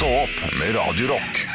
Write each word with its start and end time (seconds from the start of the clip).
Stå 0.00 0.06
opp 0.06 0.52
med 0.58 0.76
Radio 0.76 1.06
Rock. 1.08 1.46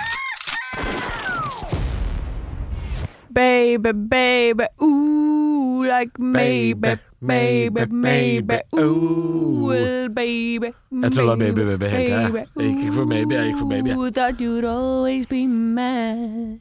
Baby, 3.30 3.92
baby, 3.94 4.64
ooh, 4.82 5.84
like 5.84 6.20
maybe, 6.20 6.98
maybe, 7.28 7.86
maybe, 7.92 8.60
ooh, 8.78 10.10
baby. 10.16 10.70
Jeg 11.04 11.12
tror 11.12 11.22
det 11.22 11.28
var 11.28 11.36
baby, 11.36 11.62
baby 11.70 11.86
helt 11.92 12.06
til, 12.06 12.14
jeg. 12.16 12.48
Gikk 12.56 12.84
ikke 12.86 12.94
for 12.96 13.06
maybe, 13.10 13.36
jeg 13.36 13.50
gikk 13.50 13.58
for 13.60 13.70
baby. 13.70 13.90
Ooh, 13.96 14.10
Thought 14.16 14.42
you'd 14.42 14.66
always 14.70 15.26
be 15.28 15.42
mine. 15.48 16.60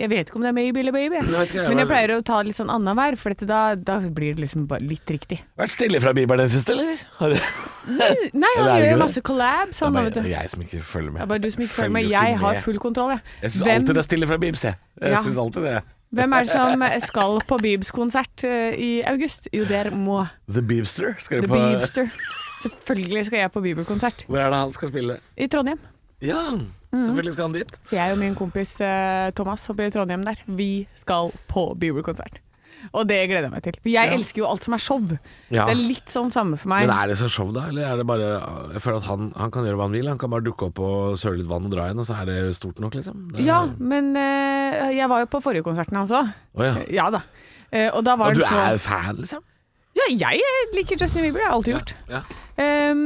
Jeg 0.00 0.10
vet 0.10 0.28
ikke 0.30 0.36
om 0.38 0.42
det 0.46 0.48
er 0.48 0.56
maybe 0.56 0.78
eller 0.80 0.92
baby, 0.92 1.14
Jeg 1.20 1.54
jeg 1.54 1.68
men 1.68 1.78
jeg 1.82 1.90
pleier 1.90 2.14
å 2.16 2.22
ta 2.24 2.40
litt 2.46 2.56
sånn 2.60 2.70
annenhver, 2.72 3.16
for 3.20 3.34
dette 3.34 3.46
da, 3.50 3.60
da 3.74 3.98
blir 4.00 4.34
det 4.38 4.44
liksom 4.46 4.66
bare 4.70 4.84
litt 4.86 5.10
riktig. 5.12 5.40
Vært 5.60 5.74
stille 5.76 6.00
fra 6.00 6.12
Bibelen 6.16 6.46
den 6.46 6.54
siste, 6.54 6.72
eller? 6.72 7.44
Nei, 8.34 8.52
han 8.56 8.72
gjør 8.80 8.90
jo 8.92 8.98
masse 9.04 9.20
collabs, 9.26 9.80
han 9.84 9.96
vet 10.00 10.14
du. 10.20 10.22
jeg 10.30 10.50
som 10.52 10.60
ikke 10.64 10.82
følger 10.82 11.10
med. 11.12 11.20
Det 11.20 11.26
er 11.28 11.32
bare 11.34 11.44
du 11.44 11.50
som 11.50 11.62
ikke 11.66 11.74
følger 11.78 11.96
med. 11.98 12.10
Jeg 12.10 12.38
har 12.44 12.60
full 12.64 12.78
kontroll, 12.82 13.10
jeg. 13.16 13.24
Jeg 13.42 13.56
syns 13.56 13.66
alltid 13.76 13.94
det 13.96 14.04
er 14.04 14.08
stille 14.08 14.26
fra 14.30 14.36
Bibs, 14.40 14.64
jeg. 14.64 14.74
Jeg 15.00 15.10
Ja. 15.16 15.22
synes 15.24 15.38
alltid 15.38 15.62
det. 15.68 15.78
Hvem 16.10 16.32
er 16.34 16.42
det 16.44 16.50
som 16.50 16.82
skal 17.06 17.38
på 17.46 17.58
Bibs-konsert 17.62 18.44
eh, 18.48 18.74
i 18.74 18.90
august? 19.06 19.46
Jo, 19.54 19.64
det 19.68 19.92
må 19.94 20.24
The 20.50 20.62
Beebster 20.62 21.14
skal 21.22 21.44
The 21.44 21.48
Beebster. 21.52 22.10
Selvfølgelig 22.64 23.24
skal 23.30 23.38
jeg 23.44 23.52
på 23.54 23.62
bibelkonsert 23.64 24.26
Hvor 24.28 24.42
er 24.42 24.50
det 24.52 24.58
han 24.60 24.72
skal 24.76 24.90
spille? 24.92 25.16
i 25.38 25.46
Trondheim. 25.48 25.78
Ja, 26.20 26.50
Mhm. 26.92 27.06
selvfølgelig 27.06 27.32
skal 27.34 27.44
han 27.44 27.52
dit. 27.54 27.72
Så 27.86 27.94
jeg 27.96 28.12
og 28.12 28.18
min 28.18 28.34
kompis 28.34 28.74
eh, 28.82 29.30
Thomas 29.38 29.68
oppe 29.70 29.86
i 29.86 29.90
Trondheim 29.94 30.24
der, 30.26 30.34
vi 30.46 30.86
skal 30.98 31.30
på 31.48 31.74
bibelkonsert. 31.78 32.40
Og 32.96 33.04
det 33.06 33.28
gleder 33.28 33.42
jeg 33.46 33.50
meg 33.52 33.62
til. 33.62 33.74
Jeg 33.84 34.08
Ja. 34.08 34.14
elsker 34.16 34.38
jo 34.42 34.46
alt 34.48 34.64
som 34.64 34.74
er 34.74 34.78
show. 34.78 35.00
Ja. 35.50 35.66
Det 35.66 35.74
er 35.76 35.80
litt 35.88 36.06
sånn 36.08 36.30
samme 36.32 36.56
for 36.58 36.68
meg. 36.72 36.86
Men 36.88 36.96
er 36.96 37.06
det 37.08 37.16
så 37.18 37.28
show, 37.28 37.52
da? 37.52 37.68
Eller 37.68 37.84
er 37.92 37.96
det 37.98 38.06
bare 38.06 38.72
Jeg 38.72 38.80
føler 38.82 38.96
at 38.96 39.02
han, 39.04 39.32
han 39.36 39.50
kan 39.50 39.64
gjøre 39.64 39.76
hva 39.76 39.82
han 39.82 39.92
vil. 39.92 40.08
Han 40.08 40.18
kan 40.18 40.30
bare 40.30 40.40
dukke 40.42 40.66
opp 40.70 40.78
og 40.80 41.18
søle 41.20 41.38
litt 41.38 41.46
vann 41.46 41.66
og 41.66 41.70
dra 41.74 41.84
igjen, 41.90 41.98
og 42.00 42.06
så 42.08 42.16
er 42.20 42.24
det 42.30 42.56
stort 42.56 42.80
nok, 42.80 42.94
liksom. 42.94 43.32
Det, 43.36 43.44
Ja, 43.44 43.66
men 43.78 44.16
eh, 44.16 44.59
jeg 44.96 45.08
var 45.10 45.22
jo 45.24 45.30
på 45.30 45.42
forrige 45.44 45.66
konserten 45.66 45.98
hans 46.00 46.12
òg. 46.14 46.30
Oh, 46.56 46.64
ja. 46.66 46.74
Ja 47.00 47.08
da. 47.14 47.24
Eh, 47.70 47.88
og 47.88 48.04
da 48.06 48.16
var 48.18 48.32
Og 48.32 48.40
du 48.40 48.44
så 48.44 48.58
er 48.58 48.80
fan, 48.82 49.20
liksom? 49.22 49.44
Ja, 49.98 50.06
jeg 50.30 50.40
liker 50.76 50.98
Justin 51.00 51.26
Bieber. 51.26 51.40
Det 51.40 51.46
har 51.46 51.50
jeg 51.50 51.58
alltid 51.58 51.74
gjort. 51.74 51.92
Ja. 52.10 52.22
Um, 52.60 53.00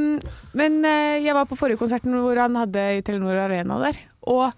men 0.57 0.77
eh, 0.85 1.23
jeg 1.25 1.33
var 1.37 1.47
på 1.49 1.57
forrige 1.57 1.79
konserten 1.81 2.13
hvor 2.13 2.37
han 2.39 2.57
hadde 2.59 2.83
i 2.97 3.01
Telenor 3.05 3.39
Arena 3.45 3.79
der. 3.81 3.97
Og 4.29 4.51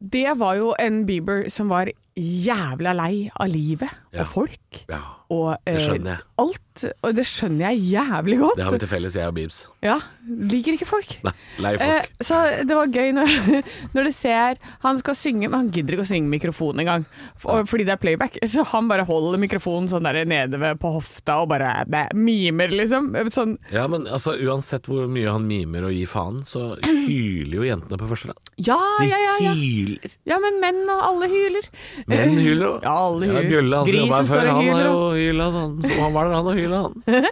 det 0.00 0.38
var 0.40 0.56
jo 0.60 0.72
en 0.80 1.04
Bieber 1.08 1.44
som 1.52 1.72
var 1.72 1.90
jævla 2.16 2.92
lei 2.94 3.28
av 3.34 3.48
livet 3.50 3.90
Ja. 4.14 4.22
og 4.22 4.26
folk. 4.30 4.84
ja. 4.88 5.00
Og 5.34 5.56
Det 5.66 5.72
eh, 5.74 5.80
skjønner 5.88 6.10
jeg. 6.12 6.20
alt. 6.38 6.60
Og 7.02 7.14
det 7.16 7.24
skjønner 7.26 7.70
jeg 7.72 7.94
jævlig 7.94 8.36
godt. 8.38 8.56
Det 8.58 8.64
har 8.64 8.72
vi 8.74 8.78
til 8.82 8.88
felles, 8.90 9.14
jeg 9.16 9.26
og 9.30 9.34
Beebs. 9.34 9.56
Ja, 9.82 9.96
Liker 10.28 10.72
ikke 10.76 10.86
folk. 10.86 11.14
Nei, 11.24 11.32
lei 11.64 11.72
Eh, 11.80 12.04
så 12.20 12.38
det 12.66 12.74
var 12.76 12.86
gøy 12.92 13.10
når, 13.16 13.28
når 13.94 14.04
du 14.04 14.10
ser 14.12 14.58
Han 14.84 14.98
skal 15.00 15.14
synge, 15.16 15.48
men 15.48 15.54
han 15.58 15.70
gidder 15.70 15.94
ikke 15.96 16.04
å 16.04 16.10
synge 16.12 16.28
mikrofon 16.30 16.78
engang. 16.82 17.06
For, 17.40 17.64
fordi 17.66 17.86
det 17.88 17.94
er 17.96 18.00
playback. 18.02 18.38
Så 18.46 18.64
han 18.70 18.86
bare 18.88 19.06
holder 19.08 19.40
mikrofonen 19.42 19.88
sånn 19.90 20.04
der 20.06 20.20
nede 20.28 20.60
ved, 20.60 20.78
på 20.78 20.92
hofta 20.98 21.40
og 21.42 21.48
bare 21.54 21.72
bæ, 21.88 22.04
mimer, 22.14 22.68
liksom. 22.68 23.10
Sånn 23.34 23.56
Ja, 23.72 23.86
men 23.88 24.06
altså, 24.06 24.36
uansett 24.44 24.86
hvor 24.86 25.08
mye 25.10 25.32
han 25.34 25.48
mimer 25.48 25.88
og 25.88 25.92
gir 25.96 26.06
faen, 26.10 26.42
så 26.46 26.76
hyler 26.84 27.58
jo 27.58 27.66
jentene 27.66 27.98
på 27.98 28.10
første 28.12 28.30
rad. 28.30 28.52
Ja, 28.60 28.78
ja, 29.02 29.18
ja, 29.18 29.34
ja. 29.48 29.54
De 29.56 29.58
hyler. 29.64 30.14
Ja, 30.28 30.38
men 30.38 30.60
menn 30.62 30.84
og 30.92 31.00
alle 31.10 31.32
hyler. 31.32 31.68
Menn 32.10 32.36
hyler 32.44 32.66
òg. 32.68 32.84
Ja, 32.86 32.94
alle 33.08 33.28
hyler. 33.30 33.50
Bjølle, 33.50 33.80
han 33.80 33.88
som 33.88 33.98
jobba 34.00 34.20
her 34.20 34.30
før, 34.30 34.48
han 34.52 34.70
har 34.74 34.86
jo 34.88 35.02
hyla 35.18 35.50
sånn. 35.54 35.74
Så 35.84 35.98
han 36.00 36.16
var 36.16 36.28
der, 36.30 36.36
han 36.38 36.50
og 36.52 36.58
hyla, 36.60 36.80
han. 36.86 37.28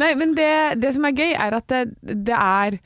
Nei, 0.00 0.12
men 0.20 0.34
det, 0.38 0.50
det 0.82 0.92
som 0.96 1.08
er 1.08 1.16
gøy, 1.18 1.32
er 1.46 1.58
at 1.60 1.66
det, 1.72 1.82
det 2.30 2.38
er 2.38 2.78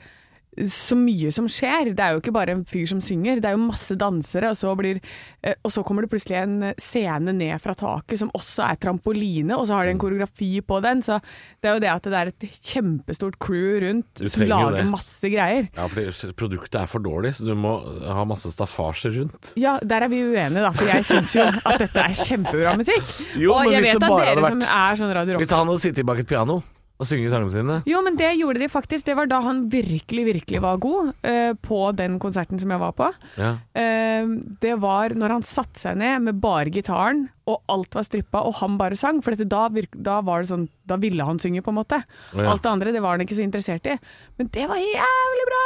så 0.67 0.95
mye 0.97 1.31
som 1.33 1.47
skjer. 1.51 1.91
Det 1.95 2.03
er 2.03 2.15
jo 2.15 2.21
ikke 2.23 2.33
bare 2.35 2.55
en 2.55 2.63
fyr 2.67 2.87
som 2.89 3.01
synger, 3.03 3.39
det 3.41 3.49
er 3.51 3.55
jo 3.55 3.61
masse 3.69 3.95
dansere, 3.99 4.51
og 4.51 4.57
så, 4.57 4.73
blir, 4.77 4.99
eh, 5.45 5.55
og 5.63 5.71
så 5.73 5.83
kommer 5.85 6.03
det 6.03 6.11
plutselig 6.11 6.39
en 6.41 6.71
scene 6.81 7.33
ned 7.35 7.61
fra 7.63 7.75
taket 7.77 8.19
som 8.21 8.31
også 8.35 8.65
er 8.67 8.79
trampoline, 8.81 9.55
og 9.55 9.67
så 9.69 9.77
har 9.77 9.87
de 9.87 9.93
en 9.95 10.01
koreografi 10.01 10.51
på 10.65 10.81
den. 10.83 11.03
Så 11.05 11.19
det 11.61 11.69
er 11.69 11.77
jo 11.77 11.83
det 11.85 11.91
at 11.93 12.09
det 12.09 12.19
er 12.19 12.31
et 12.33 12.47
kjempestort 12.71 13.37
crew 13.41 13.77
rundt 13.85 14.23
som 14.25 14.45
lager 14.49 14.79
det. 14.79 14.87
masse 14.89 15.31
greier. 15.31 15.69
Ja, 15.77 15.85
fordi 15.91 16.33
produktet 16.39 16.81
er 16.81 16.91
for 16.91 17.03
dårlig, 17.05 17.35
så 17.37 17.47
du 17.47 17.53
må 17.59 17.77
ha 18.03 18.25
masse 18.27 18.51
staffasje 18.53 19.13
rundt. 19.15 19.53
Ja, 19.59 19.77
der 19.83 20.07
er 20.07 20.11
vi 20.11 20.23
uenige, 20.25 20.65
da, 20.65 20.73
for 20.75 20.89
jeg 20.89 21.05
syns 21.07 21.35
jo 21.37 21.45
at 21.45 21.79
dette 21.85 22.03
er 22.03 22.17
kjempebra 22.17 22.75
musikk. 22.79 23.15
Jo, 23.39 23.53
og 23.55 23.69
men 23.69 23.77
jeg 23.77 23.87
vet 23.87 24.01
det 24.01 24.11
at 24.11 24.25
dere 24.25 24.49
som 24.49 24.65
er 24.65 24.99
sånn 24.99 25.15
Radio 25.15 25.37
Rock 25.37 25.45
Hvis 25.45 25.55
han 25.55 25.69
hadde 25.69 25.83
sittet 25.85 26.07
bak 26.09 26.21
et 26.23 26.29
piano 26.29 26.59
og 26.99 27.07
synge 27.07 27.29
sangene 27.31 27.51
sine 27.53 27.77
Jo, 27.87 28.01
men 28.03 28.17
det 28.19 28.33
gjorde 28.35 28.59
de 28.59 28.67
faktisk. 28.71 29.05
Det 29.07 29.15
var 29.15 29.29
da 29.31 29.39
han 29.45 29.63
virkelig, 29.71 30.25
virkelig 30.27 30.59
var 30.63 30.81
god 30.83 31.13
uh, 31.23 31.53
på 31.63 31.79
den 31.95 32.17
konserten 32.19 32.59
som 32.59 32.73
jeg 32.73 32.81
var 32.81 32.95
på. 32.97 33.07
ja. 33.39 33.53
Uh, 33.73 34.35
det 34.59 34.75
var 34.83 35.15
når 35.15 35.37
han 35.37 35.45
satte 35.47 35.79
seg 35.79 35.95
ned 36.01 36.25
med 36.25 36.41
bare 36.43 36.71
gitaren, 36.73 37.27
og 37.47 37.63
alt 37.71 37.95
var 37.95 38.03
strippa, 38.03 38.41
og 38.43 38.57
han 38.59 38.75
bare 38.79 38.99
sang. 38.99 39.23
For 39.23 39.37
da, 39.39 39.69
da 39.95 40.19
var 40.25 40.43
det 40.43 40.51
sånn 40.51 40.67
Da 40.89 40.97
ville 40.99 41.23
han 41.25 41.39
synge, 41.39 41.63
på 41.63 41.71
en 41.71 41.79
måte. 41.79 42.01
Ja. 42.33 42.49
Alt 42.51 42.65
det 42.65 42.73
andre 42.73 42.93
det 42.93 43.01
var 43.05 43.15
han 43.15 43.23
ikke 43.23 43.37
så 43.37 43.45
interessert 43.45 43.87
i. 43.87 43.95
Men 44.37 44.51
det 44.53 44.67
var 44.69 44.81
jævlig 44.81 45.47
bra! 45.53 45.65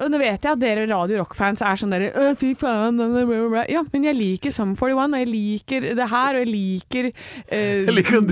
Og 0.00 0.10
nå 0.12 0.20
vet 0.20 0.40
jeg 0.40 0.54
at 0.54 0.60
dere 0.60 0.86
Radio 0.88 1.20
Rock-fans 1.20 1.62
er 1.64 1.78
sånn 1.80 1.92
derre 1.92 2.30
Fy 2.40 2.52
faen, 2.58 2.96
bla, 2.96 3.24
bla, 3.28 3.40
bla». 3.52 3.64
Ja, 3.70 3.82
men 3.92 4.06
jeg 4.08 4.16
liker 4.16 4.54
Sum 4.54 4.72
41, 4.78 5.14
og 5.14 5.20
jeg 5.20 5.28
liker 5.30 5.86
det 5.98 6.06
her, 6.10 6.38
og 6.38 6.44
jeg 6.44 6.50
liker 6.50 7.10
eh, 7.10 7.90
liker 7.90 8.20
at 8.20 8.30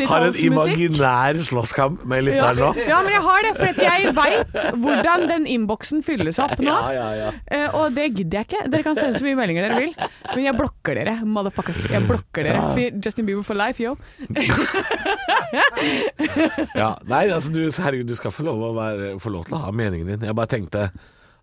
du 0.00 0.04
har 0.10 0.26
en 0.28 0.38
imaginær 0.40 1.40
slåsskamp 1.46 2.04
med 2.08 2.24
lytteren 2.28 2.60
nå. 2.60 2.70
Ja. 2.80 2.86
ja, 2.94 3.00
men 3.04 3.14
jeg 3.14 3.24
har 3.26 3.46
det, 3.46 3.52
for 3.58 3.82
jeg 3.86 4.14
veit 4.16 4.58
hvordan 4.84 5.26
den 5.30 5.48
innboksen 5.50 6.04
fylles 6.06 6.40
opp 6.42 6.56
nå. 6.60 6.70
Ja, 6.70 6.90
ja, 6.96 7.08
ja. 7.18 7.30
Eh, 7.50 7.76
og 7.76 7.94
det 7.96 8.08
gidder 8.16 8.40
jeg 8.40 8.50
ikke. 8.50 8.64
Dere 8.72 8.86
kan 8.86 8.98
sende 8.98 9.20
så 9.20 9.26
mye 9.26 9.38
meldinger 9.38 9.68
dere 9.68 9.80
vil, 9.84 9.94
men 10.34 10.44
jeg 10.46 10.56
blokker 10.58 11.00
dere, 11.00 11.16
motherfuckers. 11.26 11.86
Jeg 11.90 12.06
blokker 12.08 12.48
dere. 12.48 12.90
Justin 13.00 13.28
Bieber 13.28 13.46
for 13.46 13.58
life, 13.58 13.82
yo. 13.82 13.96
Ja, 16.74 16.94
nei, 17.08 17.24
altså 17.32 17.52
du, 17.52 17.62
herregud, 17.82 18.08
du 18.10 18.16
skal 18.18 18.32
få 18.34 18.44
lov, 18.46 18.60
å 18.70 18.74
være, 18.76 19.14
få 19.22 19.32
lov 19.32 19.48
til 19.48 19.56
å 19.58 19.62
ha 19.64 19.72
meningen 19.74 20.12
din. 20.12 20.28
Jeg 20.28 20.36
bare 20.36 20.50
tenkte 20.50 20.88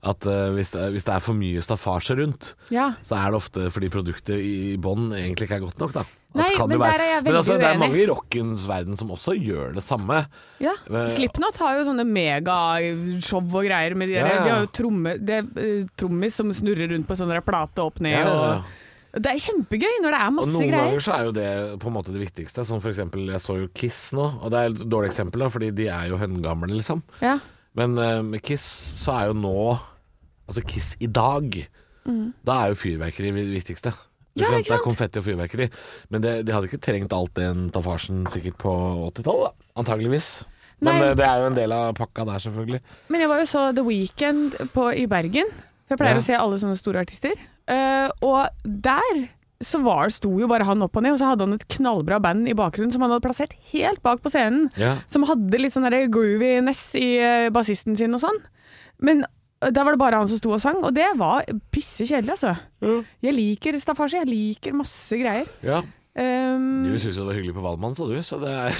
at 0.04 0.26
uh, 0.30 0.52
hvis, 0.54 0.72
det, 0.72 0.92
hvis 0.94 1.04
det 1.04 1.14
er 1.16 1.20
for 1.26 1.34
mye 1.34 1.62
staffasje 1.62 2.16
rundt, 2.20 2.54
Ja. 2.70 2.94
så 3.04 3.16
er 3.18 3.32
det 3.32 3.40
ofte 3.42 3.72
fordi 3.72 3.90
produktet 3.90 4.38
i 4.40 4.78
bånn 4.78 5.10
egentlig 5.16 5.48
ikke 5.50 5.56
er 5.58 5.66
godt 5.66 5.80
nok, 5.80 5.94
da. 5.94 6.04
Nei, 6.38 6.52
men 6.60 6.70
der 6.70 6.78
være- 6.78 7.02
er 7.02 7.10
jeg 7.16 7.24
Men 7.24 7.34
veldig 7.34 7.40
altså, 7.40 7.56
det 7.58 7.66
er 7.66 7.78
mange 7.82 7.98
i 7.98 8.06
rockens 8.06 8.68
verden 8.68 8.98
som 9.00 9.10
også 9.10 9.34
gjør 9.42 9.74
det 9.74 9.82
samme. 9.84 10.28
ja. 10.62 10.74
Men- 10.90 11.10
Slipknot 11.10 11.58
har 11.58 11.78
jo 11.80 11.86
sånne 11.90 12.06
megashow 12.06 13.40
og 13.42 13.64
greier. 13.66 13.96
Med 13.96 14.10
de, 14.10 14.14
Ja, 14.20 14.28
ja. 14.28 14.44
de 14.44 14.50
har 14.52 14.60
jo 14.66 14.68
tromme, 14.68 15.18
det, 15.24 15.30
er, 15.30 15.62
eh, 15.64 15.86
trommis 15.98 16.36
som 16.36 16.52
snurrer 16.54 16.92
rundt 16.92 17.08
på 17.08 17.16
sånn 17.18 17.34
plate 17.44 17.80
opp 17.82 18.00
ned. 18.00 18.12
Ja, 18.12 18.20
ja. 18.20 18.34
Og, 18.60 18.64
og 19.16 19.22
det 19.24 19.32
er 19.34 19.40
kjempegøy 19.40 19.96
når 20.04 20.12
det 20.14 20.20
er 20.22 20.28
Og 20.28 20.34
masse 20.38 20.54
noen 20.54 20.70
greier. 20.70 20.86
ganger 20.86 21.00
så 21.08 21.14
er 21.18 21.24
jo 21.26 21.32
det 21.32 21.80
på 21.80 21.88
en 21.88 21.94
måte 21.94 22.14
det 22.14 22.22
viktigste. 22.28 22.66
Som 22.66 22.80
for 22.82 22.90
eksempel, 22.92 23.26
jeg 23.32 23.40
så 23.42 23.58
jo 23.62 23.68
Kiss 23.74 24.14
nå, 24.14 24.28
og 24.44 24.52
det 24.52 24.60
er 24.60 24.70
et 24.76 24.90
dårlig 24.90 25.10
eksempel, 25.12 25.40
da, 25.40 25.50
fordi 25.50 25.72
de 25.74 25.88
er 25.88 26.08
jo 26.10 26.18
høngamle, 26.18 26.70
liksom. 26.78 27.02
Ja. 27.22 27.40
Men 27.78 27.98
eh, 28.02 28.22
med 28.26 28.42
Kiss 28.46 28.66
så 29.04 29.14
er 29.20 29.30
jo 29.32 29.38
nå 29.38 29.54
Altså 30.48 30.62
Kiss 30.64 30.94
i 31.04 31.08
dag, 31.12 31.58
da 32.48 32.54
er 32.64 32.70
jo 32.72 32.78
fyrverkeri 32.80 33.34
det 33.36 33.42
viktigste. 33.52 33.92
Mm. 33.92 34.04
Ja, 34.40 34.48
ikke 34.48 34.62
Det 34.62 34.70
er 34.72 34.78
sant? 34.78 34.84
konfetti 34.86 35.20
og 35.20 35.26
fyrverkeri. 35.26 35.66
Men 36.14 36.22
det, 36.24 36.36
de 36.48 36.54
hadde 36.56 36.70
ikke 36.70 36.80
trengt 36.86 37.12
alt 37.12 37.34
den 37.36 37.66
tafasjen, 37.76 38.22
sikkert 38.32 38.56
på 38.62 38.72
80-tallet, 39.10 39.50
da. 39.50 39.68
Antageligvis. 39.84 40.30
Men 40.80 40.94
Nei. 41.02 41.10
eh, 41.10 41.16
det 41.20 41.26
er 41.28 41.42
jo 41.42 41.50
en 41.50 41.58
del 41.58 41.76
av 41.76 41.90
pakka 42.00 42.24
der, 42.30 42.40
selvfølgelig. 42.46 42.80
Men 43.12 43.26
jeg 43.26 43.30
var 43.34 43.42
jo 43.44 43.50
så 43.52 43.66
The 43.76 43.84
Weekend 43.84 44.56
på, 44.72 44.88
i 44.96 45.04
Bergen. 45.12 45.52
Jeg 45.90 46.00
pleier 46.00 46.16
Ja. 46.16 46.22
å 46.22 46.28
se 46.30 46.40
alle 46.40 46.62
sånne 46.64 46.80
store 46.80 47.04
artister. 47.04 47.36
Uh, 47.68 48.08
og 48.24 48.48
der 48.64 49.26
så 49.64 49.80
var, 49.82 50.12
sto 50.14 50.30
jo 50.38 50.48
bare 50.50 50.68
han 50.68 50.84
opp 50.86 50.98
og 51.00 51.06
ned, 51.06 51.16
og 51.16 51.22
så 51.22 51.32
hadde 51.32 51.48
han 51.48 51.56
et 51.56 51.66
knallbra 51.74 52.20
band 52.22 52.50
i 52.50 52.56
bakgrunnen 52.58 52.94
som 52.94 53.02
han 53.04 53.14
hadde 53.14 53.26
plassert 53.26 53.56
helt 53.72 54.04
bak 54.06 54.22
på 54.22 54.32
scenen. 54.34 54.68
Ja. 54.78 54.98
Som 55.10 55.26
hadde 55.30 55.62
litt 55.62 55.74
sånn 55.74 55.90
grooviness 56.14 56.84
i 57.00 57.18
uh, 57.24 57.48
bassisten 57.54 57.98
sin 57.98 58.14
og 58.14 58.22
sånn. 58.22 58.38
Men 59.02 59.26
eh, 59.26 59.72
der 59.74 59.82
var 59.82 59.98
det 59.98 60.02
bare 60.02 60.22
han 60.22 60.30
som 60.30 60.42
sto 60.42 60.54
og 60.54 60.62
sang, 60.62 60.84
og 60.86 60.94
det 60.98 61.10
var 61.18 61.48
pisse 61.74 62.06
kjedelig, 62.06 62.38
altså. 62.38 62.54
Jeg 63.26 63.38
liker 63.38 63.80
staffasje, 63.82 64.22
jeg 64.22 64.30
liker 64.30 64.78
masse 64.78 65.22
greier. 65.22 65.50
ja. 65.66 65.82
Um, 66.18 66.82
Du 66.88 66.96
syns 66.98 67.14
jo 67.14 67.22
det 67.22 67.28
var 67.30 67.36
hyggelig 67.38 67.54
på 67.54 67.62
Valmann, 67.62 67.94
så 67.94 68.08
du, 68.10 68.16
så 68.26 68.40
det 68.42 68.50
er 68.50 68.78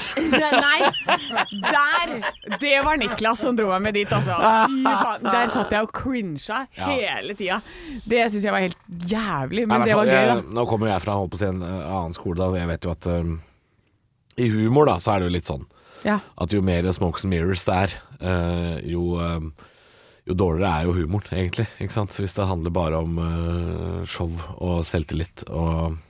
Nei, 0.58 0.80
der! 1.62 2.14
Det 2.58 2.72
var 2.86 2.98
Niklas 2.98 3.44
som 3.44 3.54
dro 3.60 3.68
meg 3.76 3.84
med 3.86 3.94
dit, 4.00 4.10
altså. 4.10 4.34
Faen. 4.42 5.22
Der 5.28 5.52
satt 5.54 5.70
jeg 5.76 5.86
og 5.86 5.92
crincha 5.94 6.64
Ja. 6.80 6.88
hele 6.90 7.36
tida. 7.38 7.60
Det 8.10 8.24
syns 8.34 8.48
jeg 8.48 8.56
var 8.56 8.66
helt 8.66 8.80
jævlig, 9.12 9.68
men 9.70 9.84
nei, 9.84 9.90
det 9.92 9.98
var 10.00 10.10
gøy, 10.10 10.26
da. 10.32 10.38
Nå 10.58 10.66
kommer 10.72 10.90
jeg 10.90 11.04
fra 11.06 11.18
holdt 11.20 11.36
på 11.36 11.38
å 11.38 11.42
si 11.44 11.50
en 11.52 11.62
eh, 11.62 11.86
annen 11.86 12.18
skole, 12.18 12.40
da, 12.42 12.50
og 12.50 12.58
jeg 12.58 12.72
vet 12.74 12.88
jo 12.90 12.96
at 12.96 13.10
um, 13.14 13.36
i 14.38 14.50
humor 14.54 14.90
da, 14.90 14.98
så 15.04 15.14
er 15.14 15.22
det 15.22 15.30
jo 15.30 15.36
litt 15.38 15.52
sånn 15.54 15.68
Ja. 16.08 16.18
at 16.42 16.54
jo 16.58 16.62
mer 16.66 16.90
smokes 16.94 17.24
and 17.26 17.34
mirrors 17.36 17.68
det 17.70 17.78
er, 17.84 17.96
uh, 18.22 18.76
jo, 18.82 19.06
um, 19.22 19.52
jo 20.26 20.34
dårligere 20.38 20.74
er 20.74 20.90
jo 20.90 20.98
humoren, 21.04 21.38
egentlig. 21.38 21.68
Hvis 21.78 22.34
det 22.38 22.50
handler 22.50 22.74
bare 22.74 22.98
om 23.06 23.18
uh, 23.22 24.02
show 24.10 24.34
og 24.58 24.82
selvtillit 24.90 25.46
og 25.54 26.02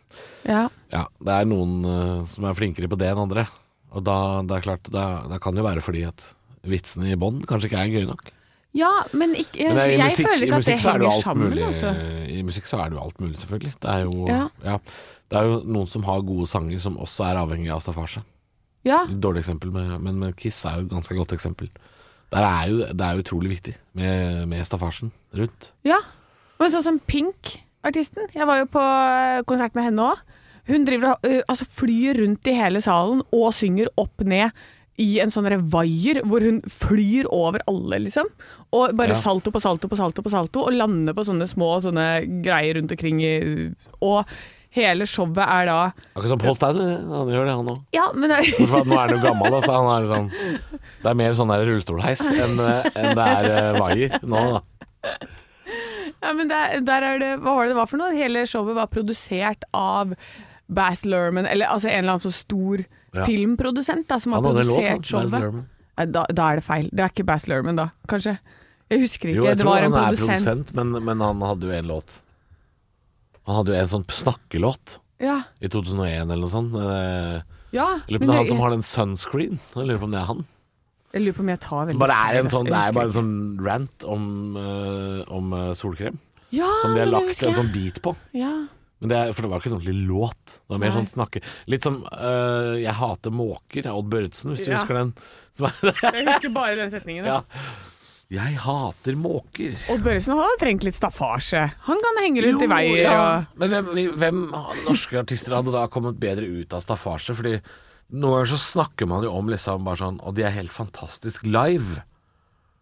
Ja. 0.48 0.68
Ja, 0.94 1.06
det 1.20 1.34
er 1.34 1.46
noen 1.50 1.82
uh, 1.86 2.24
som 2.30 2.46
er 2.48 2.54
flinkere 2.58 2.88
på 2.92 2.98
det 3.00 3.10
enn 3.12 3.20
andre. 3.26 3.48
Og 3.92 4.04
da, 4.08 4.18
det 4.48 4.58
er 4.58 4.66
klart, 4.66 4.90
da, 4.94 5.06
da 5.28 5.38
kan 5.44 5.56
det 5.56 5.64
jo 5.64 5.68
være 5.68 5.82
fordi 5.84 6.04
at 6.08 6.24
vitsene 6.68 7.12
i 7.14 7.20
bånn 7.20 7.42
kanskje 7.48 7.70
ikke 7.72 7.82
er 7.84 7.94
gøye 7.96 8.08
nok. 8.10 8.32
Ja, 8.78 8.92
men 9.18 9.32
ikke 9.40 9.64
Men 9.72 9.78
er- 9.80 9.90
jeg 9.96 10.00
musikk- 10.04 10.28
føler 10.28 10.44
ikke 10.46 10.58
at 10.60 10.66
det 10.68 10.74
er 10.76 10.82
henger 10.84 11.22
sammen, 11.24 11.50
mulig, 11.50 11.64
altså. 11.66 11.92
I 12.30 12.42
musikk 12.46 12.68
så 12.70 12.78
er 12.84 12.90
det 12.92 12.98
jo 12.98 13.04
alt 13.04 13.20
mulig, 13.24 13.38
selvfølgelig. 13.42 13.74
Det 13.82 13.90
er 13.90 14.04
jo, 14.04 14.28
Ja. 14.28 14.42
ja. 14.64 14.78
det 15.32 15.38
er 15.40 15.44
jo 15.48 15.62
noen 15.66 15.88
som 15.88 16.04
har 16.04 16.22
gode 16.22 16.46
sanger 16.48 16.80
som 16.84 16.98
også 16.98 17.26
er 17.26 17.40
avhengig 17.42 17.72
av 17.74 17.82
staffasje. 17.82 18.22
Ja, 18.86 19.06
Dårlig 19.08 19.42
eksempel, 19.44 19.72
med, 19.74 20.00
men 20.02 20.20
med 20.20 20.36
Kiss 20.38 20.64
er 20.66 20.78
jo 20.80 20.86
et 20.86 20.92
ganske 20.94 21.16
godt 21.18 21.34
eksempel. 21.34 21.70
Der 22.32 22.44
er 22.44 22.68
jo, 22.70 22.78
det 22.94 23.02
er 23.02 23.16
jo 23.18 23.24
utrolig 23.24 23.50
viktig 23.56 23.76
med, 23.96 24.46
med 24.48 24.64
staffasjen 24.68 25.12
rundt. 25.36 25.72
ja. 25.84 25.98
Men 26.60 26.72
sånn 26.74 26.84
som 26.84 27.00
Pink, 27.06 27.58
artisten. 27.90 28.28
Jeg 28.36 28.48
var 28.50 28.62
jo 28.64 28.68
på 28.74 28.82
eh, 28.84 29.42
konsert 29.50 29.76
med 29.78 29.88
henne 29.90 30.10
òg. 30.12 30.24
Hun 30.68 30.84
driver 30.88 31.14
øh, 31.24 31.42
altså 31.48 31.66
flyr 31.80 32.18
rundt 32.22 32.48
i 32.52 32.56
hele 32.58 32.82
salen 32.84 33.22
og 33.32 33.54
synger 33.56 33.88
opp 33.98 34.24
ned 34.28 34.52
i 35.00 35.20
en 35.22 35.30
sånn 35.32 35.46
revaier 35.48 36.24
hvor 36.26 36.42
hun 36.42 36.58
flyr 36.74 37.28
over 37.30 37.62
alle, 37.70 38.00
liksom. 38.08 38.28
Og 38.74 38.96
bare 38.98 39.14
Ja. 39.14 39.20
salto 39.22 39.52
på 39.54 39.62
salto 39.62 39.88
på 39.88 39.96
salto 40.00 40.24
på 40.26 40.32
salto, 40.34 40.66
og 40.66 40.74
lander 40.74 41.14
på 41.16 41.24
sånne 41.24 41.46
små 41.48 41.78
sånne 41.86 42.08
greier 42.44 42.76
rundt 42.80 42.92
omkring 42.92 43.22
Og 44.02 44.26
hele 44.74 45.06
showet 45.08 45.38
er 45.46 45.70
da 45.70 45.78
Akkurat 46.16 46.34
som 46.34 46.42
Paul 46.42 46.58
Stanley, 46.58 46.98
han 47.14 47.30
gjør 47.32 47.46
det 47.48 47.56
han 47.62 47.70
òg. 47.72 47.80
Ja, 47.96 48.08
men 48.14 48.30
Nå 48.34 48.98
er 48.98 49.06
han 49.06 49.14
jo 49.16 49.22
gammel, 49.24 49.54
altså. 49.54 49.78
Han 49.78 49.88
er 49.94 50.08
liksom, 50.08 50.28
det 51.06 51.12
er 51.14 51.20
mer 51.22 51.38
sånn 51.40 51.54
der 51.54 51.64
rullestolheis 51.70 52.26
enn, 52.28 52.60
eh, 52.60 52.90
enn 52.98 53.16
det 53.22 53.30
er 53.38 53.52
eh, 53.54 53.80
vaier 53.80 54.18
nå, 54.26 54.44
da. 54.58 55.18
Ja, 56.28 56.34
men 56.36 56.50
der, 56.52 56.82
der 56.84 57.06
er 57.08 57.20
det 57.24 57.32
Hva 57.40 57.54
var 57.56 57.64
det 57.70 57.72
det 57.74 57.80
var 57.80 57.88
for 57.88 58.02
noe? 58.02 58.12
Hele 58.18 58.44
showet 58.50 58.76
var 58.76 58.90
produsert 58.92 59.64
av 59.74 60.12
Bass 60.68 61.06
Lerman, 61.08 61.48
eller 61.48 61.70
altså 61.72 61.88
en 61.88 62.02
eller 62.04 62.18
annen 62.18 62.26
så 62.28 62.34
stor 62.36 62.84
Ja. 63.16 63.24
filmprodusent 63.26 64.06
da, 64.12 64.18
som 64.20 64.34
har 64.36 64.42
Han 64.44 64.50
hadde 64.52 64.66
en 64.66 64.68
låt, 64.68 64.84
han. 64.84 65.02
produsert 65.02 65.08
showet. 65.08 65.66
Nei, 65.98 66.06
Da, 66.12 66.26
da 66.30 66.50
er 66.52 66.60
det 66.60 66.64
feil. 66.68 66.90
Det 66.92 67.00
er 67.06 67.10
ikke 67.16 67.26
Bass 67.26 67.48
Lerman, 67.48 67.80
da, 67.80 67.88
kanskje. 68.12 68.38
Jeg 68.92 69.00
husker 69.02 69.30
ikke. 69.32 69.40
Jo, 69.40 69.46
jeg 69.48 69.58
det 69.58 69.64
tror 69.64 69.72
var 69.72 69.82
han 69.82 69.94
en 69.94 69.98
er 69.98 70.06
produsent. 70.12 70.28
produsent, 70.46 70.74
men, 70.76 70.92
men 71.08 71.20
han 71.24 71.42
hadde 71.42 71.62
jo 71.72 71.72
en 71.80 71.88
låt. 71.88 72.18
Han 73.48 73.56
hadde 73.62 73.74
jo 73.74 73.80
en 73.82 73.88
sånn 73.96 74.06
snakkelåt 74.12 74.98
Ja. 75.24 75.38
i 75.64 75.68
2001 75.72 76.28
eller 76.30 76.44
noe 76.44 76.52
sånt. 76.52 76.76
Eh, 76.76 77.42
ja 77.76 77.88
Jeg 78.08 78.12
lurer 78.12 78.20
på 78.20 78.24
om 78.24 78.28
det 78.28 78.36
er 78.36 78.42
han 78.44 78.48
som 78.52 78.60
har 78.64 78.70
den 78.76 78.84
sunscreen. 78.84 79.60
Jeg 79.76 79.88
lurer 79.88 80.00
på 80.04 80.04
om 80.12 80.12
det 80.12 80.20
er 80.22 80.30
han. 80.34 80.46
Jeg 81.14 81.24
lurer 81.24 81.38
på 81.38 81.44
om 81.46 81.50
jeg 81.54 81.60
tar 81.64 81.86
veldig 81.88 82.00
bare 82.02 82.16
er 82.28 82.40
en 82.40 82.46
altså. 82.46 82.58
sånn, 82.58 82.66
det 82.72 82.80
er 82.84 82.96
bare 82.98 83.08
en 83.08 83.16
sånn 83.16 83.36
rant 83.66 84.04
om, 84.12 84.24
eh, 84.60 85.22
om 85.34 85.54
eh, 85.54 85.70
solkrem. 85.80 86.18
Ja, 86.52 86.68
Som 86.82 86.94
de 86.96 87.00
har 87.00 87.06
det 87.08 87.14
lagt 87.14 87.28
husker 87.32 87.48
en 87.48 87.54
jeg. 87.54 87.60
sånn 87.62 87.72
beat 87.74 88.02
på. 88.04 88.16
Ja. 88.38 88.52
Men 89.00 89.10
det 89.12 89.18
er, 89.18 89.32
for 89.38 89.46
det 89.46 89.50
var 89.52 89.60
ikke 89.62 89.70
en 89.72 89.78
ordentlig 89.78 90.08
låt. 90.10 90.46
Det 90.58 90.74
var 90.74 90.80
mer 90.82 90.90
Nei. 90.90 90.96
sånn 90.98 91.10
snakke 91.12 91.42
Litt 91.70 91.84
som 91.86 92.00
eh, 92.12 92.76
'Jeg 92.82 92.94
hater 92.98 93.30
måker' 93.32 93.86
av 93.86 93.98
Odd 94.00 94.10
Børretzen, 94.10 94.52
hvis 94.56 94.66
du 94.66 94.72
Ja. 94.72 94.78
husker 94.80 94.94
den. 94.96 95.14
Som 95.58 95.68
er, 95.68 95.74
Jeg 96.14 96.26
husker 96.28 96.50
bare 96.50 96.76
den 96.76 96.90
setningen. 96.90 97.26
ja. 97.26 97.42
Jeg 98.30 98.58
hater 98.60 99.16
måker. 99.16 99.72
Odd 99.90 100.04
Børresen 100.04 100.36
hadde 100.36 100.58
trengt 100.60 100.84
litt 100.84 100.96
staffasje. 101.00 101.62
Han 101.88 101.98
kan 102.04 102.18
henge 102.24 102.44
rundt 102.44 102.62
i 102.62 102.66
Jo, 102.66 102.70
veier 102.74 103.04
ja. 103.04 103.38
og 103.38 103.46
Men 103.58 103.70
hvem, 103.70 104.18
hvem 104.18 104.42
norske 104.84 105.16
artister 105.22 105.56
hadde 105.56 105.72
da 105.72 105.88
kommet 105.88 106.20
bedre 106.20 106.44
ut 106.44 106.74
av 106.74 106.82
staffasje? 106.84 107.34
Fordi 107.34 107.62
noen 108.14 108.38
ganger 108.38 108.52
så 108.54 108.60
snakker 108.62 109.10
man 109.10 109.26
jo 109.26 109.34
om 109.36 109.50
liksom 109.52 109.84
bare 109.84 110.00
sånn 110.00 110.22
Og 110.24 110.38
de 110.38 110.46
er 110.48 110.54
helt 110.56 110.72
fantastisk 110.72 111.44
live. 111.48 112.04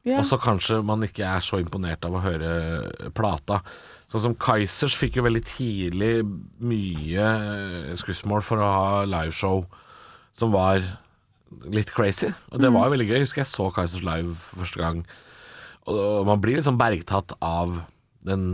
Yeah. 0.06 0.20
Og 0.22 0.28
så 0.30 0.38
kanskje 0.38 0.84
man 0.86 1.02
ikke 1.02 1.26
er 1.26 1.42
så 1.42 1.58
imponert 1.58 2.06
av 2.06 2.14
å 2.14 2.22
høre 2.22 3.10
plata. 3.18 3.64
Sånn 4.06 4.22
som 4.22 4.36
Kaizers 4.38 4.94
fikk 5.00 5.18
jo 5.18 5.26
veldig 5.26 5.42
tidlig 5.50 6.12
mye 6.62 7.96
skussmål 7.98 8.46
for 8.46 8.62
å 8.62 8.70
ha 8.70 9.00
liveshow 9.10 9.64
som 10.38 10.54
var 10.54 10.84
litt 11.74 11.90
crazy. 11.96 12.30
Og 12.54 12.62
det 12.62 12.70
var 12.70 12.86
jo 12.86 12.94
veldig 12.94 13.08
gøy. 13.10 13.18
Jeg 13.18 13.26
husker 13.26 13.42
jeg 13.42 13.50
så 13.50 13.72
Kaizers 13.74 14.06
live 14.06 14.38
første 14.38 14.84
gang. 14.84 15.02
Og 15.90 16.30
man 16.30 16.42
blir 16.44 16.60
liksom 16.60 16.78
bergtatt 16.78 17.34
av 17.42 17.80
den 18.26 18.46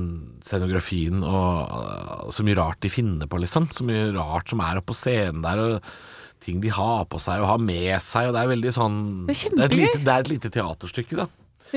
scenografien 0.43 1.23
og 1.23 2.31
så 2.35 2.43
mye 2.47 2.59
rart 2.59 2.81
de 2.83 2.91
finner 2.91 3.27
på, 3.27 3.39
liksom. 3.43 3.69
Så 3.75 3.87
mye 3.87 4.09
rart 4.15 4.51
som 4.51 4.63
er 4.63 4.79
oppe 4.79 4.91
på 4.91 4.99
scenen 4.99 5.43
der, 5.45 5.61
og 5.63 5.93
ting 6.41 6.61
de 6.63 6.71
har 6.73 7.05
på 7.11 7.19
seg 7.21 7.43
og 7.43 7.49
har 7.51 7.61
med 7.61 7.93
seg. 8.03 8.29
Og 8.29 8.35
det 8.35 8.41
er 8.41 8.49
veldig 8.51 8.73
sånn 8.75 8.97
Det 9.29 9.35
er 9.37 9.55
det 9.55 9.61
er, 9.61 9.69
et 9.69 9.77
lite, 9.77 10.01
det 10.01 10.13
er 10.15 10.25
et 10.25 10.31
lite 10.31 10.51
teaterstykke, 10.55 11.19
da. 11.19 11.27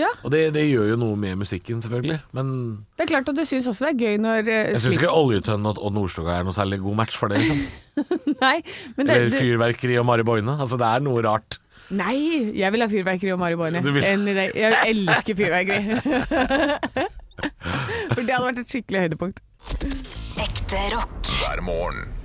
ja. 0.01 0.11
Og 0.25 0.33
det, 0.35 0.41
det 0.57 0.65
gjør 0.67 0.95
jo 0.95 1.01
noe 1.01 1.19
med 1.21 1.39
musikken, 1.43 1.83
selvfølgelig. 1.85 2.21
Men 2.37 2.55
Det 2.97 3.07
er 3.07 3.11
klart 3.13 3.29
at 3.33 3.37
du 3.39 3.45
syns 3.49 3.69
også 3.71 3.89
det 3.89 3.93
er 3.95 3.99
gøy 4.09 4.23
når 4.25 4.49
uh, 4.49 4.55
jeg 4.75 4.85
syns 4.87 4.99
ikke 5.01 5.13
Oljetønn 5.13 5.69
og, 5.71 5.83
og 5.85 5.93
Nordstoga 5.97 6.39
er 6.39 6.49
noe 6.49 6.57
særlig 6.57 6.81
god 6.85 6.99
match 7.03 7.19
for 7.21 7.33
det. 7.33 7.43
Liksom. 7.45 7.61
Nei, 8.45 8.57
men 8.97 9.07
det, 9.07 9.19
Eller 9.19 9.37
Fyrverkeri 9.37 10.01
og 10.01 10.09
Mari 10.09 10.27
Boine. 10.27 10.57
Altså, 10.57 10.81
det 10.81 10.89
er 10.89 11.05
noe 11.05 11.23
rart. 11.29 11.61
nei, 11.95 12.17
jeg 12.57 12.73
vil 12.73 12.81
ha 12.83 12.89
fyrverkeri 12.89 13.35
og 13.35 13.39
Mari 13.43 13.59
Boine. 13.61 13.85
Jeg 13.85 14.73
elsker 14.89 15.37
fyrverkeri. 15.37 16.01
For 18.15 18.23
det 18.23 18.31
hadde 18.31 18.47
vært 18.47 18.61
et 18.63 18.73
skikkelig 18.73 19.07
høydepunkt. 19.07 19.41
Ekte 20.41 20.85
rock. 20.95 21.33
hver 21.39 21.63
morgen. 21.67 22.24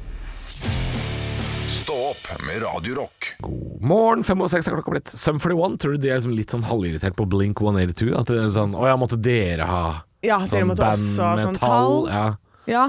Stå 1.90 1.96
opp 1.98 2.44
med 2.46 2.62
Radio 2.62 2.96
Rock. 2.96 3.28
God 3.40 3.82
morgen, 3.82 4.24
fem 4.24 4.42
og 4.46 4.50
seks 4.54 4.68
er 4.70 4.76
klokka 4.76 4.92
blitt. 4.94 5.10
Sum 5.18 5.40
41, 5.42 5.78
tror 5.82 5.96
du 5.96 6.04
de 6.04 6.12
er 6.12 6.20
liksom 6.20 6.36
litt 6.38 6.52
sånn 6.54 6.68
halvirritert 6.68 7.16
på 7.18 7.26
Blink 7.26 7.58
182? 7.64 8.12
At 8.14 8.30
det 8.30 8.36
er 8.38 8.52
sånn 8.54 8.76
Å 8.78 8.84
ja, 8.86 8.98
måtte 9.02 9.18
dere 9.18 9.66
ha 9.66 9.80
Ja, 10.22 10.38
dere 10.38 10.52
sånn 10.52 10.70
måtte 10.70 10.86
også 10.86 11.26
ha 11.26 11.32
sånn 11.42 11.58
tall. 11.58 12.06
Ja. 12.14 12.28
Ja. 12.70 12.84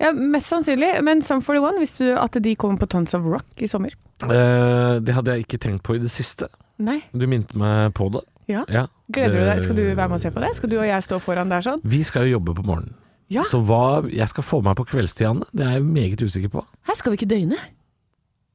ja, 0.00 0.14
mest 0.16 0.48
sannsynlig. 0.48 0.94
Men 1.04 1.20
Sum 1.20 1.44
41, 1.44 1.76
visste 1.84 2.08
du 2.08 2.16
at 2.16 2.40
de 2.48 2.56
kommer 2.56 2.80
på 2.80 2.88
Tons 2.96 3.12
of 3.20 3.28
Rock 3.28 3.60
i 3.60 3.68
sommer? 3.68 3.92
Eh, 4.24 4.96
det 5.04 5.18
hadde 5.18 5.36
jeg 5.36 5.44
ikke 5.44 5.60
tenkt 5.68 5.84
på 5.84 6.00
i 6.00 6.02
det 6.08 6.14
siste. 6.16 6.48
Nei. 6.80 7.02
Du 7.12 7.28
minte 7.28 7.52
meg 7.52 7.92
på 8.00 8.08
det. 8.16 8.24
Ja. 8.48 8.64
Ja, 8.72 8.88
Gleder 9.12 9.42
du 9.42 9.44
deg? 9.44 9.60
Skal 9.66 9.76
du 9.76 9.84
være 9.90 10.08
med 10.08 10.22
og 10.22 10.24
se 10.24 10.32
på 10.32 10.40
det? 10.46 10.56
Skal 10.56 10.72
du 10.72 10.80
og 10.80 10.88
jeg 10.88 11.04
stå 11.04 11.20
foran 11.20 11.52
der 11.52 11.68
sånn? 11.68 11.84
Vi 11.84 12.00
skal 12.00 12.24
jo 12.24 12.38
jobbe 12.38 12.56
på 12.56 12.64
morgenen. 12.64 12.96
Ja. 13.28 13.44
Så 13.44 13.60
hva 13.60 14.06
jeg 14.08 14.32
skal 14.32 14.40
få 14.56 14.64
meg 14.64 14.78
på 14.80 14.88
kveldstidene, 14.88 15.44
det 15.52 15.66
er 15.66 15.82
jeg 15.82 15.84
meget 15.84 16.22
usikker 16.24 16.54
på. 16.56 16.64
Her 16.88 16.96
skal 16.96 17.12
vi 17.12 17.20
ikke 17.20 17.36
døgne. 17.36 17.60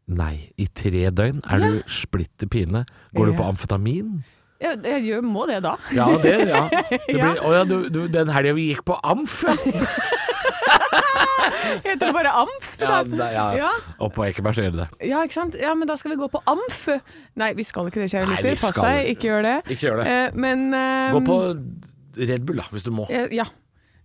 Nei, 0.07 0.51
i 0.59 0.65
tre 0.67 1.09
døgn 1.15 1.39
er 1.47 1.61
du 1.63 1.81
splitter 1.87 2.47
pine. 2.51 2.83
Går 3.15 3.25
du 3.31 3.37
på 3.37 3.45
amfetamin? 3.47 4.23
Jeg, 4.63 4.79
jeg 4.83 5.01
gjør- 5.07 5.23
må 5.27 5.45
det 5.47 5.61
da. 5.63 5.75
Ja, 5.95 6.05
det, 6.23 6.33
ja. 6.49 6.67
Det 6.89 6.99
Ja. 7.17 7.31
blir, 7.33 7.39
å 7.43 7.53
ja, 7.55 7.63
du, 7.67 7.89
du, 7.89 8.01
den 8.11 8.29
helga 8.31 8.53
vi 8.55 8.69
gikk 8.73 8.83
på 8.87 8.95
Amf. 9.03 9.43
Heter 11.83 12.05
det 12.07 12.13
bare 12.15 12.31
Amf? 12.43 12.67
Ja, 12.79 13.01
da? 13.03 13.27
ja. 13.33 13.45
Ja. 13.57 13.71
Og 14.03 14.13
på 14.15 14.23
Ekeberg 14.27 14.55
så 14.57 14.63
gjør 14.65 14.75
det 14.75 14.81
det. 14.85 15.09
Ja, 15.09 15.23
ikke 15.25 15.35
sant? 15.39 15.55
Ja, 15.59 15.73
men 15.77 15.87
da 15.89 15.95
skal 15.99 16.13
vi 16.13 16.17
gå 16.21 16.27
på 16.31 16.41
Amf. 16.49 16.85
Nei, 17.39 17.51
vi 17.57 17.65
skal 17.67 17.89
ikke 17.89 18.03
det, 18.03 18.09
kjære 18.13 18.29
lytter. 18.31 18.59
Pass 18.61 18.77
deg, 18.79 19.09
ikke. 19.15 19.27
gjør 19.31 19.45
det. 19.47 19.55
Ikke 19.75 19.87
gjør 19.89 20.01
det. 20.03 20.07
Eh, 20.13 20.37
men 20.45 20.65
um... 20.73 21.17
Gå 21.17 21.23
på 21.27 21.37
Red 22.29 22.45
Bull, 22.47 22.59
da, 22.61 22.67
hvis 22.75 22.85
du 22.87 22.91
må. 22.95 23.07
eh, 23.09 23.27
Ja. 23.35 23.47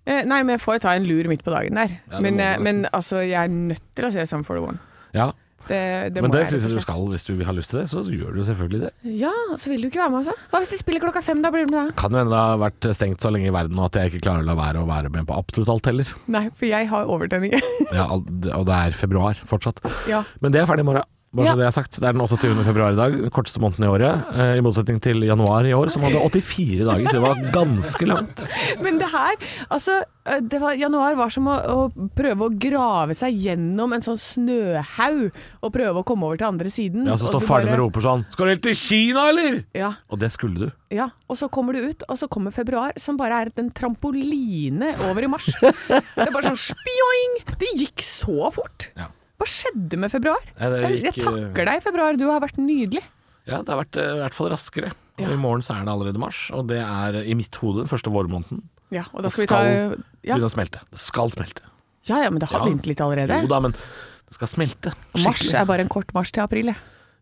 Eh, 0.08 0.22
nei, 0.24 0.38
men 0.42 0.54
jeg 0.56 0.62
får 0.64 0.78
jo 0.78 0.82
ta 0.87 0.94
en 0.96 1.04
lur 1.04 1.26
midt 1.28 1.42
på 1.44 1.52
dagen 1.52 1.76
der. 1.76 1.99
Ja, 2.08 2.20
men, 2.25 2.38
eh, 2.40 2.54
men 2.64 2.87
altså, 2.96 3.20
jeg 3.20 3.37
er 3.44 3.52
nødt 3.52 3.82
til 3.99 4.06
å 4.08 4.12
se 4.14 4.25
Sum 4.30 4.40
41. 4.46 4.78
Ja, 5.14 5.30
Det, 5.68 5.80
det 6.14 6.22
Men 6.25 6.32
det 6.32 6.44
syns 6.48 6.64
jeg 6.64 6.72
du 6.78 6.80
skal. 6.82 7.02
Hvis 7.12 7.26
du 7.28 7.32
har 7.44 7.56
lyst 7.56 7.70
til 7.72 7.80
det, 7.82 7.87
så 7.90 8.02
gjør 8.08 8.32
du 8.38 8.40
selvfølgelig 8.46 8.80
det. 8.87 8.92
Ja, 9.20 9.32
så 9.60 9.68
vil 9.72 9.82
du 9.84 9.90
ikke 9.90 10.00
være 10.00 10.12
med, 10.14 10.22
altså. 10.25 10.37
Hva 10.52 10.62
hvis 10.62 10.72
de 10.72 10.78
spiller 10.80 11.04
klokka 11.04 11.22
fem? 11.25 11.42
Da 11.44 11.52
blir 11.54 11.68
du 11.68 11.75
med, 11.75 11.90
da? 11.90 11.96
Kan 12.00 12.14
jo 12.16 12.22
hende 12.22 12.32
det 12.32 12.40
har 12.40 12.62
vært 12.64 12.88
stengt 12.96 13.25
så 13.25 13.32
lenge 13.34 13.50
i 13.50 13.54
verden 13.54 13.78
at 13.84 14.00
jeg 14.00 14.12
ikke 14.12 14.25
klarer 14.28 14.46
å 14.46 14.48
la 14.48 14.56
være 14.58 14.82
å 14.84 14.88
være 14.88 15.12
med 15.12 15.28
på 15.28 15.37
absolutt 15.37 15.72
alt 15.76 15.90
heller. 15.92 16.14
Nei, 16.32 16.46
for 16.56 16.70
jeg 16.70 16.88
har 16.94 17.12
overtenning. 17.12 17.54
Ja, 17.98 18.08
og 18.12 18.26
det 18.68 18.75
er 18.75 18.96
februar 18.96 19.38
fortsatt. 19.48 19.80
ja. 20.10 20.25
Men 20.42 20.52
det 20.54 20.60
er 20.62 20.68
ferdig 20.70 20.84
i 20.84 20.88
morgen. 20.90 21.06
Bare 21.28 21.44
Ja. 21.44 21.52
så 21.52 21.58
det 21.61 21.66
er 21.66 21.75
sagt. 21.76 21.92
Det 22.00 22.08
er 22.08 22.12
den 22.16 22.23
28. 22.25 22.64
februar 22.64 22.92
i 22.92 22.97
dag, 22.97 23.12
den 23.12 23.30
korteste 23.30 23.61
måneden 23.61 23.85
i 23.85 23.90
året. 23.92 24.30
Eh, 24.32 24.56
I 24.56 24.62
motsetning 24.64 25.00
til 25.04 25.20
januar 25.28 25.66
i 25.68 25.75
år, 25.76 25.90
som 25.92 26.02
hadde 26.02 26.16
84 26.25 26.87
dager. 26.88 27.04
Så 27.11 27.12
det 27.18 27.25
var 27.26 27.42
ganske 27.52 28.06
langt. 28.08 28.47
Men 28.85 28.97
det 28.99 29.11
her, 29.12 29.37
altså 29.70 29.99
det 30.44 30.58
var, 30.61 30.75
Januar 30.76 31.14
var 31.16 31.30
som 31.32 31.47
å, 31.49 31.54
å 31.73 32.08
prøve 32.16 32.49
å 32.49 32.52
grave 32.61 33.14
seg 33.16 33.32
gjennom 33.44 33.92
en 33.97 34.02
sånn 34.04 34.18
snøhaug 34.20 35.30
og 35.64 35.73
prøve 35.73 36.02
å 36.02 36.04
komme 36.04 36.26
over 36.28 36.37
til 36.40 36.49
andre 36.50 36.68
siden. 36.73 37.06
Ja, 37.08 37.16
Så 37.16 37.30
står 37.32 37.44
faren 37.44 37.70
og 37.73 37.78
roper 37.80 38.04
sånn 38.04 38.25
Skal 38.35 38.44
du 38.44 38.52
helt 38.52 38.64
til 38.66 38.76
Kina, 38.76 39.25
eller? 39.32 39.62
Ja, 39.76 39.94
Og 40.12 40.20
det 40.20 40.28
skulle 40.35 40.68
du. 40.68 40.73
ja, 40.92 41.11
og 41.28 41.37
så 41.40 41.49
kommer 41.52 41.73
du 41.76 41.80
ut, 41.90 42.02
og 42.08 42.18
så 42.20 42.28
kommer 42.28 42.52
februar, 42.52 42.92
som 43.00 43.16
bare 43.16 43.40
er 43.47 43.52
en 43.56 43.70
trampoline 43.70 44.94
over 45.08 45.25
i 45.25 45.30
mars. 45.32 45.49
Det 45.88 46.26
er 46.28 46.32
bare 46.35 46.50
sånn 46.52 46.61
spjoing! 46.61 47.38
Det 47.61 47.73
gikk 47.80 48.04
så 48.04 48.50
fort. 48.52 48.90
Ja. 48.97 49.08
Hva 49.38 49.47
skjedde 49.47 49.99
med 50.02 50.11
februar? 50.11 50.42
Nei, 50.59 50.68
det 50.73 50.78
Jeg, 50.83 51.02
jeg 51.04 51.14
takker 51.25 51.68
deg, 51.71 51.83
februar. 51.85 52.16
Du 52.18 52.25
har 52.30 52.40
vært 52.42 52.57
nydelig. 52.59 53.02
Ja, 53.47 53.61
det 53.62 53.68
har 53.73 53.78
vært 53.85 53.97
eh, 53.97 54.09
i 54.16 54.23
hvert 54.25 54.35
fall 54.35 54.50
raskere. 54.52 54.90
Og 55.18 55.23
Ja. 55.25 55.30
I 55.35 55.38
morgen 55.40 55.62
så 55.66 55.75
er 55.75 55.85
det 55.87 55.92
allerede 55.95 56.18
mars, 56.23 56.50
og 56.54 56.66
det 56.71 56.78
er 56.83 57.16
i 57.25 57.35
mitt 57.35 57.54
hode 57.62 57.80
den 57.85 57.88
første 57.90 58.11
vårmåneden. 58.11 58.62
Ja, 58.95 59.04
og 59.12 59.23
da 59.23 59.28
Det 59.28 59.33
skal 59.33 59.42
vi 59.42 59.49
ta 59.50 59.62
ja. 59.64 60.35
begynne 60.35 60.47
å 60.50 60.52
smelte. 60.54 60.80
Det 60.90 60.99
skal 61.02 61.30
smelte. 61.35 61.62
ja, 62.09 62.23
ja, 62.25 62.30
men 62.30 62.38
det 62.40 62.49
har 62.50 62.61
Ja. 62.61 62.66
begynt 62.66 62.87
litt 62.87 63.00
allerede. 63.00 63.40
Jo 63.42 63.47
da, 63.50 63.61
men 63.61 63.73
det 63.73 64.35
skal 64.35 64.47
smelte. 64.49 64.92
Mars 65.14 65.42
er 65.52 65.64
bare 65.66 65.80
en 65.80 65.88
kort 65.88 66.12
mars 66.14 66.30
til 66.33 66.42
april, 66.42 66.66
jeg. 66.66 66.76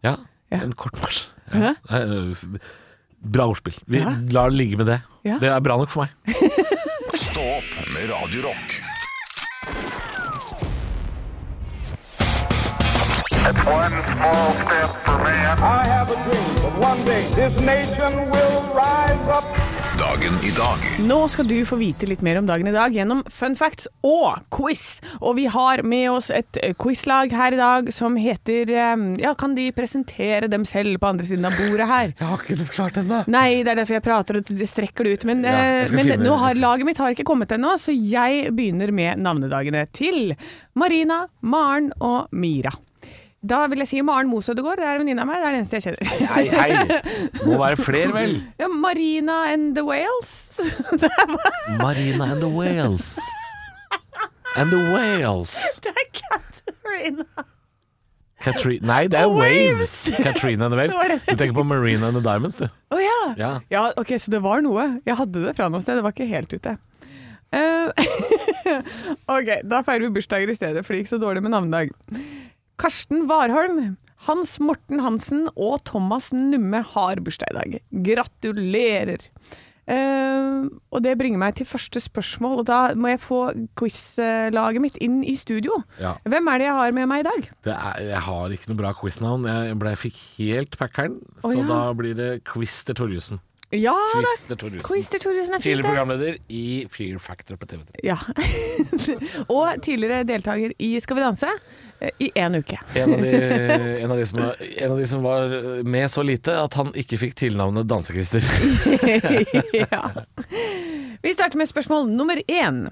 Ja, 0.05 0.17
Ja. 0.53 0.61
en 0.63 0.73
kort 0.75 0.95
mars. 1.01 1.27
Ja. 1.53 1.75
Eh, 1.91 2.35
Bra 3.27 3.47
ordspill. 3.49 3.75
Vi 3.89 3.99
Ja. 3.99 4.11
lar 4.31 4.51
det 4.51 4.59
ligge 4.59 4.77
med 4.77 4.87
det. 4.87 5.03
Ja. 5.25 5.39
Det 5.39 5.49
er 5.51 5.61
bra 5.61 5.77
nok 5.79 5.89
for 5.91 6.05
meg. 6.05 6.37
Stå 7.17 7.41
opp 7.59 7.89
med 7.93 8.09
Radio 8.11 8.43
Dagen 19.97 20.35
i 20.43 20.51
dag 20.57 20.79
Nå 21.07 21.19
skal 21.31 21.47
du 21.47 21.55
få 21.69 21.77
vite 21.79 22.09
litt 22.11 22.25
mer 22.27 22.41
om 22.41 22.49
dagen 22.49 22.67
i 22.67 22.73
dag 22.75 22.97
gjennom 22.97 23.21
fun 23.31 23.55
facts 23.55 23.87
og 24.03 24.41
quiz. 24.51 24.99
Og 25.21 25.37
vi 25.39 25.45
har 25.53 25.85
med 25.87 26.09
oss 26.11 26.33
et 26.35 26.59
eh, 26.59 26.75
quizlag 26.75 27.31
her 27.39 27.55
i 27.55 27.61
dag 27.61 27.93
som 27.95 28.19
heter 28.19 28.73
eh, 28.75 29.05
Ja, 29.23 29.37
kan 29.39 29.55
de 29.55 29.69
presentere 29.77 30.51
dem 30.51 30.67
selv 30.67 30.99
på 30.99 31.13
andre 31.13 31.29
siden 31.29 31.47
av 31.47 31.55
bordet 31.61 31.87
her? 31.87 32.17
Jeg 32.19 32.31
har 32.33 32.43
ikke 32.43 32.67
klart 32.75 32.99
ennå. 32.99 33.23
Nei, 33.31 33.63
det 33.63 33.77
er 33.77 33.83
derfor 33.85 34.01
jeg 34.01 34.07
prater 34.09 34.41
og 34.41 34.51
strekker 34.73 35.07
det 35.07 35.13
ut. 35.21 35.29
Men, 35.31 35.47
Ja, 35.47 35.85
eh, 35.85 35.95
men 35.95 36.17
nå 36.19 36.35
har 36.43 36.59
laget 36.59 36.91
mitt 36.91 36.99
har 36.99 37.15
ikke 37.15 37.29
kommet 37.31 37.55
ennå, 37.55 37.77
så 37.79 37.95
jeg 37.95 38.51
begynner 38.59 38.91
med 38.91 39.23
navnedagene 39.23 39.87
til 39.95 40.35
Marina, 40.75 41.29
Maren 41.47 41.93
og 42.03 42.27
Mira. 42.35 42.75
Da 43.47 43.63
vil 43.71 43.83
jeg 43.85 43.91
si 43.91 44.01
Maren 44.03 44.31
Mosødegård. 44.31 44.81
Det 44.81 44.87
er 44.87 44.97
en 44.97 45.03
venninne 45.05 45.23
av 45.23 45.29
meg. 45.29 45.43
Det 45.43 45.49
er 45.49 45.55
det 45.55 45.61
eneste 45.61 45.79
jeg 45.79 45.85
kjenner. 45.87 46.03
Hei, 46.33 46.45
hei. 46.51 47.01
Må 47.47 47.59
være 47.65 47.79
flere, 47.81 48.13
vel. 48.17 48.39
Ja, 48.59 48.69
Marina 48.73 49.43
and 49.53 49.75
the 49.77 49.85
Whales. 49.87 50.33
Marina 51.83 52.33
and 52.33 52.41
the 52.43 52.51
Whales. 52.51 53.13
And 54.57 54.73
the 54.73 54.81
Whales. 54.93 55.53
Det 55.85 55.93
er 55.93 56.09
Katarina. 56.17 57.47
Katri 58.47 58.79
Nei, 58.85 59.07
det 59.11 59.19
er 59.19 59.31
Waves. 59.33 59.95
Waves. 60.07 60.23
Katrina 60.23 60.67
and 60.69 60.75
the 60.75 60.79
Waves. 60.79 61.23
Du 61.29 61.37
tenker 61.37 61.55
på 61.57 61.65
Marina 61.67 62.09
and 62.09 62.17
the 62.19 62.25
Diamonds, 62.25 62.57
du. 62.57 62.67
Å 62.67 63.01
ja. 63.03 63.21
Ja. 63.37 63.53
ja. 63.73 63.87
Ok, 64.01 64.15
så 64.23 64.33
det 64.33 64.43
var 64.45 64.63
noe. 64.65 64.89
Jeg 65.07 65.19
hadde 65.19 65.45
det 65.49 65.55
fra 65.59 65.69
noe 65.73 65.83
sted, 65.85 65.99
det 65.99 66.07
var 66.07 66.15
ikke 66.15 66.29
helt 66.31 66.53
ute. 66.53 66.77
Uh, 67.55 67.89
ok, 69.37 69.51
da 69.65 69.81
feirer 69.87 70.07
vi 70.09 70.13
bursdager 70.19 70.51
i 70.51 70.57
stedet, 70.57 70.83
for 70.85 70.95
det 70.95 71.05
gikk 71.05 71.13
så 71.15 71.21
dårlig 71.23 71.43
med 71.45 71.55
navnedag. 71.55 71.93
Karsten 72.77 73.25
Warholm, 73.31 73.97
Hans 74.27 74.59
Morten 74.61 75.01
Hansen 75.01 75.47
og 75.55 75.81
Thomas 75.89 76.29
Numme 76.35 76.83
har 76.95 77.23
bursdag 77.25 77.53
i 77.53 77.57
dag. 77.57 77.79
Gratulerer! 78.09 79.25
Uh, 79.87 80.67
og 80.91 81.05
det 81.05 81.13
bringer 81.15 81.39
meg 81.39 81.55
til 81.57 81.69
første 81.69 82.01
spørsmål, 82.03 82.59
og 82.61 82.67
da 82.67 82.79
må 82.99 83.13
jeg 83.13 83.21
få 83.23 83.41
quizlaget 83.79 84.83
mitt 84.83 84.97
inn 85.05 85.21
i 85.23 85.37
studio. 85.39 85.79
Ja. 86.03 86.17
Hvem 86.27 86.51
er 86.51 86.59
det 86.59 86.67
jeg 86.67 86.79
har 86.81 86.97
med 86.97 87.09
meg 87.13 87.23
i 87.23 87.29
dag? 87.29 87.51
Det 87.69 87.77
er, 87.77 88.01
jeg 88.11 88.23
har 88.29 88.57
ikke 88.57 88.73
noe 88.73 88.81
bra 88.83 88.93
quiznavn. 88.99 89.47
Jeg, 89.47 89.77
ble, 89.79 89.93
jeg 89.95 90.03
fikk 90.09 90.23
helt 90.41 90.81
packeren, 90.81 91.21
så 91.45 91.55
ja. 91.55 91.69
da 91.71 91.81
blir 91.97 92.19
det 92.19 92.31
Quiz 92.51 92.81
til 92.89 92.99
Torjussen. 92.99 93.41
Ja, 93.71 93.97
Christer 94.15 94.57
Thoresen. 94.57 95.21
Thoresen 95.21 95.55
er 95.55 95.59
Tidligere 95.59 95.89
programleder 95.89 96.37
i 96.49 96.87
Fear 96.91 97.19
Factor 97.19 97.57
på 97.57 97.67
TV3. 97.67 97.99
Ja. 98.07 98.17
og 99.57 99.83
tidligere 99.83 100.23
deltaker 100.23 100.71
i 100.79 100.93
Skal 101.03 101.19
vi 101.19 101.25
danse 101.25 101.51
eh, 101.99 102.13
i 102.23 102.31
én 102.39 102.55
uke. 102.55 102.79
En 102.95 103.17
av, 103.17 103.25
de, 103.25 103.33
en, 104.05 104.11
av 104.11 104.21
de 104.21 104.27
som 104.31 104.39
en 104.39 104.93
av 104.93 104.99
de 105.01 105.07
som 105.11 105.27
var 105.27 105.57
med 105.83 106.11
så 106.11 106.23
lite 106.23 106.55
at 106.63 106.79
han 106.79 106.95
ikke 106.95 107.19
fikk 107.25 107.35
tilnavnet 107.43 107.91
Dansekrister. 107.91 108.47
ja. 109.83 110.05
Vi 111.25 111.33
starter 111.35 111.57
med 111.61 111.69
spørsmål 111.71 112.11
nummer 112.13 112.39
én. 112.51 112.83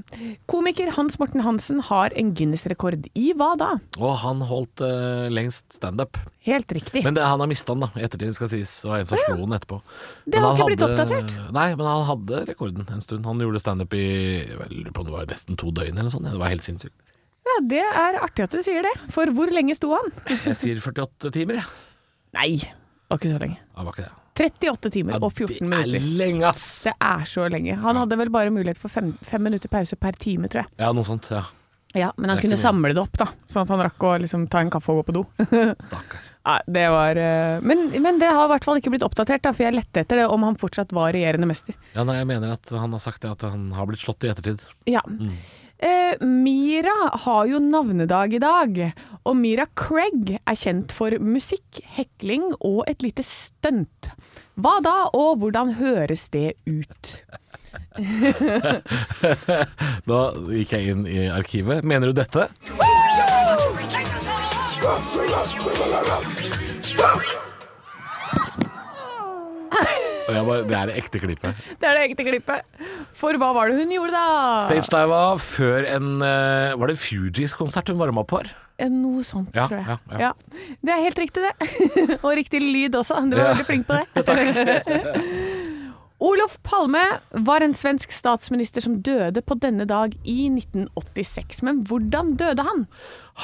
Komiker 0.51 0.91
Hans 0.97 1.19
Morten 1.21 1.43
Hansen 1.45 1.81
har 1.89 2.15
en 2.17 2.33
Guinness-rekord 2.37 3.07
i 3.19 3.33
hva 3.37 3.51
da? 3.61 3.69
Og 4.01 4.15
han 4.23 4.41
holdt 4.49 4.83
uh, 4.85 5.27
lengst 5.33 5.77
standup. 5.77 6.19
Helt 6.47 6.73
riktig. 6.77 7.03
Men 7.05 7.15
det, 7.17 7.25
han 7.25 7.41
har 7.41 7.51
mista 7.51 7.75
den, 7.75 7.85
da. 7.87 7.91
I 8.01 8.05
ettertid 8.07 8.35
skal 8.37 8.51
sies. 8.53 8.73
Det 8.83 8.91
var 8.91 9.03
en 9.05 9.11
som 9.13 9.23
slo 9.25 9.37
den 9.45 9.57
etterpå. 9.59 9.81
Det 10.25 10.35
Men 10.39 10.47
har 10.49 10.57
ikke 10.59 10.69
blitt 10.73 10.85
hadde- 10.87 11.05
oppdatert? 11.05 11.53
Nei, 11.57 11.69
men 11.79 11.87
han 11.91 12.05
hadde 12.11 12.43
rekorden 12.53 12.89
en 12.91 13.05
stund. 13.05 13.27
Han 13.29 13.45
gjorde 13.45 13.63
standup 13.63 13.95
i 13.99 14.05
vel, 14.61 14.85
på 14.95 15.07
det 15.09 15.15
var 15.17 15.31
nesten 15.31 15.57
to 15.61 15.71
døgn 15.75 15.95
eller 15.95 16.09
noe 16.11 16.17
sånt. 16.17 16.31
Det 16.31 16.41
var 16.43 16.53
helt 16.55 16.67
sinnssykt. 16.67 16.97
Ja, 17.45 17.59
Det 17.69 17.83
er 17.85 18.21
artig 18.25 18.47
at 18.49 18.55
du 18.57 18.63
sier 18.65 18.83
det. 18.87 18.95
For 19.13 19.29
hvor 19.37 19.51
lenge 19.53 19.77
sto 19.77 19.93
han? 19.95 20.11
Jeg 20.49 20.57
sier 20.57 20.81
48 20.89 21.31
timer, 21.37 21.61
jeg. 21.61 21.73
Nei, 22.35 22.51
det 22.59 23.13
var 23.13 23.21
ikke 23.21 23.35
så 23.37 23.41
lenge. 23.45 23.61
Det 23.61 23.85
var 23.89 23.93
ikke 23.99 24.09
det. 24.09 24.15
38 24.35 24.91
timer 24.91 25.21
og 25.23 25.31
14 25.33 25.63
minutter. 25.69 25.93
det 25.95 26.01
er 26.03 26.09
lenge, 26.19 26.47
ass! 26.49 26.65
Det 26.89 26.95
er 26.99 27.27
så 27.31 27.49
lenge. 27.53 27.77
Han 27.83 27.97
hadde 28.03 28.17
vel 28.19 28.33
bare 28.35 28.51
mulighet 28.55 28.81
for 28.83 28.91
fem, 28.91 29.13
fem 29.23 29.45
minutter 29.47 29.71
pause 29.71 29.97
per 30.01 30.17
time, 30.19 30.49
tror 30.51 30.65
jeg. 30.65 30.75
Ja, 30.83 30.91
noe 30.97 31.07
sånt. 31.07 31.31
ja 31.31 31.45
Ja, 31.95 32.09
Men 32.19 32.31
han 32.33 32.41
kunne 32.43 32.57
samle 32.59 32.91
det 32.91 32.99
opp, 32.99 33.15
da. 33.21 33.29
Sånn 33.47 33.63
at 33.63 33.71
han 33.71 33.85
rakk 33.87 34.03
å 34.03 34.17
liksom 34.19 34.49
ta 34.51 34.59
en 34.65 34.71
kaffe 34.75 34.91
og 34.91 35.05
gå 35.05 35.05
på 35.13 35.15
do. 35.21 35.23
Stakkar. 35.87 36.25
Nei, 36.51 36.57
det 36.67 36.87
var 36.91 37.17
eh, 37.23 37.61
men, 37.63 37.85
men 38.03 38.19
det 38.19 38.33
har 38.35 38.49
i 38.49 38.51
hvert 38.51 38.67
fall 38.67 38.81
ikke 38.81 38.91
blitt 38.97 39.07
oppdatert, 39.07 39.45
da, 39.47 39.53
for 39.55 39.69
jeg 39.69 39.77
lette 39.79 40.03
etter 40.03 40.19
det 40.19 40.27
om 40.27 40.43
han 40.43 40.59
fortsatt 40.59 40.91
var 40.97 41.15
regjerende 41.15 41.47
mester. 41.47 41.79
Ja, 41.95 42.03
nei, 42.03 42.19
jeg 42.19 42.27
mener 42.33 42.57
at 42.57 42.75
han 42.75 42.91
har 42.99 43.05
sagt 43.07 43.23
det, 43.23 43.31
at 43.31 43.47
han 43.47 43.71
har 43.79 43.87
blitt 43.87 44.03
slått 44.03 44.27
i 44.27 44.33
ettertid. 44.35 44.67
Ja. 44.91 45.05
Eh, 45.85 46.17
Mira 46.25 46.95
har 47.27 47.47
jo 47.51 47.59
navnedag 47.61 48.33
i 48.33 48.39
dag, 48.41 48.79
og 49.29 49.37
Mira 49.37 49.67
Craig 49.77 50.39
er 50.39 50.57
kjent 50.57 50.95
for 50.97 51.13
musikk, 51.21 51.83
hekling 51.97 52.47
og 52.65 52.85
et 52.89 53.05
lite 53.05 53.25
stunt. 53.27 54.09
Hva 54.57 54.79
da, 54.85 54.95
og 55.13 55.43
hvordan 55.43 55.75
høres 55.81 56.29
det 56.33 56.55
ut? 56.65 57.17
Da 60.09 60.19
gikk 60.55 60.73
jeg 60.77 60.93
inn 60.95 61.05
i 61.11 61.25
arkivet. 61.31 61.83
Mener 61.85 62.13
du 62.13 62.21
dette? 62.23 62.47
Bare, 70.25 70.59
det 70.69 70.77
er 70.79 70.91
det 70.91 70.97
ekte 71.03 71.21
klippet. 71.23 71.65
Det 71.81 71.89
er 71.89 71.99
det 71.99 72.05
ekte 72.11 72.25
klippet. 72.27 72.85
For 73.21 73.37
hva 73.41 73.51
var 73.57 73.69
det 73.71 73.79
hun 73.83 73.93
gjorde, 73.93 74.13
da? 74.15 74.61
Stagediva 74.67 75.23
før 75.43 75.87
en 75.97 76.11
eh, 76.25 76.75
Var 76.81 76.93
det 76.93 76.99
Fugees-konsert 77.03 77.91
hun 77.93 78.01
varma 78.01 78.25
opp 78.25 78.33
for? 78.37 78.49
Eh, 78.81 78.89
Noe 78.91 79.23
sånt, 79.27 79.53
Ja, 79.55 79.69
tror 79.71 79.79
jeg. 79.83 79.99
ja, 80.11 80.19
ja. 80.19 80.33
Det 80.83 80.95
er 80.97 81.05
helt 81.05 81.21
riktig, 81.23 81.45
det. 81.45 81.55
og 82.25 82.31
riktig 82.41 82.63
lyd 82.65 82.97
også. 82.99 83.21
Du 83.31 83.37
var 83.39 83.53
veldig 83.53 83.69
flink 83.69 83.87
på 83.87 84.01
det. 84.01 84.05
Olof 86.25 86.55
Palme 86.65 87.03
var 87.45 87.61
en 87.61 87.75
svensk 87.77 88.13
statsminister 88.15 88.81
som 88.81 88.97
døde 89.05 89.43
på 89.45 89.57
denne 89.61 89.85
dag 89.89 90.15
i 90.25 90.47
1986. 90.49 91.61
Men 91.67 91.83
hvordan 91.85 92.31
døde 92.41 92.65
han? 92.65 92.87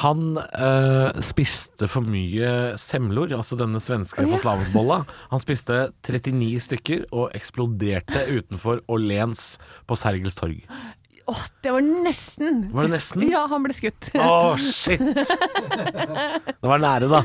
Han 0.01 0.39
øh, 0.39 1.21
spiste 1.25 1.91
for 1.91 2.07
mye 2.07 2.79
semlor, 2.81 3.35
altså 3.37 3.59
denne 3.61 3.83
svenske 3.85 4.25
Å, 4.25 4.31
ja. 4.33 5.01
Han 5.33 5.43
spiste 5.43 5.91
39 6.07 6.63
stykker 6.71 7.05
og 7.11 7.35
eksploderte 7.37 8.25
utenfor 8.31 8.81
Åhléns 8.89 9.59
på 9.85 9.99
Sergels 10.01 10.39
torg. 10.39 10.63
Åh, 11.31 11.41
det 11.63 11.71
var 11.75 11.85
nesten. 11.87 12.57
Var 12.75 12.89
det 12.89 12.93
nesten? 12.97 13.23
Ja, 13.31 13.45
han 13.51 13.63
ble 13.63 13.75
skutt. 13.77 14.09
Å, 14.19 14.57
shit! 14.59 15.01
Det 16.61 16.69
var 16.69 16.81
nære, 16.83 17.07
da. 17.09 17.21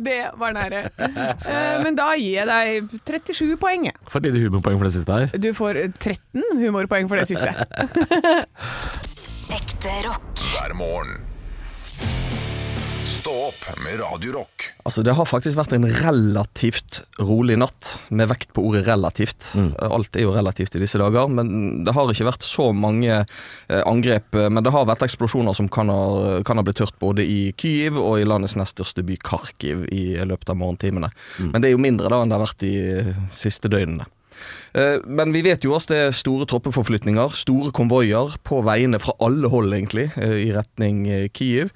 Det 0.00 0.16
var 0.40 0.54
nære. 0.56 0.80
Eh, 0.98 1.76
Men 1.84 1.94
da 1.98 2.08
gir 2.18 2.40
jeg 2.40 2.48
deg 2.48 2.94
37 3.06 3.54
poeng. 3.60 3.86
For 4.10 4.18
et 4.18 4.30
lite 4.32 4.42
humorpoeng 4.48 4.80
for 4.80 4.88
det 4.88 4.94
siste 4.96 5.18
her. 5.20 5.36
Du 5.38 5.50
får 5.54 5.78
13 6.02 6.58
humorpoeng 6.64 7.06
for 7.10 7.20
det 7.20 7.28
siste. 7.30 7.52
Ekte 9.60 9.94
rock. 10.08 10.24
hver 10.50 10.74
morgen. 10.78 11.18
Stå 13.20 13.32
opp 13.50 13.64
med 13.84 13.98
Radio 14.00 14.32
Rock. 14.32 14.70
Altså, 14.88 15.02
det 15.04 15.12
har 15.12 15.26
faktisk 15.28 15.58
vært 15.58 15.74
en 15.76 15.84
relativt 15.84 17.02
rolig 17.20 17.58
natt, 17.60 17.98
med 18.08 18.30
vekt 18.30 18.54
på 18.56 18.62
ordet 18.64 18.86
relativt. 18.86 19.50
Alt 19.84 20.16
er 20.16 20.24
jo 20.24 20.32
relativt 20.32 20.78
i 20.78 20.80
disse 20.80 20.96
dager, 21.00 21.28
men 21.28 21.82
det 21.84 21.92
har 21.92 22.08
ikke 22.08 22.28
vært 22.30 22.46
så 22.46 22.70
mange 22.72 23.10
eh, 23.12 23.82
angrep. 23.84 24.38
Men 24.48 24.64
det 24.64 24.72
har 24.72 24.88
vært 24.88 25.04
eksplosjoner 25.04 25.56
som 25.58 25.68
kan 25.68 25.92
ha, 25.92 26.40
kan 26.48 26.56
ha 26.60 26.64
blitt 26.64 26.80
hørt 26.80 26.96
både 27.02 27.26
i 27.26 27.50
Kyiv 27.60 28.00
og 28.00 28.22
i 28.22 28.28
landets 28.28 28.56
nest 28.56 28.78
største 28.78 29.04
by 29.04 29.18
Kharkiv 29.20 29.84
i 29.92 30.14
løpet 30.24 30.54
av 30.54 30.60
morgentimene. 30.62 31.12
Men 31.44 31.60
det 31.60 31.68
er 31.70 31.76
jo 31.76 31.84
mindre 31.84 32.08
da 32.08 32.22
enn 32.24 32.32
det 32.32 32.40
har 32.40 32.46
vært 32.46 32.64
de 32.64 32.72
eh, 33.04 33.12
siste 33.36 33.68
døgnene. 33.68 34.08
Eh, 34.72 34.96
Men 35.04 35.34
vi 35.36 35.42
vet 35.44 35.64
jo 35.66 35.74
at 35.76 35.90
det 35.92 35.98
er 36.06 36.16
store 36.16 36.48
troppeforflytninger, 36.48 37.34
store 37.36 37.72
konvoier 37.76 38.36
på 38.48 38.62
veiene 38.64 39.00
fra 39.02 39.12
alle 39.20 39.50
hold, 39.52 39.74
egentlig, 39.76 40.08
eh, 40.16 40.38
i 40.46 40.54
retning 40.56 41.04
eh, 41.10 41.26
Kyiv. 41.36 41.74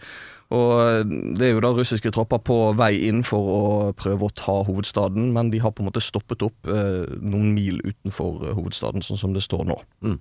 Og 0.54 1.14
det 1.38 1.48
er 1.48 1.54
jo 1.54 1.62
da 1.64 1.72
russiske 1.74 2.12
tropper 2.14 2.42
på 2.46 2.58
vei 2.78 2.92
inn 3.08 3.24
for 3.26 3.54
å 3.54 3.62
prøve 3.98 4.28
å 4.28 4.34
ta 4.36 4.60
hovedstaden, 4.66 5.32
men 5.34 5.50
de 5.50 5.62
har 5.64 5.74
på 5.74 5.82
en 5.82 5.90
måte 5.90 6.04
stoppet 6.04 6.44
opp 6.46 6.70
eh, 6.70 7.06
noen 7.18 7.50
mil 7.56 7.80
utenfor 7.82 8.44
eh, 8.44 8.54
hovedstaden, 8.54 9.02
sånn 9.02 9.20
som 9.20 9.34
det 9.34 9.42
står 9.46 9.66
nå. 9.72 9.80
Mm. 10.04 10.20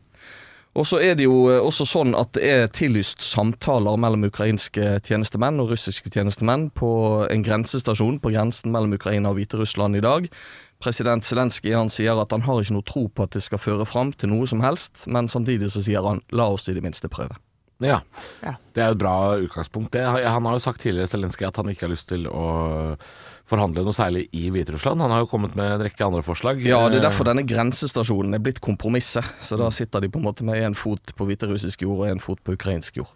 Og 0.73 0.87
så 0.89 0.97
er 1.05 1.13
det 1.17 1.27
jo 1.27 1.35
eh, 1.51 1.61
også 1.61 1.85
sånn 1.85 2.15
at 2.17 2.33
det 2.37 2.49
er 2.49 2.71
tillyst 2.73 3.21
samtaler 3.21 3.99
mellom 4.01 4.25
ukrainske 4.25 4.97
tjenestemenn 5.05 5.61
og 5.61 5.75
russiske 5.75 6.09
tjenestemenn 6.13 6.69
på 6.73 6.91
en 7.29 7.45
grensestasjon 7.45 8.17
på 8.23 8.33
grensen 8.33 8.73
mellom 8.73 8.97
Ukraina 8.97 9.33
og 9.33 9.37
Hviterussland 9.37 9.99
i 9.99 10.05
dag. 10.05 10.29
President 10.83 11.23
Zelenskyj 11.23 11.77
sier 11.93 12.19
at 12.19 12.33
han 12.33 12.43
har 12.47 12.59
ikke 12.59 12.79
noe 12.79 12.89
tro 12.89 13.05
på 13.07 13.27
at 13.27 13.37
det 13.37 13.45
skal 13.45 13.61
føre 13.61 13.85
fram 13.87 14.11
til 14.17 14.33
noe 14.33 14.49
som 14.49 14.65
helst, 14.65 15.05
men 15.07 15.29
samtidig 15.31 15.71
så 15.71 15.85
sier 15.85 16.03
han 16.03 16.25
la 16.33 16.49
oss 16.55 16.67
i 16.67 16.75
det 16.75 16.83
minste 16.83 17.11
prøve. 17.11 17.37
Ja. 17.85 17.99
Ja. 18.43 18.55
Det 18.73 18.83
er 18.83 18.91
jo 18.91 18.97
et 18.97 19.03
bra 19.03 19.15
utgangspunkt. 19.43 19.91
Det, 19.93 20.03
han 20.03 20.47
har 20.49 20.57
jo 20.57 20.63
sagt 20.63 20.81
tidligere 20.83 21.11
Zelenskyj 21.11 21.47
at 21.49 21.59
han 21.61 21.71
ikke 21.73 21.87
har 21.87 21.93
lyst 21.93 22.09
til 22.09 22.27
å 22.31 22.45
forhandle 23.49 23.83
noe 23.85 23.95
særlig 23.95 24.27
i 24.35 24.47
Hviterussland. 24.53 25.03
Han 25.03 25.11
har 25.13 25.23
jo 25.23 25.29
kommet 25.31 25.57
med 25.59 25.75
en 25.75 25.83
rekke 25.83 26.05
andre 26.05 26.23
forslag. 26.25 26.61
Ja, 26.65 26.79
det 26.89 27.01
er 27.01 27.07
derfor 27.09 27.27
denne 27.27 27.43
grensestasjonen 27.47 28.37
er 28.37 28.43
blitt 28.43 28.61
kompromisset. 28.63 29.27
Så 29.43 29.59
da 29.59 29.69
sitter 29.73 30.03
de 30.03 30.09
på 30.13 30.21
en 30.21 30.27
måte 30.29 30.47
med 30.47 30.61
én 30.63 30.77
fot 30.77 31.13
på 31.17 31.27
hviterussisk 31.27 31.83
jord 31.85 32.05
og 32.05 32.13
én 32.13 32.23
fot 32.23 32.41
på 32.43 32.55
ukrainsk 32.57 33.03
jord. 33.03 33.11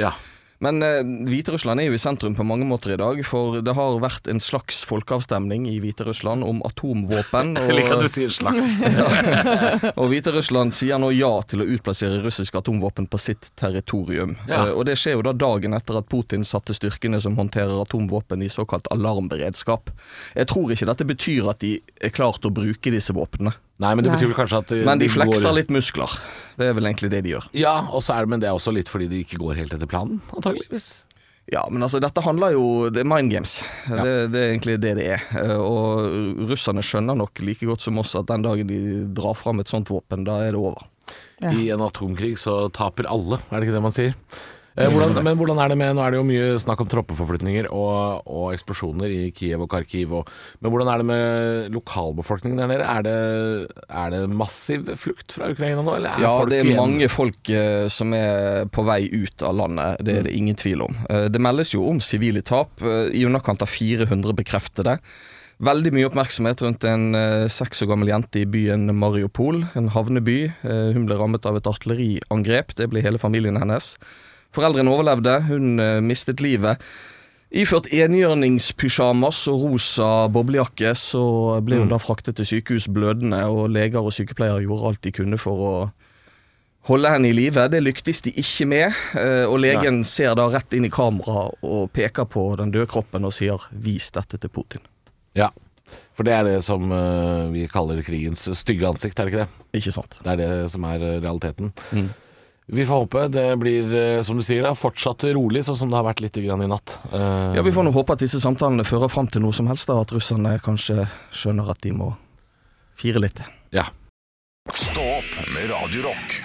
Ja. 0.00 0.14
Men 0.62 0.82
eh, 0.86 1.00
Hviterussland 1.26 1.82
er 1.82 1.88
jo 1.88 1.96
i 1.96 2.00
sentrum 2.00 2.36
på 2.38 2.46
mange 2.46 2.66
måter 2.68 2.94
i 2.94 2.98
dag, 3.00 3.18
for 3.26 3.58
det 3.64 3.74
har 3.74 3.98
vært 4.02 4.28
en 4.30 4.40
slags 4.42 4.82
folkeavstemning 4.86 5.66
i 5.66 5.78
Hviterussland 5.82 6.46
om 6.46 6.62
atomvåpen. 6.68 7.56
Jeg 7.66 7.78
liker 7.78 7.96
at 7.96 8.06
du 8.06 8.12
sier 8.12 8.30
slags. 8.34 8.78
og 10.00 10.12
Hviterussland 10.12 10.76
sier 10.76 11.02
nå 11.02 11.10
ja 11.16 11.32
til 11.50 11.64
å 11.64 11.68
utplassere 11.74 12.22
russiske 12.22 12.62
atomvåpen 12.62 13.10
på 13.10 13.20
sitt 13.20 13.50
territorium. 13.58 14.36
Ja. 14.46 14.68
Eh, 14.68 14.76
og 14.76 14.86
det 14.86 14.98
skjer 15.00 15.18
jo 15.18 15.26
da 15.26 15.34
dagen 15.34 15.74
etter 15.74 15.98
at 15.98 16.10
Putin 16.12 16.46
satte 16.46 16.76
styrkene 16.78 17.18
som 17.22 17.34
håndterer 17.40 17.82
atomvåpen 17.82 18.46
i 18.46 18.52
såkalt 18.52 18.86
alarmberedskap. 18.94 19.90
Jeg 20.38 20.50
tror 20.52 20.70
ikke 20.70 20.90
dette 20.92 21.08
betyr 21.10 21.50
at 21.50 21.62
de 21.64 21.76
er 21.98 22.14
klart 22.14 22.46
å 22.46 22.54
bruke 22.54 22.94
disse 22.94 23.14
våpnene. 23.16 23.56
Nei, 23.80 23.94
men 23.94 24.04
det 24.04 24.12
betyr 24.12 24.28
vel 24.30 24.36
kanskje 24.36 24.58
at 24.58 24.70
Men 24.86 24.98
de 25.00 25.08
flekser 25.08 25.48
går- 25.48 25.54
litt 25.56 25.70
muskler. 25.70 26.12
Det 26.58 26.66
er 26.68 26.74
vel 26.76 26.84
egentlig 26.84 27.10
det 27.10 27.22
de 27.24 27.30
gjør. 27.32 27.48
Ja, 27.56 27.80
og 27.90 28.02
så 28.02 28.14
er 28.14 28.20
det, 28.26 28.28
men 28.28 28.40
det 28.40 28.48
er 28.48 28.54
også 28.54 28.72
litt 28.74 28.88
fordi 28.88 29.08
de 29.08 29.22
ikke 29.24 29.38
går 29.40 29.56
helt 29.56 29.72
etter 29.74 29.86
planen, 29.88 30.20
antageligvis. 30.36 31.04
Ja, 31.50 31.64
men 31.68 31.82
altså, 31.82 31.98
dette 32.00 32.22
handler 32.22 32.52
jo 32.54 32.88
Det 32.90 33.00
er 33.02 33.04
mind 33.08 33.32
games. 33.32 33.64
Det, 33.88 34.30
det 34.30 34.38
er 34.38 34.52
egentlig 34.52 34.76
det 34.80 34.92
det 35.00 35.06
er. 35.16 35.22
Eh, 35.40 35.56
Og 35.58 36.46
russerne 36.52 36.84
skjønner 36.86 37.16
nok 37.18 37.40
like 37.42 37.66
godt 37.66 37.80
som 37.82 37.98
oss 37.98 38.14
at 38.14 38.26
den 38.30 38.42
dagen 38.42 38.66
de 38.70 38.78
drar 39.12 39.34
fram 39.34 39.58
et 39.58 39.66
sånt 39.66 39.88
våpen, 39.90 40.22
da 40.24 40.38
er 40.46 40.52
det 40.52 40.60
over. 40.60 40.78
Ja. 41.42 41.50
I 41.50 41.70
en 41.74 41.80
atomkrig 41.82 42.36
så 42.38 42.70
taper 42.72 43.08
alle, 43.10 43.40
er 43.50 43.58
det 43.58 43.66
ikke 43.66 43.74
det 43.74 43.82
man 43.82 43.92
sier? 43.96 44.14
Eh, 44.72 44.88
hvordan, 44.88 45.18
men 45.20 45.36
hvordan 45.36 45.58
er 45.60 45.68
det 45.68 45.76
med 45.76 45.90
Nå 45.98 46.00
er 46.00 46.14
det 46.14 46.16
jo 46.16 46.24
mye 46.24 46.44
snakk 46.62 46.80
om 46.80 46.88
troppeforflytninger 46.88 47.66
og, 47.76 48.22
og 48.24 48.46
eksplosjoner 48.54 49.12
i 49.12 49.26
Kiev 49.36 49.66
og 49.66 49.68
Kharkiv. 49.74 50.14
Og, 50.16 50.30
men 50.64 50.72
hvordan 50.72 50.88
er 50.88 51.02
det 51.02 51.08
med 51.10 51.74
lokalbefolkningen 51.76 52.62
der 52.62 52.70
nede? 52.70 52.86
Er 52.88 53.04
det, 53.04 53.16
er 53.90 54.14
det 54.14 54.22
massiv 54.32 54.88
flukt 54.96 55.36
fra 55.36 55.50
Ukraina 55.52 55.84
nå, 55.84 55.98
eller 55.98 56.24
Ja, 56.24 56.32
det 56.48 56.62
er 56.62 56.70
igjen? 56.70 56.80
mange 56.80 57.10
folk 57.12 57.52
eh, 57.52 57.84
som 57.92 58.16
er 58.16 58.64
på 58.72 58.86
vei 58.88 59.02
ut 59.12 59.44
av 59.44 59.60
landet. 59.60 60.00
Det 60.08 60.16
er 60.22 60.26
det 60.30 60.34
ingen 60.40 60.56
tvil 60.56 60.86
om. 60.88 60.96
Eh, 61.12 61.28
det 61.32 61.44
meldes 61.44 61.74
jo 61.76 61.84
om 61.92 62.00
sivile 62.00 62.40
tap. 62.40 62.80
I 63.12 63.26
underkant 63.28 63.60
av 63.64 63.68
400 63.68 64.32
bekreftede. 64.40 64.96
Veldig 65.62 65.92
mye 65.94 66.08
oppmerksomhet 66.08 66.64
rundt 66.64 66.82
en 66.88 67.12
seks 67.52 67.84
år 67.84 67.92
gammel 67.92 68.08
jente 68.10 68.40
i 68.40 68.48
byen 68.50 68.88
Mariupol, 68.98 69.60
en 69.78 69.92
havneby. 69.94 70.38
Hun 70.64 71.04
ble 71.06 71.18
rammet 71.20 71.46
av 71.46 71.60
et 71.60 71.68
artilleriangrep. 71.70 72.72
Det 72.80 72.88
ble 72.90 73.04
hele 73.04 73.20
familien 73.22 73.60
hennes. 73.60 73.92
Foreldrene 74.52 74.92
overlevde, 74.92 75.38
hun 75.48 75.80
eh, 75.80 75.98
mistet 76.04 76.42
livet. 76.44 76.82
Iført 77.52 77.90
enhjørningspysjamas 77.92 79.42
og 79.52 79.64
rosa 79.66 80.10
boblejakke, 80.32 80.94
så 80.96 81.24
ble 81.64 81.82
hun 81.82 81.90
da 81.90 81.98
fraktet 82.00 82.38
til 82.38 82.48
sykehus 82.48 82.86
blødende, 82.88 83.42
og 83.44 83.68
leger 83.72 84.00
og 84.00 84.14
sykepleiere 84.16 84.62
gjorde 84.64 84.88
alt 84.88 85.02
de 85.04 85.12
kunne 85.12 85.40
for 85.40 85.66
å 85.66 85.74
holde 86.88 87.10
henne 87.12 87.28
i 87.28 87.36
live. 87.36 87.66
Det 87.68 87.82
lyktes 87.82 88.24
de 88.24 88.32
ikke 88.40 88.68
med, 88.72 89.02
eh, 89.20 89.44
og 89.44 89.60
legen 89.60 90.00
ser 90.08 90.32
da 90.38 90.48
rett 90.52 90.72
inn 90.72 90.88
i 90.88 90.92
kamera 90.92 91.50
og 91.52 91.92
peker 91.92 92.24
på 92.24 92.46
den 92.60 92.72
døde 92.72 92.88
kroppen 92.90 93.28
og 93.28 93.36
sier 93.36 93.60
'vis 93.72 94.10
dette 94.16 94.40
til 94.40 94.50
Putin'. 94.50 94.88
Ja, 95.36 95.50
for 96.16 96.24
det 96.24 96.32
er 96.32 96.44
det 96.44 96.64
som 96.64 96.90
eh, 96.92 97.52
vi 97.52 97.68
kaller 97.68 98.02
krigens 98.02 98.48
stygge 98.58 98.88
ansikt, 98.88 99.18
er 99.18 99.24
det 99.24 99.32
ikke 99.32 99.44
det? 99.44 99.80
Ikke 99.80 99.92
sant? 99.92 100.16
Det 100.24 100.32
er 100.32 100.36
det 100.36 100.70
som 100.72 100.84
er 100.84 100.98
realiteten. 101.20 101.72
Mm. 101.92 102.08
Vi 102.72 102.84
får 102.88 103.02
håpe 103.04 103.22
det 103.28 103.42
blir, 103.60 103.90
eh, 103.94 104.22
som 104.24 104.38
du 104.38 104.42
sier, 104.42 104.62
da, 104.64 104.70
fortsatt 104.72 105.26
rolig, 105.36 105.60
sånn 105.66 105.76
som 105.76 105.90
det 105.92 105.98
har 105.98 106.06
vært 106.06 106.22
litt 106.24 106.38
grann 106.40 106.62
i 106.64 106.68
natt. 106.70 106.94
Uh, 107.12 107.52
Ja, 107.58 107.62
Vi 107.62 107.70
får 107.74 107.84
nå 107.84 107.92
håpe 107.92 108.14
at 108.16 108.22
disse 108.24 108.40
samtalene 108.40 108.84
fører 108.88 109.10
fram 109.12 109.26
til 109.28 109.42
noe 109.44 109.52
som 109.52 109.66
helst, 109.68 109.86
da, 109.90 109.98
at 110.00 110.08
russerne 110.16 110.54
kanskje 110.64 111.04
skjønner 111.36 111.68
at 111.74 111.80
de 111.84 111.92
må 111.92 112.14
fire 112.96 113.20
litt. 113.20 113.42
ja. 113.72 113.84
Stå 114.72 115.02
opp 115.18 115.32
med 115.52 115.68
Radio 115.72 116.04
Rock. 116.06 116.36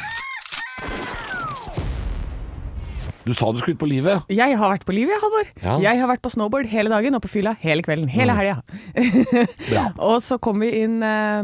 Du 3.27 3.33
sa 3.35 3.51
du 3.51 3.59
skulle 3.59 3.75
ut 3.75 3.79
på 3.81 3.87
livet. 3.91 4.23
Jeg 4.31 4.55
har 4.57 4.71
vært 4.71 4.85
på 4.87 4.93
livet, 4.95 5.19
Halvor. 5.21 5.49
Ja. 5.61 5.73
Jeg 5.83 5.99
har 5.99 6.07
vært 6.09 6.21
på 6.23 6.31
snowboard 6.31 6.65
hele 6.71 6.89
dagen 6.89 7.13
og 7.17 7.21
på 7.25 7.29
fylla 7.29 7.55
hele 7.61 7.83
kvelden. 7.83 8.07
Hele 8.09 8.33
Mm. 8.33 8.39
helga. 8.39 8.61
Bra. 9.69 9.83
og 9.99 10.21
så 10.23 10.39
kom 10.39 10.59
vi 10.63 10.71
inn 10.81 11.03
eh, 11.03 11.43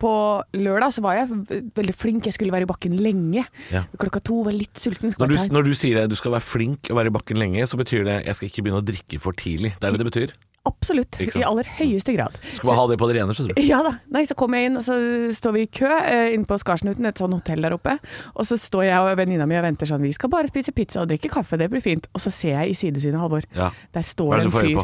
på 0.00 0.12
lørdag, 0.56 0.92
så 0.96 1.04
var 1.04 1.18
jeg 1.20 1.28
veldig 1.76 1.94
flink. 1.96 2.26
Jeg 2.30 2.36
skulle 2.38 2.54
være 2.54 2.66
i 2.66 2.70
bakken 2.70 2.96
lenge. 3.00 3.46
Ja. 3.72 3.84
Klokka 4.00 4.22
to 4.24 4.42
var 4.48 4.56
litt 4.56 4.80
sulten. 4.80 5.12
Når 5.20 5.34
du, 5.34 5.38
når 5.54 5.70
du 5.70 5.74
sier 5.76 6.00
det, 6.02 6.10
du 6.12 6.18
skal 6.18 6.34
være 6.36 6.46
flink 6.46 6.90
og 6.90 6.98
være 7.00 7.12
i 7.12 7.16
bakken 7.20 7.40
lenge, 7.40 7.66
så 7.70 7.78
betyr 7.80 8.06
det 8.08 8.20
jeg 8.26 8.38
skal 8.38 8.48
ikke 8.50 8.64
begynne 8.66 8.82
å 8.82 8.86
drikke 8.92 9.20
for 9.22 9.36
tidlig. 9.36 9.76
Det 9.80 9.88
er 9.90 9.96
det 9.96 10.02
det 10.04 10.08
betyr. 10.12 10.38
Absolutt. 10.68 11.16
I 11.24 11.40
aller 11.48 11.64
høyeste 11.78 12.12
grad. 12.12 12.34
Skal 12.58 12.68
bare 12.68 12.76
ha 12.76 12.82
det 12.90 12.98
på 13.00 13.06
det 13.08 13.14
rene, 13.16 13.32
skjønner 13.32 13.56
du. 13.56 13.62
Ja 13.64 13.78
da. 13.86 13.94
Nei, 14.12 14.26
så 14.28 14.36
kommer 14.36 14.60
jeg 14.60 14.68
inn, 14.68 14.76
og 14.76 14.84
så 14.84 14.96
står 15.32 15.54
vi 15.56 15.62
i 15.64 15.70
kø 15.72 15.88
eh, 15.88 16.34
inne 16.34 16.44
på 16.44 16.58
Skarsnuten, 16.60 17.08
et 17.08 17.16
sånt 17.22 17.32
hotell 17.32 17.64
der 17.64 17.72
oppe. 17.78 17.94
Og 18.34 18.44
så 18.44 18.58
står 18.60 18.84
jeg 18.90 19.00
og 19.00 19.16
venninna 19.22 19.46
mi 19.48 19.56
og 19.56 19.64
venter 19.64 19.88
sånn, 19.88 20.04
vi 20.04 20.12
skal 20.12 20.28
bare 20.32 20.50
spise 20.52 20.74
pizza 20.76 21.00
og 21.00 21.08
drikke 21.14 21.32
kaffe, 21.32 21.56
det 21.60 21.70
blir 21.72 21.80
fint. 21.84 22.10
Og 22.12 22.20
så 22.20 22.28
ser 22.34 22.58
jeg 22.58 22.74
i 22.74 22.76
sidesynet, 22.76 23.16
Halvor, 23.22 23.48
Ja. 23.56 23.70
der 23.96 24.04
står 24.04 24.36
det 24.36 24.50
en 24.50 24.52
fyr. 24.58 24.82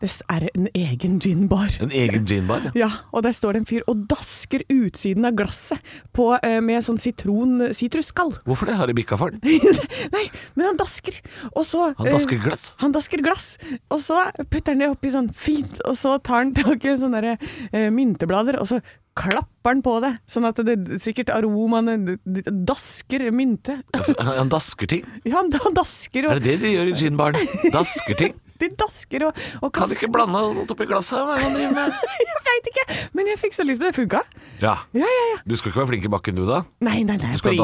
Det 0.00 0.08
er 0.32 0.46
en 0.56 0.66
egen 0.74 1.18
ginbar. 1.20 1.74
En 1.84 1.90
egen 1.92 2.24
ginbar? 2.26 2.62
Ja. 2.70 2.70
Ja, 2.80 2.88
og 3.12 3.22
der 3.26 3.34
står 3.36 3.52
det 3.52 3.60
en 3.60 3.66
fyr 3.68 3.82
og 3.90 4.06
dasker 4.08 4.62
utsiden 4.72 5.26
av 5.28 5.34
glasset 5.36 5.78
på, 6.16 6.30
eh, 6.42 6.60
med 6.64 6.80
sånn 6.86 6.96
sitron-sitrusskall. 6.98 8.32
Hvorfor 8.46 8.70
det? 8.70 8.76
Har 8.80 8.88
de 8.88 8.94
bikka 8.96 9.18
for 9.20 9.34
den? 9.34 9.40
Nei, 10.14 10.24
men 10.56 10.70
han 10.70 10.78
dasker. 10.80 11.18
Og 11.52 11.66
så 11.68 11.90
Han 11.98 12.08
dasker 12.14 12.38
eh, 12.38 12.44
glass. 12.46 12.64
han 12.80 12.92
dasker 12.96 13.22
glass, 13.24 13.50
og 13.92 14.00
så 14.00 14.22
putter 14.48 14.72
han 14.72 14.80
det 14.86 14.88
oppi 14.94 15.12
sånn 15.12 15.28
fint, 15.36 15.82
og 15.84 15.98
så 16.00 16.16
tar 16.24 16.44
han 16.46 16.54
tak 16.56 16.84
i 16.88 16.96
sånne 17.00 17.20
der, 17.26 17.38
eh, 17.72 17.90
mynteblader, 17.92 18.56
og 18.60 18.70
så 18.72 18.80
klapper 19.20 19.74
han 19.74 19.82
på 19.84 19.98
det, 20.00 20.14
sånn 20.30 20.46
at 20.48 20.56
det 20.64 20.78
sikkert 21.04 21.28
aromaene 21.34 21.98
d- 22.24 22.44
dasker 22.48 23.26
mynte. 23.34 23.82
Han 24.16 24.48
dasker 24.48 24.88
ting. 24.96 25.04
Ja, 25.28 25.42
han, 25.42 25.74
dasker 25.76 26.24
Er 26.30 26.40
det 26.40 26.46
det 26.54 26.60
de 26.64 26.72
gjør 26.78 26.94
i 26.94 26.96
ginbaren? 27.04 27.50
Dasker 27.74 28.16
ting? 28.16 28.38
De 28.60 28.68
dasker 28.82 29.24
og, 29.28 29.38
og 29.60 29.72
Kan 29.74 29.88
du 29.88 29.96
ikke 29.96 30.10
blande 30.12 30.40
noe 30.40 30.66
oppi 30.70 30.86
glasset? 30.88 31.20
Hva 31.24 31.36
er 31.36 31.40
det 31.40 31.46
han 31.46 31.56
driver 31.56 31.74
med? 31.78 31.88
Jeg 32.30 32.38
veit 32.50 32.68
ikke, 32.70 32.84
men 33.14 33.28
jeg 33.30 33.38
fikk 33.38 33.54
så 33.54 33.64
lyst 33.64 33.78
på 33.80 33.86
det. 33.86 33.92
Funka? 33.94 34.20
Ja. 34.60 34.72
Ja, 34.96 35.06
ja, 35.06 35.24
ja. 35.30 35.36
Du 35.46 35.54
skal 35.56 35.70
ikke 35.70 35.80
være 35.80 35.90
flink 35.92 36.06
i 36.08 36.10
bakken 36.12 36.36
du, 36.36 36.42
da? 36.48 36.60
Nei, 36.84 37.02
nei, 37.06 37.16
nei. 37.20 37.30
Du 37.36 37.40
skal 37.40 37.56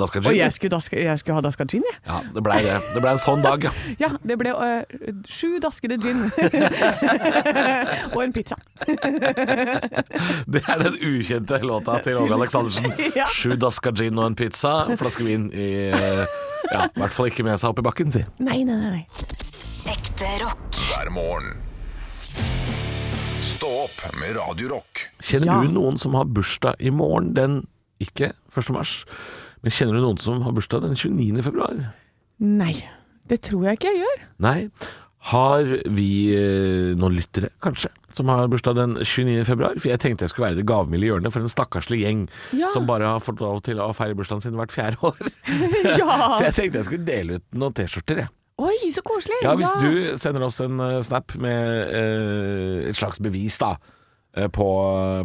daske 0.00 0.18
gin? 0.18 0.26
Og 0.28 0.36
jeg 0.36 0.54
skulle, 0.56 0.72
daske, 0.74 0.98
jeg 0.98 1.20
skulle 1.22 1.36
ha 1.38 1.44
daska 1.46 1.66
gin, 1.70 1.84
jeg. 1.86 1.98
Ja, 2.08 2.18
det 2.34 2.42
blei 2.44 2.58
det. 2.64 2.74
Det 2.92 3.02
blei 3.04 3.12
en 3.14 3.22
sånn 3.22 3.44
dag, 3.44 3.68
ja. 3.68 3.72
Ja, 4.02 4.10
det 4.26 4.36
ble 4.40 4.52
øh, 4.52 4.98
sju 5.30 5.60
daskede 5.62 5.98
gin. 6.02 6.26
og 8.14 8.18
en 8.24 8.34
pizza. 8.34 8.58
Det 10.52 10.64
er 10.66 10.84
den 10.84 10.98
ukjente 10.98 11.62
låta 11.64 12.00
til 12.04 12.18
Åge 12.20 12.36
Aleksandersen. 12.40 12.90
Ja. 13.16 13.30
Sju 13.32 13.54
dasker 13.60 13.94
gin 13.96 14.18
og 14.18 14.32
en 14.32 14.38
pizza, 14.38 14.82
flaske 15.00 15.26
vin 15.28 15.48
i 15.54 15.70
Ja, 16.72 16.86
i 16.86 17.00
hvert 17.00 17.12
fall 17.14 17.28
ikke 17.28 17.44
med 17.46 17.58
seg 17.60 17.72
opp 17.72 17.82
i 17.82 17.84
bakken, 17.84 18.12
si. 18.14 18.22
Nei, 18.42 18.62
nei, 18.66 18.78
nei. 18.80 19.51
Ekte 19.88 20.28
rock. 20.42 20.76
hver 20.88 21.10
morgen. 21.14 21.56
Stå 23.42 23.68
opp 23.84 24.02
med 24.18 24.36
Radio 24.36 24.68
Rock. 24.76 25.08
Kjenner 25.22 25.46
Ja. 25.46 25.60
du 25.62 25.68
noen 25.72 25.98
som 25.98 26.14
har 26.14 26.24
bursdag 26.24 26.74
i 26.80 26.90
morgen, 26.90 27.32
den 27.34 27.66
ikke 28.00 28.32
1. 28.54 28.70
mars, 28.72 29.04
men 29.62 29.70
kjenner 29.70 29.94
du 29.94 30.00
noen 30.00 30.18
som 30.18 30.42
har 30.42 30.52
bursdag 30.52 30.82
den 30.82 30.94
29. 30.96 31.42
februar? 31.42 31.92
Nei, 32.40 32.84
det 33.28 33.42
tror 33.42 33.64
jeg 33.64 33.78
ikke 33.78 33.92
jeg 33.94 34.04
gjør. 34.04 34.22
Nei. 34.38 34.70
Har 35.30 35.62
vi 35.86 36.34
eh, 36.34 36.94
noen 36.98 37.14
lyttere, 37.14 37.50
kanskje, 37.62 37.88
som 38.12 38.26
har 38.28 38.48
bursdag 38.48 38.74
den 38.74 38.94
29. 38.96 39.44
februar? 39.46 39.74
For 39.78 39.88
jeg 39.88 40.00
tenkte 40.00 40.22
jeg 40.26 40.30
skulle 40.30 40.48
være 40.50 40.56
det 40.56 40.66
gavmilde 40.66 41.06
hjørnet 41.06 41.32
for 41.32 41.40
en 41.40 41.48
stakkarslig 41.48 42.00
gjeng 42.02 42.28
Ja. 42.52 42.68
som 42.68 42.86
bare 42.86 43.04
har 43.06 43.20
fått 43.20 43.38
lov 43.40 43.62
til 43.62 43.76
å 43.78 43.94
feire 43.94 44.14
bursdagen 44.16 44.42
sin 44.42 44.54
hvert 44.58 44.72
fjerde 44.72 44.98
år. 45.02 45.16
Ja! 45.98 46.34
Så 46.38 46.44
jeg 46.50 46.54
tenkte 46.54 46.78
jeg 46.78 46.84
skulle 46.86 47.06
dele 47.06 47.34
ut 47.38 47.44
noen 47.54 47.72
T-skjorter, 47.74 48.16
jeg. 48.26 48.28
Oi, 48.62 48.92
så 48.92 49.02
koselig! 49.06 49.40
Ja, 49.42 49.56
hvis 49.58 49.72
du 49.82 50.20
sender 50.20 50.46
oss 50.46 50.60
en 50.62 50.78
eh, 50.82 51.00
snap 51.06 51.34
med 51.40 51.90
eh, 51.96 52.90
et 52.90 52.98
slags 52.98 53.18
bevis 53.22 53.56
da 53.58 53.72
eh, 54.36 54.46
på, 54.52 54.66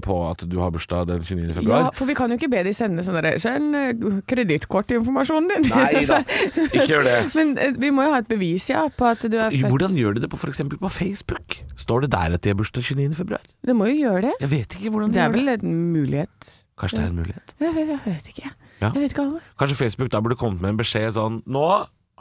på 0.04 0.18
at 0.30 0.46
du 0.50 0.58
har 0.62 0.72
bursdag 0.74 1.10
den 1.12 1.22
29. 1.22 1.44
Ja, 1.44 1.56
februar. 1.60 1.90
for 2.00 2.10
vi 2.10 2.16
kan 2.18 2.34
jo 2.34 2.40
ikke 2.40 2.50
be 2.56 2.64
de 2.66 2.74
sende 2.76 3.06
sånn 3.06 3.20
Send 3.44 3.78
uh, 3.78 4.20
kredittkortinformasjonen 4.32 5.54
din. 5.54 5.68
Nei 5.70 6.06
da, 6.10 6.22
ikke 6.66 6.88
gjør 6.90 7.06
det. 7.10 7.18
Men 7.38 7.54
eh, 7.62 7.76
vi 7.78 7.92
må 7.94 8.08
jo 8.08 8.16
ha 8.16 8.22
et 8.24 8.30
bevis, 8.32 8.70
ja, 8.74 8.88
på 8.90 9.10
at 9.12 9.26
du 9.26 9.38
er 9.38 9.52
født. 9.54 9.68
Hvordan 9.70 9.98
gjør 10.00 10.18
de 10.18 10.24
det 10.26 10.32
på 10.34 10.40
f.eks. 10.42 10.64
på 10.74 10.94
Facebook? 10.98 11.60
Står 11.78 12.08
det 12.08 12.14
der 12.16 12.38
at 12.40 12.46
de 12.46 12.56
har 12.56 12.58
bursdag 12.58 12.88
29. 12.90 13.12
februar? 13.20 13.44
Det 13.62 13.76
må 13.78 13.92
jo 13.92 14.00
gjøre 14.08 14.30
det. 14.30 14.38
Jeg 14.48 14.54
vet 14.56 14.80
ikke 14.80 14.96
hvordan 14.96 15.14
de 15.14 15.20
Det 15.20 15.28
er 15.28 15.36
vel 15.36 15.54
en 15.58 15.76
mulighet. 15.94 16.56
Kanskje 16.78 16.98
det 17.00 17.06
er 17.06 17.12
en 17.12 17.22
mulighet? 17.22 17.54
Jeg 17.60 17.76
vet, 17.76 17.94
jeg 17.94 18.02
vet 18.06 18.34
ikke. 18.34 18.50
Ja. 18.78 18.90
Jeg 18.94 19.02
vet 19.02 19.14
ikke, 19.14 19.24
alle. 19.28 19.40
Kanskje 19.58 19.78
Facebook 19.78 20.12
da 20.14 20.22
burde 20.22 20.38
kommet 20.38 20.62
med 20.62 20.76
en 20.76 20.82
beskjed 20.82 21.16
sånn 21.16 21.40
Nå 21.50 21.68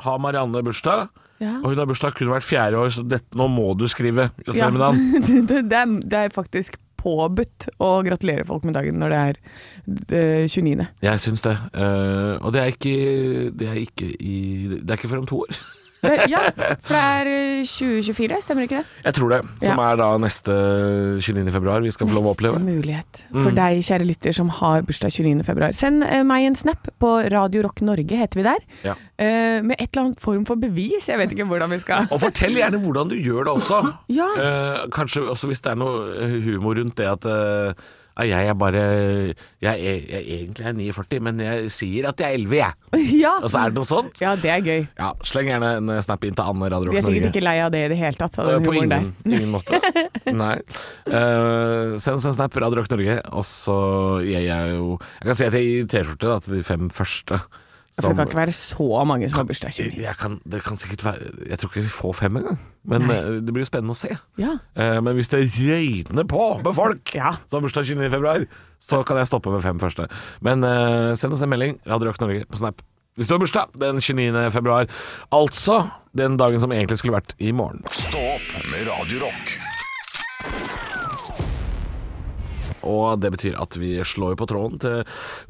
har 0.04 0.18
Marianne 0.22 0.62
bursdag, 0.66 1.08
Ja. 1.40 1.58
og 1.60 1.68
hun 1.72 1.78
har 1.78 1.88
bursdag 1.88 2.14
kun 2.16 2.30
hvert 2.32 2.44
fjerde 2.46 2.78
år, 2.80 2.90
så 2.94 3.02
dette, 3.04 3.36
nå 3.36 3.46
må 3.52 3.74
du 3.76 3.86
skrive. 3.92 4.30
Ja. 4.48 4.70
Med 4.70 4.80
dagen. 4.80 5.00
det, 5.48 5.62
det, 5.70 5.78
er, 5.78 5.86
det 6.00 6.20
er 6.24 6.34
faktisk 6.34 6.78
påbudt 6.96 7.68
å 7.82 7.90
gratulere 8.06 8.46
folk 8.48 8.64
med 8.66 8.74
dagen 8.74 8.98
når 8.98 9.12
det 9.12 9.18
er 9.20 9.40
det, 9.86 10.22
29. 10.50 10.86
Jeg 11.04 11.22
syns 11.22 11.44
det. 11.44 11.54
Uh, 11.76 12.40
og 12.40 12.54
det 12.56 12.62
er 12.62 12.72
ikke 12.72 12.94
Det 13.54 13.68
er 13.68 13.80
ikke 13.84 14.08
i 14.16 14.36
Det 14.80 14.90
er 14.90 14.98
ikke 14.98 15.12
før 15.12 15.22
om 15.22 15.28
to 15.30 15.42
år. 15.44 15.60
Det, 16.06 16.28
ja, 16.32 16.42
for 16.86 16.94
det 16.94 17.02
er 17.02 17.30
eh, 17.32 17.66
2024, 17.66 18.40
stemmer 18.44 18.66
ikke 18.66 18.80
det? 18.80 19.00
Jeg 19.06 19.18
tror 19.18 19.34
det. 19.34 19.40
Som 19.62 19.82
er 19.86 20.00
da 20.00 20.08
neste 20.22 20.56
29. 21.20 21.52
februar 21.54 21.84
vi 21.84 21.92
skal 21.94 22.10
få 22.10 22.16
lov 22.18 22.30
å 22.30 22.34
oppleve. 22.36 22.60
Neste 22.60 22.78
mulighet 22.78 23.24
for 23.34 23.56
deg, 23.56 23.82
kjære 23.86 24.08
lytter, 24.08 24.36
som 24.36 24.52
har 24.60 24.86
bursdag 24.86 25.14
29. 25.16 25.44
februar. 25.48 25.76
Send 25.76 26.06
eh, 26.06 26.22
meg 26.26 26.48
en 26.50 26.58
snap 26.58 26.90
på 27.02 27.12
Radio 27.32 27.66
Rock 27.66 27.82
Norge, 27.86 28.22
heter 28.22 28.42
vi 28.42 28.46
der. 28.46 28.64
Ja. 28.86 28.96
Uh, 29.16 29.62
med 29.64 29.78
et 29.78 29.88
eller 29.94 30.02
annet 30.02 30.20
form 30.20 30.42
for 30.44 30.60
bevis. 30.60 31.06
Jeg 31.08 31.16
vet 31.16 31.30
ikke 31.32 31.46
hvordan 31.48 31.70
vi 31.72 31.78
skal 31.80 32.04
Og 32.12 32.18
fortell 32.20 32.52
gjerne 32.58 32.76
hvordan 32.82 33.08
du 33.08 33.14
gjør 33.16 33.46
det 33.48 33.54
også. 33.56 33.78
Ja. 34.12 34.26
uh, 34.36 34.82
kanskje 34.92 35.24
også 35.30 35.48
hvis 35.50 35.62
det 35.64 35.72
er 35.72 35.80
noe 35.80 36.10
eh, 36.20 36.36
humor 36.44 36.76
rundt 36.78 36.98
det 37.00 37.08
at 37.10 37.26
eh, 37.30 37.72
ja, 37.72 37.74
jeg 38.24 38.48
er 38.48 38.54
bare 38.56 38.82
jeg 39.60 39.72
er, 39.76 39.98
jeg 40.08 40.16
er 40.16 40.28
egentlig 40.38 40.64
er 40.64 40.72
49, 40.72 41.18
men 41.26 41.40
jeg 41.44 41.66
sier 41.74 42.06
at 42.08 42.20
jeg 42.22 42.32
er 42.32 42.38
11, 42.38 42.56
jeg. 42.56 42.72
Ja. 43.26 43.34
Altså, 43.42 43.58
er 43.60 43.68
det 43.74 43.76
noe 43.76 43.88
sånt? 43.88 44.20
ja, 44.22 44.32
det 44.40 44.50
er 44.50 44.62
gøy. 44.64 44.86
Ja, 44.96 45.10
Sleng 45.28 45.50
gjerne 45.50 45.72
en 45.82 45.92
eh, 45.92 46.00
snap 46.04 46.24
inn 46.24 46.36
til 46.38 46.48
Anne 46.48 46.70
Radio 46.72 46.94
De 46.94 46.96
er 46.96 47.04
sikkert 47.04 47.26
Norge. 47.26 47.32
ikke 47.34 47.44
lei 47.44 47.56
av 47.66 47.70
det 47.74 47.82
i 47.84 47.90
det 47.92 47.98
hele 48.00 48.16
tatt, 48.22 48.38
av 48.40 48.48
den 48.54 48.64
På 48.64 48.72
humoren 48.72 48.94
ingen, 48.96 49.12
der. 49.20 49.36
ingen 49.36 49.52
måte. 49.52 49.80
Nei. 50.42 50.54
Uh, 51.10 51.96
send 52.00 52.16
oss 52.18 52.26
en 52.30 52.36
snap, 52.38 52.56
Radio 52.56 52.80
Rock 52.80 52.90
Norge, 52.94 53.18
og 53.36 53.44
så 53.46 53.76
jeg 54.24 54.48
jo 54.48 54.96
Jeg 55.20 55.28
kan 55.28 55.38
si 55.38 55.46
at 55.50 55.56
jeg 55.60 55.68
gir 55.68 55.86
T-skjorte 55.92 56.40
til 56.46 56.56
de 56.58 56.64
fem 56.66 56.88
første. 56.92 57.40
For 57.96 58.12
det 58.12 58.16
kan 58.18 58.28
ikke 58.28 58.38
være 58.42 58.52
så 58.52 59.04
mange 59.08 59.28
som 59.32 59.38
har 59.40 59.46
bursdag 59.48 59.72
29. 59.72 60.02
jeg 60.04 60.16
kan, 60.20 60.34
det 60.44 60.58
kan 60.64 60.76
sikkert 60.76 61.04
være 61.06 61.30
Jeg 61.48 61.58
tror 61.58 61.70
ikke 61.70 61.84
vi 61.86 61.92
får 61.94 62.12
fem 62.18 62.36
engang. 62.36 62.58
Men 62.84 63.06
Nei. 63.08 63.16
eh, 63.16 63.38
det 63.40 63.54
blir 63.54 63.64
jo 63.64 63.68
spennende 63.70 63.94
å 63.96 63.98
se. 63.98 64.10
Ja. 64.36 64.58
Eh, 64.76 64.98
men 65.00 65.16
hvis 65.16 65.30
det 65.32 65.40
røyner 65.56 66.28
på 66.28 66.42
med 66.62 66.74
folk 66.76 67.14
Ja. 67.16 67.36
som 67.48 67.56
har 67.60 67.64
bursdag 67.68 67.88
29. 67.88 68.10
februar, 68.12 68.44
så 68.84 69.00
kan 69.08 69.16
jeg 69.16 69.26
stoppe 69.30 69.50
med 69.54 69.62
fem 69.64 69.80
første. 69.80 70.08
Men 70.44 70.62
eh, 70.64 71.14
send 71.16 71.32
oss 71.32 71.40
en 71.42 71.48
melding, 71.48 71.78
Radio 71.88 72.10
Rock 72.10 72.20
Norge, 72.20 72.44
på 72.44 72.60
Snap. 72.60 72.82
Hvis 73.16 73.28
du 73.28 73.32
har 73.32 73.40
bursdag 73.40 73.72
den 73.80 73.96
29. 74.04 74.50
februar, 74.52 74.86
altså 75.32 75.86
den 76.12 76.36
dagen 76.36 76.60
som 76.60 76.70
egentlig 76.72 76.98
skulle 77.00 77.16
vært 77.16 77.32
i 77.40 77.48
morgen. 77.50 77.80
Stå 77.88 78.20
opp 78.36 78.52
med 78.68 78.84
Radio 78.92 79.24
Rock. 79.24 79.56
Og 82.86 83.18
det 83.22 83.32
betyr 83.34 83.56
at 83.60 83.76
vi 83.82 83.96
slår 84.06 84.36
på 84.38 84.46
tråden 84.50 84.78
til 84.82 85.02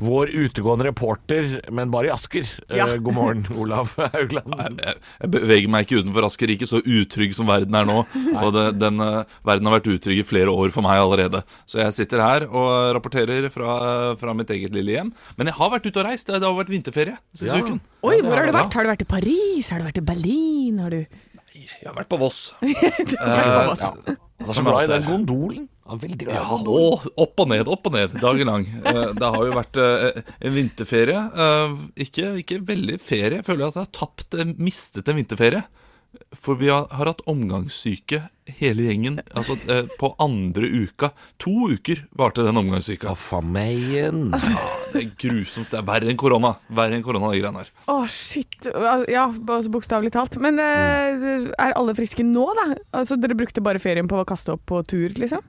vår 0.02 0.32
utegående 0.32 0.86
reporter, 0.88 1.48
men 1.76 1.92
bare 1.92 2.08
i 2.08 2.12
Asker. 2.14 2.48
Ja. 2.72 2.86
Eh, 2.88 2.96
god 3.04 3.16
morgen, 3.18 3.44
Olav 3.60 3.92
Haugland. 3.98 4.80
Jeg, 4.80 4.96
jeg 5.22 5.32
beveger 5.36 5.72
meg 5.74 5.86
ikke 5.86 6.00
utenfor 6.02 6.26
Asker, 6.30 6.52
ikke 6.56 6.68
så 6.70 6.80
utrygg 6.82 7.36
som 7.36 7.50
verden 7.50 7.76
er 7.76 7.86
nå. 7.88 7.98
Og 8.40 8.50
det, 8.56 8.64
den 8.80 9.02
eh, 9.04 9.36
verden 9.46 9.68
har 9.70 9.76
vært 9.78 9.90
utrygg 9.94 10.22
i 10.22 10.26
flere 10.26 10.52
år 10.54 10.72
for 10.74 10.86
meg 10.86 11.02
allerede. 11.02 11.44
Så 11.68 11.82
jeg 11.82 11.94
sitter 12.00 12.24
her 12.24 12.48
og 12.48 12.94
rapporterer 12.96 13.50
fra, 13.52 13.76
fra 14.20 14.34
mitt 14.38 14.50
eget 14.56 14.74
lille 14.76 14.96
hjem. 14.96 15.12
Men 15.38 15.50
jeg 15.52 15.58
har 15.60 15.72
vært 15.76 15.86
ute 15.90 16.00
og 16.02 16.08
reist. 16.08 16.26
Det 16.32 16.40
har 16.42 16.56
vært 16.56 16.72
vinterferie 16.72 17.16
siste 17.36 17.52
Ja. 17.54 17.62
uken. 17.62 17.78
Oi, 18.06 18.18
hvor 18.22 18.36
har 18.38 18.46
du 18.48 18.54
vært? 18.56 18.74
Har 18.76 18.86
du 18.86 18.90
vært 18.94 19.02
i 19.04 19.08
Paris? 19.10 19.70
Har 19.72 19.80
du 19.82 19.86
vært 19.90 20.00
i 20.00 20.06
Berlin? 20.08 20.78
Har 20.82 20.90
du 20.94 21.00
Jeg 21.56 21.86
har 21.88 21.94
vært 21.96 22.08
på 22.12 22.18
Voss. 22.20 22.40
vært 22.62 23.14
på 23.16 23.26
Eh, 23.26 23.66
Voss. 23.70 23.80
ja. 23.82 24.16
Er 24.40 24.50
så 24.52 24.62
bra 24.66 24.82
i 24.84 24.88
den 24.90 25.06
gondolen. 25.08 25.68
Er 25.86 26.02
veldig 26.02 26.18
glad 26.24 26.34
Ja, 26.34 26.44
og 26.58 27.06
opp 27.14 27.42
og 27.44 27.50
ned, 27.52 27.70
opp 27.70 27.88
og 27.88 27.94
ned, 27.94 28.18
dagen 28.22 28.50
lang. 28.50 28.68
Eh, 28.82 29.02
Det 29.14 29.32
har 29.36 29.46
jo 29.46 29.56
vært 29.56 29.80
eh, 29.82 30.22
en 30.48 30.54
vinterferie. 30.56 31.24
Eh, 31.46 31.80
Ikke, 32.06 32.30
ikke 32.42 32.60
veldig 32.66 33.00
ferie. 33.02 33.40
Jeg 33.40 33.46
føler 33.46 33.68
at 33.68 33.78
jeg 33.78 33.86
har 33.86 33.98
tapt, 34.00 34.38
mistet 34.58 35.08
en 35.08 35.20
vinterferie. 35.20 35.64
For 36.32 36.56
vi 36.56 36.70
har, 36.72 36.86
har 36.96 37.10
hatt 37.10 37.20
omgangssyke 37.28 38.22
hele 38.56 38.86
gjengen 38.86 39.18
altså 39.36 39.56
på 40.00 40.08
andre 40.22 40.68
uka. 40.86 41.10
To 41.42 41.66
uker 41.74 42.06
varte 42.16 42.44
den 42.46 42.56
omgangssyka. 42.56 43.10
Ja, 43.10 43.18
faen 43.20 43.50
meg 43.52 43.74
igjen. 43.74 44.22
Det 44.32 45.02
er 45.02 45.10
grusomt. 45.20 45.68
Det 45.74 45.76
er 45.76 45.84
verre 45.84 46.08
enn 46.08 46.16
korona. 46.16 46.54
Verre 46.72 46.96
enn 46.96 47.04
korona, 47.04 47.34
de 47.34 47.42
greiene 47.42 47.60
her. 47.60 47.72
Å, 47.92 47.98
shit. 48.08 48.70
Ja, 49.12 49.26
altså 49.28 49.74
bokstavelig 49.74 50.14
talt. 50.16 50.38
Men 50.40 50.56
mm. 50.56 51.50
er 51.52 51.76
alle 51.76 51.92
friske 51.98 52.24
nå, 52.24 52.46
da? 52.56 52.66
Altså, 52.96 53.20
Dere 53.20 53.36
brukte 53.36 53.64
bare 53.66 53.82
ferien 53.82 54.08
på 54.08 54.22
å 54.22 54.24
kaste 54.28 54.56
opp 54.56 54.64
på 54.72 54.80
tur, 54.88 55.12
liksom? 55.20 55.44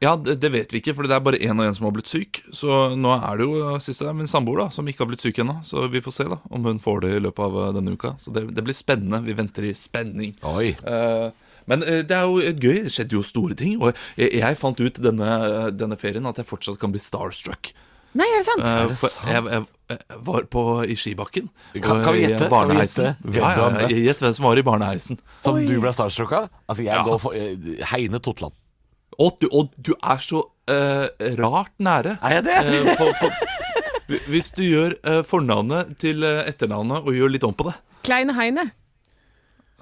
Ja, 0.00 0.14
det, 0.16 0.38
det 0.40 0.48
vet 0.54 0.72
vi 0.72 0.80
ikke, 0.80 0.94
for 0.96 1.04
det 1.04 1.12
er 1.12 1.20
bare 1.20 1.36
én 1.44 1.58
og 1.60 1.66
én 1.66 1.74
som 1.76 1.84
har 1.84 1.92
blitt 1.92 2.08
syk. 2.08 2.38
Så 2.56 2.96
nå 2.96 3.10
er 3.18 3.36
det 3.40 3.44
jo 3.44 3.74
siste 3.84 4.06
det 4.06 4.14
er 4.14 4.16
min 4.16 4.30
samboer 4.30 4.62
da, 4.62 4.68
som 4.72 4.88
ikke 4.88 5.04
har 5.04 5.10
blitt 5.10 5.20
syk 5.26 5.42
ennå. 5.44 5.58
Så 5.68 5.84
vi 5.92 6.00
får 6.00 6.14
se 6.16 6.24
da 6.30 6.38
om 6.48 6.64
hun 6.64 6.80
får 6.80 7.02
det 7.04 7.10
i 7.18 7.20
løpet 7.26 7.44
av 7.44 7.58
eh, 7.66 7.72
denne 7.76 7.92
uka. 7.98 8.14
Så 8.22 8.32
det, 8.32 8.46
det 8.56 8.64
blir 8.64 8.76
spennende. 8.78 9.20
Vi 9.26 9.36
venter 9.36 9.66
i 9.68 9.74
spenning. 9.76 10.32
Oi. 10.48 10.70
Uh, 10.86 11.28
men 11.68 11.84
eh, 11.84 12.00
det 12.08 12.16
er 12.16 12.24
jo 12.24 12.40
gøy. 12.40 12.80
Det 12.86 12.94
skjedde 12.96 13.18
jo 13.18 13.22
store 13.28 13.58
ting. 13.60 13.76
Og 13.82 13.92
jeg, 14.16 14.32
jeg 14.40 14.58
fant 14.62 14.80
ut 14.80 15.02
denne, 15.04 15.30
denne 15.76 16.00
ferien 16.00 16.30
at 16.32 16.40
jeg 16.40 16.48
fortsatt 16.48 16.80
kan 16.80 16.96
bli 16.96 17.02
starstruck. 17.04 17.74
Nei, 18.16 18.24
er 18.26 18.40
det 18.40 18.46
sant? 18.48 18.64
Det 18.64 18.96
for 18.98 19.12
sant? 19.12 19.28
jeg, 19.30 19.44
jeg, 19.52 19.66
jeg 19.92 20.22
var 20.26 20.48
på, 20.50 20.64
i 20.82 20.96
skibakken. 20.98 21.52
Kan- 21.76 22.00
kan 22.02 22.16
vi 22.16 22.24
i 22.24 22.30
gjette? 22.32 22.48
Barneheisen. 22.50 23.12
Ja, 23.36 23.52
ja. 23.54 23.84
Gjett 23.92 24.24
hvem 24.24 24.32
som 24.34 24.48
var 24.48 24.58
i 24.58 24.64
barneheisen. 24.66 25.20
Som 25.44 25.60
Oi. 25.60 25.68
du 25.68 25.76
ble 25.84 25.92
starstruck 25.94 26.32
av? 26.40 26.48
Altså, 26.64 26.88
jeg 26.88 26.96
Ja. 26.96 27.04
går 27.06 27.20
for 27.22 27.36
Heine 27.92 28.18
Totland. 28.24 28.56
Og 29.20 29.36
du, 29.42 29.48
og 29.52 29.72
du 29.76 29.92
er 30.00 30.20
så 30.24 30.40
uh, 30.48 31.06
rart 31.40 31.72
nære. 31.82 32.16
Er 32.24 32.38
jeg 32.38 32.44
det? 32.46 32.58
Uh, 32.64 32.92
på, 32.96 33.08
på, 33.20 34.18
hvis 34.32 34.48
du 34.56 34.62
gjør 34.64 34.94
uh, 35.04 35.20
fornavnet 35.28 35.94
til 36.02 36.24
etternavnet 36.24 37.04
og 37.04 37.16
gjør 37.16 37.34
litt 37.36 37.44
om 37.46 37.52
på 37.56 37.68
det. 37.68 37.76
Kleine 38.06 38.34
Heine. 38.38 38.70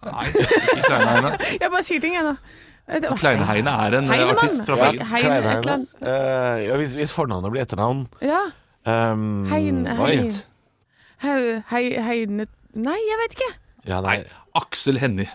Nei, 0.05 0.25
ikke 0.31 0.83
Kleine 0.87 1.13
Heine. 1.13 1.31
Jeg 1.63 1.71
bare 1.71 1.85
sier 1.87 2.03
ting, 2.03 2.15
jeg 2.19 2.27
nå. 2.27 2.35
Kleine 3.21 3.45
Heine 3.49 3.73
er 3.85 3.97
en 3.99 4.07
Heinemann. 4.11 4.39
artist 4.41 4.63
fra. 4.65 4.77
Bergen. 4.81 5.03
Ja, 5.03 5.09
Heine, 5.13 5.33
Kleine 5.43 5.51
Heine. 5.53 5.87
Eh, 6.01 6.61
ja, 6.69 6.77
hvis, 6.81 6.95
hvis 6.97 7.13
fornavnet 7.13 7.53
blir 7.53 7.67
etternavn 7.67 8.07
Ja. 8.25 8.45
um, 8.89 9.45
Heine, 9.51 9.97
Heine. 9.99 10.31
Hein. 10.31 10.39
Hei, 11.21 11.63
hei, 11.73 11.83
heine 12.07 12.47
Nei, 12.79 12.95
jeg 13.11 13.19
vet 13.25 13.35
ikke. 13.39 13.51
Ja, 13.91 13.99
nei, 14.05 14.21
Aksel 14.57 15.01
Hennie. 15.03 15.29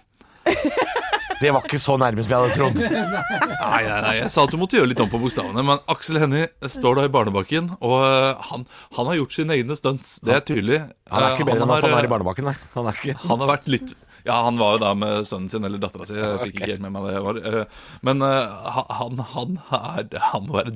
det 1.42 1.52
var 1.56 1.66
ikke 1.66 1.80
så 1.82 1.96
nærme 2.02 2.24
som 2.24 2.34
jeg 2.34 2.44
hadde 2.44 2.58
trodd. 2.58 2.80
Nei, 3.64 3.82
nei, 3.88 4.00
nei, 4.04 4.14
jeg 4.20 4.30
sa 4.34 4.44
at 4.46 4.52
du 4.54 4.58
måtte 4.60 4.76
gjøre 4.78 4.90
litt 4.92 5.00
om 5.02 5.10
på 5.12 5.20
bokstavene. 5.24 5.64
Men 5.66 5.80
Aksel 5.92 6.20
Hennie 6.22 6.48
står 6.70 7.00
da 7.00 7.06
i 7.08 7.12
barnebakken, 7.14 7.72
og 7.80 7.96
eh, 8.06 8.46
han, 8.52 8.66
han 9.00 9.10
har 9.10 9.18
gjort 9.22 9.36
sine 9.40 9.56
egne 9.58 9.78
stunts. 9.80 10.18
Det 10.24 10.36
er 10.36 10.44
tydelig. 10.46 10.82
Han 11.14 11.24
er 11.26 11.36
ikke 11.36 11.44
Eh, 11.48 11.50
bedre 11.52 11.66
enn 11.66 11.74
at 11.78 11.86
han 11.88 11.98
er 11.98 12.08
i 12.08 12.12
barnebakken, 12.12 12.50
nei. 12.52 12.56
Han 12.76 12.90
er 12.92 12.98
ikke 13.00 13.16
Han 13.24 13.42
har 13.44 13.50
vært 13.56 13.70
litt 13.72 13.94
Ja, 14.24 14.38
han 14.46 14.56
var 14.60 14.78
jo 14.78 14.82
da 14.84 14.92
med 14.96 15.26
sønnen 15.28 15.50
sin 15.52 15.66
eller 15.68 15.82
dattera 15.84 16.06
si. 16.08 16.16
Jeg 16.16 16.38
fikk 16.46 16.60
ikke 16.62 16.70
helt 16.74 16.84
med 16.86 16.94
meg 16.96 17.08
det 17.10 17.24
var. 17.26 17.40
Eh, 17.44 17.82
Men 18.08 18.24
eh, 18.24 18.70
han, 19.00 19.20
han, 19.34 19.58
er, 19.80 20.08
han 20.30 20.46
må 20.48 20.56
være 20.60 20.76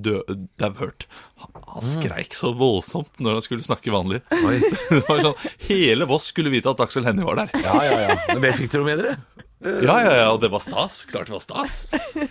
dauhørt. 0.59 1.05
Han, 1.43 1.53
han 1.75 1.85
skreik 1.85 2.35
så 2.35 2.51
voldsomt 2.59 3.21
når 3.23 3.37
han 3.39 3.45
skulle 3.45 3.63
snakke 3.67 3.93
vanlig. 3.93 4.19
Oi. 4.35 4.57
Det 4.91 5.03
var 5.07 5.23
sånn, 5.29 5.47
Hele 5.69 6.07
Voss 6.09 6.31
skulle 6.33 6.51
vite 6.51 6.71
at 6.73 6.83
Aksel 6.87 7.07
Hennie 7.07 7.27
var 7.27 7.43
der. 7.45 7.53
Ja, 7.63 7.77
ja, 7.87 7.99
ja. 8.09 8.17
Men 8.33 8.43
det 8.47 8.55
fikk 8.59 8.73
dere 8.75 8.87
med 8.89 9.03
dere? 9.03 9.17
Ja, 9.65 9.95
ja, 10.03 10.13
ja, 10.21 10.37
det 10.37 10.51
var 10.53 10.61
stas. 10.61 11.05
Klart 11.09 11.31
det 11.31 11.33
var 11.33 11.41
stas. 11.41 11.87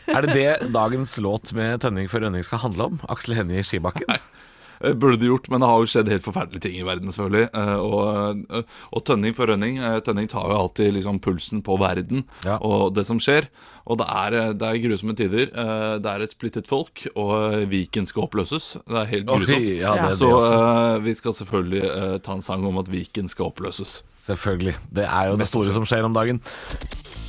Er 0.07 0.23
det 0.27 0.35
det 0.37 0.73
dagens 0.75 1.17
låt 1.19 1.51
med 1.57 1.81
Tønning 1.83 2.07
for 2.12 2.23
Rønning 2.23 2.45
skal 2.47 2.62
handle 2.62 2.87
om? 2.93 3.01
Aksel 3.11 3.35
Hennie 3.35 3.65
i 3.65 3.67
skibakken? 3.67 4.07
Nei. 4.12 4.21
Burde 4.93 5.17
det 5.17 5.31
gjort, 5.31 5.47
men 5.49 5.62
det 5.65 5.69
har 5.71 5.81
jo 5.81 5.87
skjedd 5.89 6.09
helt 6.12 6.23
forferdelige 6.27 6.61
ting 6.67 6.75
i 6.77 6.83
verden, 6.85 7.09
selvfølgelig. 7.09 7.47
Eh, 7.57 7.79
Og, 7.81 8.43
eh, 8.59 8.75
og 8.93 9.05
Tønning 9.09 9.33
for 9.35 9.49
Rønning 9.49 9.79
eh, 9.81 9.95
Tønning 10.05 10.29
tar 10.29 10.51
jo 10.53 10.59
alltid 10.59 10.93
liksom 10.99 11.17
pulsen 11.25 11.62
på 11.65 11.79
verden 11.81 12.27
Ja. 12.45 12.59
og 12.61 12.93
det 12.95 13.07
som 13.09 13.17
skjer. 13.19 13.49
Og 13.89 13.97
det 14.03 14.07
er, 14.07 14.37
eh, 14.37 14.53
det 14.53 14.69
er 14.69 14.83
grusomme 14.85 15.17
tider. 15.17 15.49
Eh, 15.49 15.97
Det 16.05 16.12
er 16.12 16.21
et 16.27 16.31
splittet 16.37 16.69
folk, 16.69 17.07
og 17.17 17.33
eh, 17.55 17.65
Viken 17.73 18.07
skal 18.07 18.29
oppløses. 18.29 18.77
Det 18.87 19.01
er 19.01 19.11
helt 19.17 19.27
grusomt. 19.27 19.73
ja, 19.81 19.95
det 19.97 20.12
er 20.12 20.21
Så 20.21 20.31
eh, 20.45 21.01
vi 21.09 21.15
skal 21.15 21.33
selvfølgelig 21.41 21.83
eh, 21.89 22.19
ta 22.21 22.33
en 22.37 22.43
sang 22.45 22.67
om 22.69 22.77
at 22.85 22.93
Viken 22.93 23.29
skal 23.33 23.49
oppløses. 23.49 24.03
Selvfølgelig. 24.29 24.77
Det 24.93 25.09
er 25.09 25.31
jo 25.33 25.37
det 25.41 25.49
store 25.49 25.73
som 25.73 25.85
skjer 25.89 26.05
om 26.05 26.12
dagen. 26.12 26.43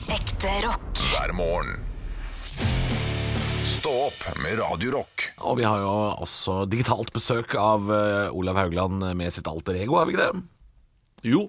Ekte 0.07 0.51
rock. 0.63 0.99
hver 1.11 1.33
morgen. 1.35 1.73
Stå 3.67 3.91
opp 4.07 4.21
med 4.41 4.55
Radio 4.59 4.93
Rock. 4.95 5.25
Og 5.43 5.57
vi 5.59 5.65
har 5.67 5.81
jo 5.83 5.89
også 6.23 6.61
digitalt 6.71 7.11
besøk 7.15 7.55
av 7.59 7.89
eh, 7.93 8.29
Olav 8.35 8.57
Haugland 8.61 9.03
med 9.19 9.33
sitt 9.35 9.49
alter 9.51 9.75
ego, 9.81 9.97
har 9.99 10.07
vi 10.07 10.15
ikke 10.15 10.29
det? 10.29 10.45
Jo, 11.27 11.41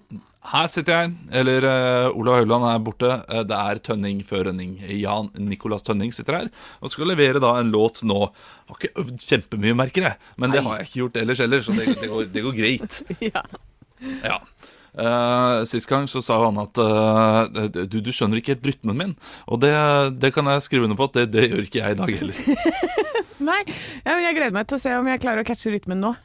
her 0.50 0.66
sitter 0.72 0.96
jeg. 1.04 1.14
Eller 1.40 1.66
eh, 1.70 2.08
Olav 2.18 2.40
Haugland 2.40 2.66
er 2.72 2.82
borte. 2.82 3.12
Eh, 3.30 3.44
det 3.46 3.60
er 3.62 3.82
Tønning 3.90 4.24
før 4.26 4.48
Rønning. 4.50 4.74
Jan 4.98 5.30
Nicolas 5.38 5.86
Tønning 5.86 6.10
sitter 6.16 6.40
her 6.40 6.52
og 6.82 6.90
skal 6.92 7.12
levere 7.12 7.42
da 7.42 7.54
en 7.60 7.70
låt 7.74 8.02
nå. 8.06 8.20
Har 8.68 8.80
ikke 8.80 8.94
øvd 9.04 9.22
kjempemye, 9.22 9.78
merker 9.78 10.10
jeg, 10.10 10.18
men 10.36 10.54
det 10.54 10.66
har 10.66 10.82
jeg 10.82 10.90
ikke 10.90 11.02
gjort 11.04 11.22
ellers 11.22 11.44
heller, 11.46 11.62
så 11.62 11.78
det, 11.78 11.90
det, 12.02 12.10
går, 12.10 12.30
det 12.34 12.46
går 12.48 12.58
greit. 12.58 13.02
Ja. 14.22 14.36
Eh, 14.98 15.64
sist 15.70 15.86
gang 15.86 16.08
så 16.10 16.22
sa 16.24 16.40
han 16.42 16.58
at 16.58 16.78
uh, 16.82 17.68
du, 17.70 18.00
du 18.02 18.10
skjønner 18.10 18.40
ikke 18.40 18.56
helt 18.56 18.66
rytmen 18.72 18.98
min. 18.98 19.12
Og 19.46 19.60
det, 19.62 19.74
det 20.18 20.32
kan 20.34 20.48
jeg 20.50 20.64
skrive 20.66 20.88
under 20.88 20.98
på 20.98 21.06
at 21.06 21.20
det, 21.20 21.26
det 21.36 21.48
gjør 21.50 21.66
ikke 21.68 21.82
jeg 21.82 21.94
i 21.94 22.00
dag 22.00 22.14
heller. 22.22 22.40
Nei, 23.48 23.60
jeg 24.02 24.34
gleder 24.34 24.56
meg 24.56 24.66
til 24.68 24.80
å 24.80 24.82
se 24.82 24.96
om 24.98 25.06
jeg 25.06 25.22
klarer 25.22 25.44
å 25.44 25.46
catche 25.46 25.70
rytmen 25.70 26.02
nå. 26.02 26.16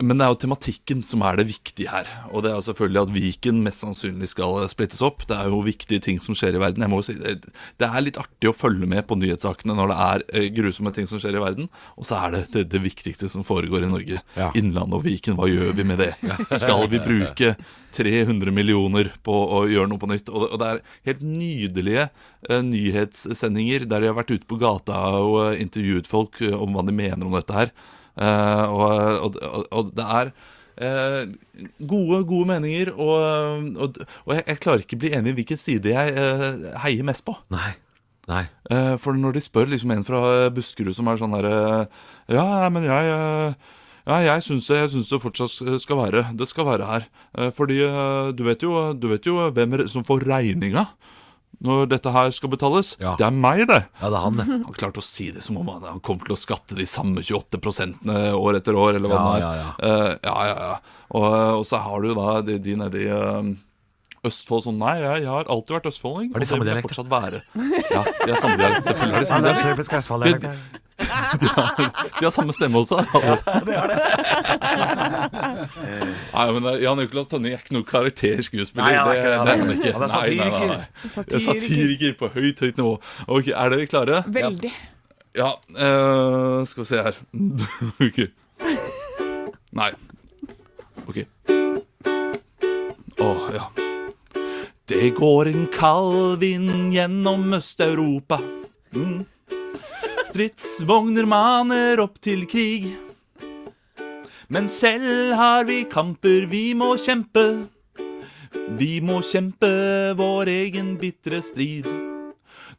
Men 0.00 0.16
det 0.16 0.24
er 0.24 0.32
jo 0.32 0.38
tematikken 0.40 1.02
som 1.04 1.20
er 1.28 1.36
det 1.36 1.46
viktige 1.50 1.90
her. 1.92 2.08
Og 2.32 2.44
det 2.44 2.50
er 2.50 2.56
jo 2.56 2.64
selvfølgelig 2.70 3.00
at 3.02 3.12
Viken 3.12 3.58
mest 3.64 3.82
sannsynlig 3.84 4.30
skal 4.32 4.56
splittes 4.72 5.02
opp. 5.04 5.26
Det 5.28 5.36
er 5.36 5.50
jo 5.52 5.60
viktige 5.66 6.00
ting 6.04 6.20
som 6.24 6.36
skjer 6.38 6.56
i 6.56 6.62
verden. 6.62 6.84
Jeg 6.84 6.92
må 6.92 7.02
jo 7.02 7.06
si, 7.10 7.16
Det 7.20 7.88
er 7.88 8.04
litt 8.04 8.20
artig 8.20 8.48
å 8.48 8.56
følge 8.56 8.88
med 8.88 9.04
på 9.08 9.18
nyhetssakene 9.20 9.76
når 9.76 9.92
det 9.92 9.98
er 10.06 10.24
eh, 10.32 10.48
grusomme 10.56 10.94
ting 10.96 11.08
som 11.10 11.20
skjer 11.20 11.36
i 11.36 11.44
verden. 11.44 11.68
Og 12.00 12.08
så 12.08 12.16
er 12.16 12.36
det 12.36 12.42
det, 12.56 12.64
det 12.72 12.82
viktigste 12.86 13.28
som 13.32 13.44
foregår 13.44 13.84
i 13.84 13.92
Norge. 13.92 14.24
Ja. 14.38 14.48
Innlandet 14.56 14.96
og 15.02 15.04
Viken, 15.04 15.36
hva 15.36 15.50
gjør 15.50 15.76
vi 15.76 15.88
med 15.92 16.00
det? 16.00 16.14
Skal 16.62 16.88
vi 16.88 17.02
bruke 17.04 17.52
300 17.96 18.56
millioner 18.56 19.12
på 19.26 19.36
å 19.36 19.62
gjøre 19.68 19.92
noe 19.92 20.00
på 20.00 20.08
nytt? 20.14 20.32
Og 20.32 20.56
det, 20.56 20.72
er 20.72 20.84
helt 21.12 21.24
nydelige 21.28 22.08
eh, 22.48 22.64
nyhetssendinger 22.64 23.84
der 23.84 24.00
de 24.00 24.12
har 24.14 24.20
vært 24.22 24.32
ute 24.32 24.48
på 24.48 24.60
gata 24.64 25.04
og 25.20 25.40
eh, 25.50 25.60
intervjuet 25.60 26.08
folk 26.08 26.40
om 26.56 26.72
hva 26.72 26.88
de 26.88 26.96
mener 27.04 27.28
om 27.28 27.36
dette 27.36 27.64
her. 27.64 27.76
Eh, 28.16 28.64
og, 28.70 29.36
og, 29.40 29.66
og, 29.70 29.92
det 29.96 30.06
er 30.06 30.32
eh, 30.80 31.20
gode, 31.78 32.22
gode 32.28 32.48
meninger, 32.50 32.92
og, 32.96 33.68
og, 33.86 34.00
jeg, 34.34 34.46
jeg 34.46 34.62
klarer 34.62 34.84
ikke 34.84 34.98
å 34.98 35.04
bli 35.04 35.12
enig 35.18 35.34
i 35.34 35.38
hvilken 35.40 35.60
side 35.60 35.94
jeg 35.94 36.16
eh, 36.16 36.70
heier 36.84 37.06
mest 37.06 37.26
på. 37.26 37.36
Nei. 37.54 37.74
Nei. 38.30 38.44
For 39.02 39.16
når 39.18 39.34
de 39.34 39.40
spør 39.42 39.70
liksom 39.72 39.90
en 39.90 40.04
fra 40.06 40.20
Buskerud 40.54 40.94
som 40.94 41.08
er 41.10 41.16
sånn 41.18 41.32
derre 41.34 41.54
Ja, 42.30 42.68
men 42.70 42.84
jeg 42.86 43.08
ja, 43.10 44.18
jeg 44.22 44.44
syns 44.46 44.68
det, 44.70 44.78
det 44.94 45.18
fortsatt 45.22 45.80
skal 45.82 45.98
være. 45.98 46.22
Det 46.38 46.46
skal 46.46 46.68
være 46.68 46.86
her. 46.86 47.08
Fordi 47.56 47.80
du 48.36 48.44
vet 48.46 48.62
jo, 48.62 48.76
du 48.94 49.08
vet 49.10 49.26
jo 49.26 49.48
hvem 49.50 49.80
som 49.90 50.06
får 50.06 50.28
regninga 50.30 50.84
når 51.60 51.88
dette 51.90 52.12
her 52.14 52.30
skal 52.32 52.52
betales. 52.54 52.94
Ja. 53.02 53.16
Det 53.20 53.26
er 53.26 53.34
meg, 53.36 53.66
det. 53.68 53.82
Ja, 54.00 54.08
det 54.08 54.16
er 54.16 54.22
han, 54.24 54.38
det. 54.38 54.46
Han 54.48 54.76
klarte 54.78 55.02
å 55.02 55.04
si 55.04 55.30
det 55.34 55.42
som 55.44 55.58
om 55.60 55.68
han, 55.68 55.82
han 55.84 56.00
kom 56.04 56.20
til 56.24 56.32
å 56.36 56.38
skatte 56.40 56.78
de 56.78 56.86
samme 56.88 57.20
28 57.20 57.60
prosentene 57.60 58.30
år 58.38 58.60
etter 58.60 58.78
år, 58.78 58.94
eller 58.96 59.12
hva 59.12 59.18
Ja, 59.20 59.26
det 59.26 59.34
er. 59.34 59.42
ja, 59.42 59.50
ja. 59.58 59.72
Uh, 59.80 60.14
ja, 60.30 60.36
ja, 60.48 60.70
ja. 60.70 61.00
Og, 61.10 61.26
og 61.58 61.66
så 61.66 61.82
har 61.82 62.00
du 62.00 62.12
jo 62.12 62.16
da 62.16 62.38
de, 62.46 62.56
de 62.62 62.76
nedi 62.78 63.04
eh, 63.10 63.50
Østfold 64.28 64.66
sånn 64.66 64.76
Nei, 64.80 64.98
jeg, 65.00 65.22
jeg 65.24 65.30
har 65.32 65.48
alltid 65.48 65.72
vært 65.78 65.86
østfolding. 65.88 66.28
Og 66.34 66.42
det 66.42 66.48
vil 66.52 66.68
jeg 66.68 66.84
fortsatt 66.84 67.08
være. 67.10 67.40
Ja, 67.88 68.02
de 68.04 68.28
har 68.28 68.40
samme 68.42 68.58
dialekt. 68.60 68.84
Selvfølgelig 68.90 69.16
har 69.16 69.24
de 69.24 69.30
samme 69.30 69.44
dialekt. 69.48 69.70
De, 71.00 71.46
de, 71.48 71.48
de 72.18 72.24
har 72.26 72.32
samme 72.34 72.52
stemme 72.52 72.82
også. 72.82 72.98
Ja, 73.00 73.36
det 73.64 73.78
har 73.78 73.88
det. 73.88 73.98
Nei, 76.34 76.44
men 76.52 76.68
eh, 76.68 76.76
Jan 76.84 77.00
Nicolas 77.00 77.30
Tønning 77.32 77.54
er 77.56 77.62
ikke 77.64 77.78
noen 77.78 77.86
karakterskuespiller. 77.88 78.84
Nei, 78.84 78.92
er 78.92 79.08
det, 79.08 79.16
er 79.24 79.32
er 79.32 79.48
han 79.62 79.72
ikke. 79.72 79.94
Han 79.96 80.04
er 80.04 80.12
Nei, 80.12 80.28
nei, 80.36 80.50
nei, 80.50 80.68
nei. 80.68 80.80
satiriker. 81.00 81.24
Det 81.30 81.38
er 81.40 81.44
Satiriker 81.46 82.16
på 82.20 82.32
høyt, 82.36 82.60
høyt 82.66 82.76
nivå. 82.82 82.94
Ok, 83.24 83.48
Er 83.54 83.72
dere 83.72 83.88
klare? 83.88 84.22
Veldig. 84.36 84.72
Ja, 85.38 85.52
uh, 85.78 86.66
skal 86.66 86.82
vi 86.82 86.88
se 86.90 87.02
her 87.06 87.14
Ok 88.06 88.16
Nei 89.78 89.92
Ok 91.06 91.20
Åh, 93.20 93.46
ja 93.54 93.68
Det 94.90 95.10
går 95.10 95.48
en 95.48 95.66
kald 95.66 96.38
vind 96.38 96.92
gjennom 96.92 97.52
Øst-Europa. 97.54 98.40
Mm. 98.90 99.20
Stridsvogner 100.26 101.28
maner 101.30 102.02
opp 102.02 102.18
til 102.18 102.42
krig. 102.50 102.88
Men 104.50 104.66
selv 104.66 105.36
har 105.38 105.68
vi 105.70 105.84
kamper 105.86 106.48
vi 106.50 106.64
må 106.74 106.96
kjempe. 106.98 107.68
Vi 108.82 108.96
må 108.98 109.20
kjempe 109.22 109.70
vår 110.18 110.50
egen 110.58 110.96
bittre 110.98 111.38
strid 111.38 111.86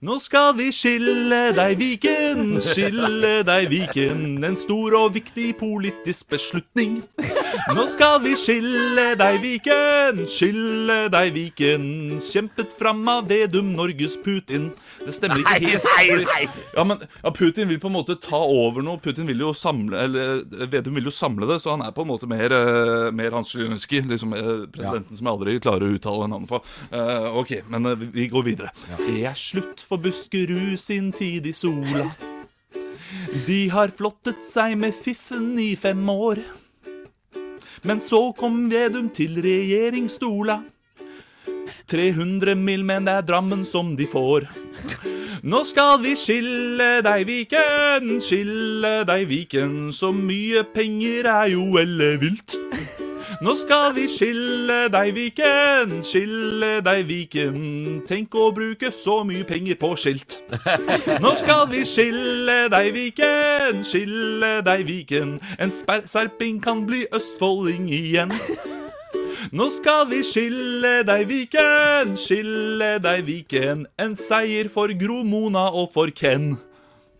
nå 0.02 0.16
skal 0.18 0.56
vi 0.58 0.72
skille 0.74 1.52
deg, 1.54 1.76
Viken, 1.78 2.56
skille 2.66 3.44
deg, 3.46 3.68
Viken. 3.70 4.24
En 4.48 4.56
stor 4.58 4.96
og 4.98 5.12
viktig 5.14 5.52
politisk 5.60 6.32
beslutning. 6.34 6.96
Nå 7.76 7.84
skal 7.92 8.18
vi 8.24 8.32
skille 8.40 9.12
deg, 9.20 9.38
Viken, 9.44 10.24
skille 10.32 11.04
deg, 11.14 11.30
Viken. 11.36 11.86
Kjempet 12.26 12.74
fram 12.80 13.04
av 13.14 13.28
Vedum, 13.30 13.76
Norges 13.78 14.16
Putin. 14.26 14.72
Det 15.06 15.14
stemmer 15.14 15.44
ikke 15.44 15.70
helt. 15.70 15.86
fordi- 15.86 16.50
Ja, 16.78 16.84
men 16.84 16.98
ja, 17.24 17.30
Putin 17.38 17.68
vil 17.70 17.78
på 17.80 17.88
en 17.92 17.94
måte 18.00 18.18
ta 18.20 18.38
over 18.42 18.82
noe. 18.82 18.98
Putin 18.98 19.28
vil 19.28 19.38
jo 19.40 19.54
samle 19.54 20.02
Eller 20.02 20.42
Vedum 20.68 20.96
vil 20.96 21.04
jo 21.06 21.12
samle 21.14 21.46
det, 21.48 21.60
så 21.62 21.76
han 21.78 21.82
er 21.86 21.92
på 21.92 22.02
en 22.02 22.08
måte 22.10 22.28
mer, 22.28 22.52
eh, 22.52 23.12
mer 23.12 23.30
Hans 23.32 23.54
Zelenskyj. 23.54 24.02
Liksom 24.10 24.32
presidenten 24.34 24.72
presidenten 24.72 25.16
som 25.16 25.26
jeg 25.28 25.34
aldri 25.38 25.60
klarer 25.62 25.86
å 25.86 25.94
uttale 26.00 26.28
navnet 26.28 26.50
på. 26.50 26.62
Uh, 26.92 27.38
ok, 27.38 27.62
men 27.70 27.86
eh, 27.86 27.96
vi- 27.96 28.12
vi 28.14 28.28
går 28.30 28.44
videre. 28.44 28.72
Det 28.98 29.26
er 29.26 29.34
slutt 29.38 29.82
for 29.92 30.00
Buskerud 30.00 30.80
sin 30.80 31.12
tid 31.12 31.48
i 31.48 31.52
sola. 31.52 32.06
De 33.48 33.66
har 33.74 33.92
flottet 33.92 34.40
seg 34.46 34.78
med 34.80 34.96
fiffen 34.96 35.58
i 35.60 35.74
fem 35.76 36.08
år. 36.10 36.40
Men 37.84 38.00
så 38.00 38.30
kom 38.38 38.70
Vedum 38.72 39.10
til 39.12 39.42
regjeringsstola. 39.44 40.62
300 41.92 42.56
mil, 42.56 42.86
men 42.88 43.10
det 43.10 43.18
er 43.20 43.28
Drammen 43.28 43.68
som 43.68 43.98
de 44.00 44.08
får. 44.08 44.48
Nå 45.44 45.64
skal 45.68 46.00
vi 46.06 46.16
skille 46.16 47.02
deg, 47.04 47.28
Viken, 47.28 48.20
skille 48.24 49.02
deg, 49.10 49.28
Viken. 49.28 49.80
Så 49.92 50.14
mye 50.16 50.64
penger 50.72 51.28
er 51.36 51.52
jo 51.58 51.68
ellevilt. 51.82 52.56
Nå 53.42 53.56
skal 53.58 53.96
vi 53.96 54.04
skille 54.06 54.84
deg, 54.94 55.16
Viken, 55.18 55.96
skille 56.06 56.76
deg, 56.86 57.08
Viken. 57.10 57.56
Tenk 58.06 58.38
å 58.38 58.52
bruke 58.54 58.92
så 58.94 59.24
mye 59.26 59.42
penger 59.50 59.80
på 59.82 59.90
skilt. 59.98 60.36
Nå 61.24 61.32
skal 61.40 61.66
vi 61.72 61.82
skille 61.90 62.68
deg, 62.70 62.92
Viken, 62.94 63.82
skille 63.82 64.52
deg, 64.68 64.86
Viken. 64.86 65.40
En 65.58 65.74
serping 65.74 66.62
kan 66.62 66.86
bli 66.86 67.08
østfolding 67.18 67.90
igjen. 67.90 68.30
Nå 69.50 69.72
skal 69.74 70.06
vi 70.14 70.22
skille 70.22 71.00
deg, 71.10 71.26
Viken, 71.32 72.14
skille 72.22 73.00
deg, 73.02 73.26
Viken. 73.26 73.88
En 73.98 74.14
seier 74.14 74.70
for 74.70 74.94
Gro 75.02 75.24
Mona 75.26 75.72
og 75.74 75.90
for 75.98 76.14
Ken. 76.14 76.60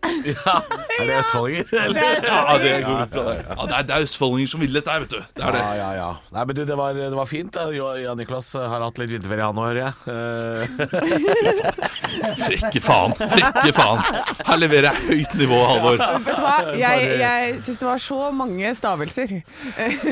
Er 0.02 1.06
det 1.06 1.14
østfoldinger? 1.20 1.64
eller? 1.84 2.02
Ja, 2.26 2.56
det 2.58 2.72
går 2.84 3.02
ut 3.04 3.10
fra 3.14 3.22
det. 3.28 3.36
Ja, 3.48 3.66
det 3.66 3.74
er, 3.76 3.82
det 3.88 3.94
er 3.96 4.02
østfoldinger 4.06 4.50
som 4.52 4.60
vil 4.62 4.74
dette 4.76 4.96
vet 5.04 5.12
du. 5.12 5.20
Det 5.38 5.44
er 5.46 5.52
det. 5.56 5.62
Ja, 5.62 5.72
ja, 5.78 5.90
ja. 5.98 6.08
Nei, 6.34 6.44
men 6.48 6.56
du, 6.58 6.62
det 6.68 6.76
var, 6.78 6.94
det 6.98 7.10
var 7.16 7.28
fint. 7.30 7.52
da. 7.54 7.68
Jo- 7.74 7.92
Jan 8.02 8.18
Niklas 8.18 8.48
har 8.58 8.82
hatt 8.82 8.98
litt 9.00 9.12
vinterferie, 9.14 9.46
han 9.46 9.58
òg, 9.62 9.66
hører 9.70 9.82
jeg. 9.82 9.92
Eh, 10.12 11.52
Frekke 12.42 12.80
faen. 12.82 13.14
Frekke 13.18 13.72
faen. 13.76 14.00
Her 14.48 14.58
leverer 14.60 14.88
jeg 14.90 14.96
høyt 15.10 15.36
nivå, 15.40 15.58
Halvor. 15.70 15.96
Vet 16.02 16.36
du 16.38 16.42
hva? 16.44 16.56
Jeg, 16.82 16.96
jeg 17.22 17.56
syns 17.66 17.78
det 17.82 17.88
var 17.88 18.02
så 18.02 18.20
mange 18.42 18.74
stavelser. 18.78 19.36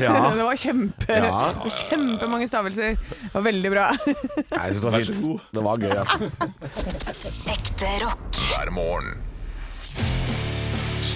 Ja. 0.00 0.14
Det 0.40 0.46
var 0.46 0.56
kjempe, 0.60 1.16
Ja. 1.20 1.40
kjempemange 1.80 2.46
stavelser. 2.50 2.94
Det 2.94 3.32
var 3.34 3.44
veldig 3.46 3.70
bra. 3.74 3.88
Nei, 4.06 4.62
jeg 4.70 4.76
syns 4.76 4.84
det 4.84 4.86
var 4.86 5.00
fint. 5.10 5.48
Det 5.58 5.64
var 5.66 5.82
gøy, 5.82 5.94
altså. 6.04 6.18
Ekte 7.56 7.90
rock. 8.04 8.40
hver 8.50 8.70
morgen. 8.76 9.10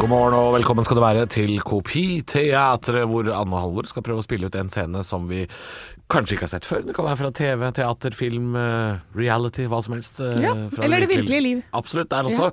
God 0.00 0.08
morgen 0.08 0.32
og 0.32 0.54
velkommen 0.54 0.86
skal 0.86 0.96
du 0.96 1.02
være 1.02 1.26
til 1.28 1.50
Kopiteatret, 1.66 3.02
hvor 3.10 3.26
Anne 3.36 3.58
Halvor 3.60 3.88
skal 3.90 4.04
prøve 4.06 4.22
å 4.22 4.24
spille 4.24 4.48
ut 4.48 4.56
en 4.56 4.70
scene 4.72 5.02
som 5.04 5.26
vi 5.28 5.42
kanskje 6.10 6.36
ikke 6.38 6.46
har 6.46 6.52
sett 6.54 6.66
før. 6.68 6.86
Det 6.86 6.94
kan 6.96 7.04
være 7.04 7.18
fra 7.20 7.30
TV, 7.36 7.66
teater, 7.76 8.16
film, 8.16 8.54
eh, 8.56 9.02
reality, 9.18 9.66
hva 9.68 9.82
som 9.84 9.94
helst. 9.98 10.20
eh, 10.24 10.40
Ja, 10.40 10.54
fra 10.72 10.84
eller 10.86 11.04
det 11.04 11.10
virkelige 11.12 11.42
liv. 11.44 11.62
Absolutt, 11.76 12.08
der 12.08 12.24
også. 12.30 12.48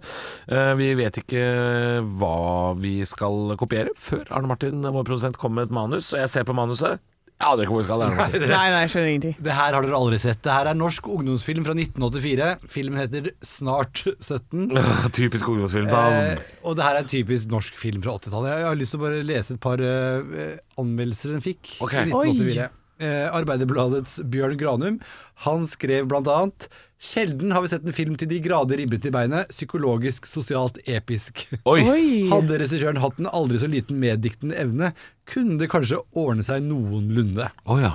Ja. 0.52 0.74
Vi 0.76 0.94
vet 1.00 1.22
ikke 1.24 2.04
hva 2.20 2.76
vi 2.78 3.06
skal 3.06 3.56
kopiere 3.56 3.96
før 3.96 4.26
Arne 4.30 4.48
Martin, 4.52 4.82
vår 4.84 5.06
produsent, 5.08 5.38
kommer 5.40 5.62
med 5.64 5.70
et 5.72 5.78
manus. 5.80 6.12
Og 6.14 6.20
jeg 6.20 6.30
ser 6.30 6.44
på 6.44 6.54
manuset. 6.54 7.00
Jeg 7.38 7.54
aner 7.54 7.68
ikke 7.68 7.74
hvor 7.76 7.84
vi 7.84 7.86
skal. 7.86 8.02
Nei. 8.02 8.28
Nei, 8.34 8.48
nei, 8.50 8.80
jeg 8.82 8.92
skjønner 8.92 9.10
ingenting. 9.12 9.34
Det 9.46 9.54
her 9.54 9.76
har 9.76 9.86
dere 9.86 9.98
aldri 10.00 10.18
sett. 10.24 10.40
Det 10.42 10.56
her 10.56 10.70
er 10.72 10.78
norsk 10.78 11.10
ungdomsfilm 11.14 11.68
fra 11.68 11.76
1984. 11.78 12.48
Filmen 12.74 13.02
heter 13.04 13.30
Snart 13.46 14.02
17. 14.08 14.74
Typisk 15.20 15.52
ungdomsfilm. 15.54 15.92
Eh, 15.94 16.42
og 16.66 16.80
det 16.80 16.88
her 16.88 16.98
er 16.98 17.06
en 17.06 17.12
typisk 17.12 17.54
norsk 17.54 17.78
film 17.78 18.02
fra 18.02 18.18
80-tallet. 18.18 18.50
Jeg 18.56 18.68
har 18.72 18.82
lyst 18.82 18.96
til 18.96 19.02
å 19.02 19.06
bare 19.06 19.22
lese 19.28 19.54
et 19.54 19.62
par 19.62 19.86
uh, 19.86 20.58
anmeldelser 20.82 21.36
den 21.36 21.46
fikk 21.46 21.76
okay. 21.78 22.10
i 22.10 22.16
1984. 22.16 22.68
Eh, 22.98 23.28
Arbeiderbladets 23.30 24.16
Bjørn 24.26 24.58
Granum 24.58 24.96
Han 25.46 25.68
skrev 25.70 26.08
blant 26.10 26.26
annet 26.34 26.66
Sjelden 26.98 27.52
har 27.54 27.62
vi 27.62 27.70
sett 27.70 27.86
en 27.86 27.94
film 27.94 28.16
til 28.18 28.30
de 28.32 28.40
grader 28.42 28.80
ribbet 28.82 29.06
i 29.06 29.12
beinet, 29.14 29.52
psykologisk, 29.54 30.26
sosialt, 30.26 30.80
episk. 30.90 31.44
Oi! 31.70 31.84
Oi! 31.86 32.06
Hadde 32.32 32.58
regissøren 32.58 33.02
hatt 33.04 33.22
en 33.22 33.30
aldri 33.30 33.62
så 33.62 33.70
liten 33.70 34.00
meddiktende 34.02 34.58
evne, 34.58 34.92
kunne 35.30 35.60
det 35.62 35.70
kanskje 35.70 36.02
ordne 36.18 36.46
seg 36.48 36.66
noenlunde. 36.66 37.52
Oh, 37.70 37.78
ja. 37.82 37.94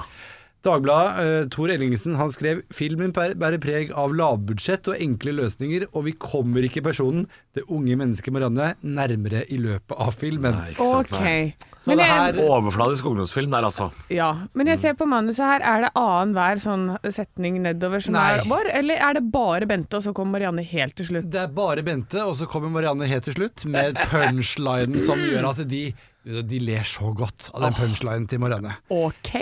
Dagbladet, 0.62 1.22
eh, 1.22 1.48
Tor 1.51 1.72
Ellingsen, 1.75 2.14
han 2.14 2.31
skrev 2.31 2.62
Filmen 2.75 3.11
bærer 3.12 3.59
preg 3.62 3.90
av 3.98 4.14
lavbudsjett 4.14 4.87
og 4.92 5.01
enkle 5.03 5.35
løsninger, 5.40 5.88
og 5.92 6.07
vi 6.07 6.12
kommer 6.22 6.62
ikke 6.68 6.85
personen, 6.87 7.27
det 7.57 7.64
unge 7.68 7.96
mennesket 7.98 8.33
Marianne, 8.33 8.72
nærmere 8.87 9.42
i 9.53 9.59
løpet 9.61 9.98
av 9.98 10.14
filmen. 10.14 10.55
Nei, 10.55 10.72
sant, 10.79 11.12
Ok. 11.12 11.68
Så 11.83 11.90
Men 11.90 11.98
det 11.98 12.07
jeg, 12.07 12.14
her 12.14 12.37
Overfladisk 12.46 13.09
ungdomsfilm 13.11 13.51
der, 13.51 13.64
altså. 13.66 13.88
ja. 14.14 14.29
Men 14.55 14.70
jeg 14.70 14.79
ser 14.79 14.94
på 14.94 15.09
manuset 15.11 15.42
her, 15.42 15.64
er 15.66 15.88
det 15.88 15.90
annenhver 15.98 16.61
sånn 16.62 16.85
setning 17.11 17.59
nedover 17.64 18.05
som 18.05 18.14
Nei. 18.14 18.29
er 18.38 18.46
vår, 18.46 18.70
eller 18.79 19.03
er 19.03 19.18
det 19.18 19.25
bare 19.35 19.66
Bente, 19.66 19.98
og 19.98 20.07
så 20.07 20.14
kommer 20.14 20.38
Marianne 20.38 20.62
helt 20.62 20.94
til 21.01 21.11
slutt? 21.11 21.27
Det 21.33 21.42
er 21.42 21.51
bare 21.51 21.83
Bente, 21.83 22.22
og 22.22 22.37
så 22.38 22.46
kommer 22.46 22.70
Marianne 22.70 23.11
helt 23.11 23.27
til 23.27 23.35
slutt 23.35 23.66
med 23.66 23.98
punchlinen 24.12 25.03
som 25.03 25.18
gjør 25.18 25.51
at 25.51 25.66
de 25.68 25.85
de 26.24 26.58
ler 26.62 26.85
så 26.87 27.11
godt 27.18 27.48
av 27.54 27.64
den 27.66 27.74
punchlinen 27.74 28.28
til 28.30 28.38
Marianne. 28.42 28.76
Ok. 28.94 29.32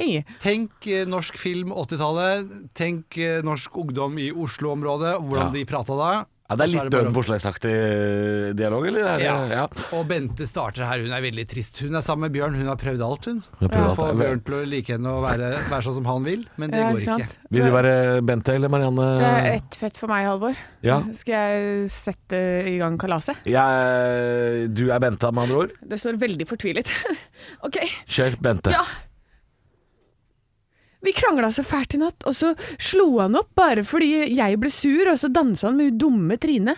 Tenk 0.41 0.87
eh, 0.89 1.03
norsk 1.09 1.37
film 1.39 1.75
80-tallet. 1.77 2.51
Tenk 2.79 3.19
eh, 3.21 3.43
norsk 3.45 3.77
ungdom 3.77 4.17
i 4.19 4.31
Oslo-området, 4.33 5.17
hvordan 5.21 5.51
Ja. 5.51 5.57
de 5.59 5.65
prata 5.69 5.97
da. 5.99 6.11
Ja, 6.51 6.57
det 6.59 6.65
er 6.67 6.71
litt 6.73 6.89
Døden 6.91 7.13
Forslagsaktig 7.15 7.73
dialog, 8.59 8.87
eller? 8.91 9.05
Er 9.07 9.19
det, 9.21 9.27
Ja. 9.29 9.35
ja. 9.47 9.67
Og 9.95 10.09
Bente 10.11 10.47
starter 10.49 10.83
her, 10.89 10.99
hun 11.05 11.13
er 11.15 11.23
veldig 11.23 11.45
trist. 11.47 11.79
Hun 11.85 11.95
er 11.95 12.03
sammen 12.03 12.27
med 12.27 12.35
Bjørn, 12.35 12.57
hun 12.59 12.67
har 12.67 12.79
prøvd 12.81 13.05
alt, 13.07 13.29
hun. 13.31 13.43
Hun 13.61 13.71
alt. 13.71 13.95
få 13.97 14.09
Bjørn 14.19 14.43
til 14.45 14.57
å 14.59 14.63
like 14.67 14.97
henne 14.97 15.13
og 15.15 15.23
være, 15.23 15.51
være 15.71 15.87
sånn 15.87 15.95
som 16.01 16.09
han 16.11 16.27
vil, 16.27 16.43
men 16.59 16.75
det 16.75 16.81
Ja, 16.81 16.89
går 16.91 16.99
ikke 17.05 17.19
sant? 17.21 17.37
Vil 17.55 17.69
du 17.69 17.71
være 17.71 17.93
Bente 18.27 18.55
eller 18.59 18.73
Marianne? 18.75 19.07
Det 19.21 19.29
er 19.31 19.47
ett 19.61 19.79
fett 19.79 20.01
for 20.03 20.11
meg, 20.11 20.27
Halvor. 20.27 20.59
Ja. 20.83 20.99
Skal 21.15 21.35
jeg 21.39 21.91
sette 21.95 22.41
i 22.67 22.79
gang 22.83 22.99
kalaset? 22.99 23.39
Jeg, 23.47 24.75
du 24.75 24.91
er 24.91 24.99
Bente, 24.99 25.31
med 25.31 25.47
andre 25.47 25.63
ord. 25.65 25.77
Det 25.87 26.01
står 26.03 26.19
veldig 26.19 26.49
fortvilet. 26.51 26.91
ok. 27.67 27.79
Kjør 28.11 28.41
Bente. 28.43 28.75
Ja. 28.75 28.83
Vi 31.01 31.13
krangla 31.17 31.49
så 31.53 31.63
fælt 31.65 31.95
i 31.97 32.01
natt, 32.01 32.25
og 32.29 32.35
så 32.37 32.53
slo 32.77 33.07
han 33.23 33.37
opp 33.39 33.55
bare 33.57 33.85
fordi 33.87 34.35
jeg 34.37 34.59
ble 34.61 34.69
sur, 34.73 35.09
og 35.09 35.17
så 35.21 35.31
dansa 35.33 35.71
han 35.71 35.79
med 35.79 35.93
hun 35.93 36.01
dumme 36.03 36.37
Trine. 36.41 36.75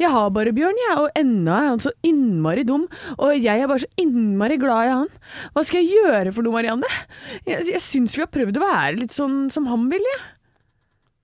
Jeg 0.00 0.10
har 0.10 0.30
bare 0.34 0.54
Bjørn, 0.56 0.80
jeg, 0.80 0.96
og 0.98 1.18
ennå 1.18 1.52
er 1.54 1.68
han 1.68 1.82
så 1.84 1.92
innmari 2.06 2.64
dum, 2.66 2.88
og 3.18 3.36
jeg 3.36 3.60
er 3.60 3.70
bare 3.70 3.84
så 3.84 3.90
innmari 4.00 4.56
glad 4.60 4.88
i 4.88 4.94
han. 4.94 5.12
Hva 5.52 5.64
skal 5.66 5.84
jeg 5.84 6.00
gjøre 6.00 6.34
for 6.34 6.46
noe, 6.46 6.56
Marianne? 6.56 6.90
Jeg, 7.44 7.68
jeg 7.68 7.84
syns 7.84 8.16
vi 8.16 8.24
har 8.24 8.32
prøvd 8.32 8.58
å 8.58 8.64
være 8.64 9.00
litt 9.02 9.16
sånn 9.16 9.44
som 9.52 9.68
han 9.70 9.90
vil, 9.92 10.08
jeg. 10.14 10.24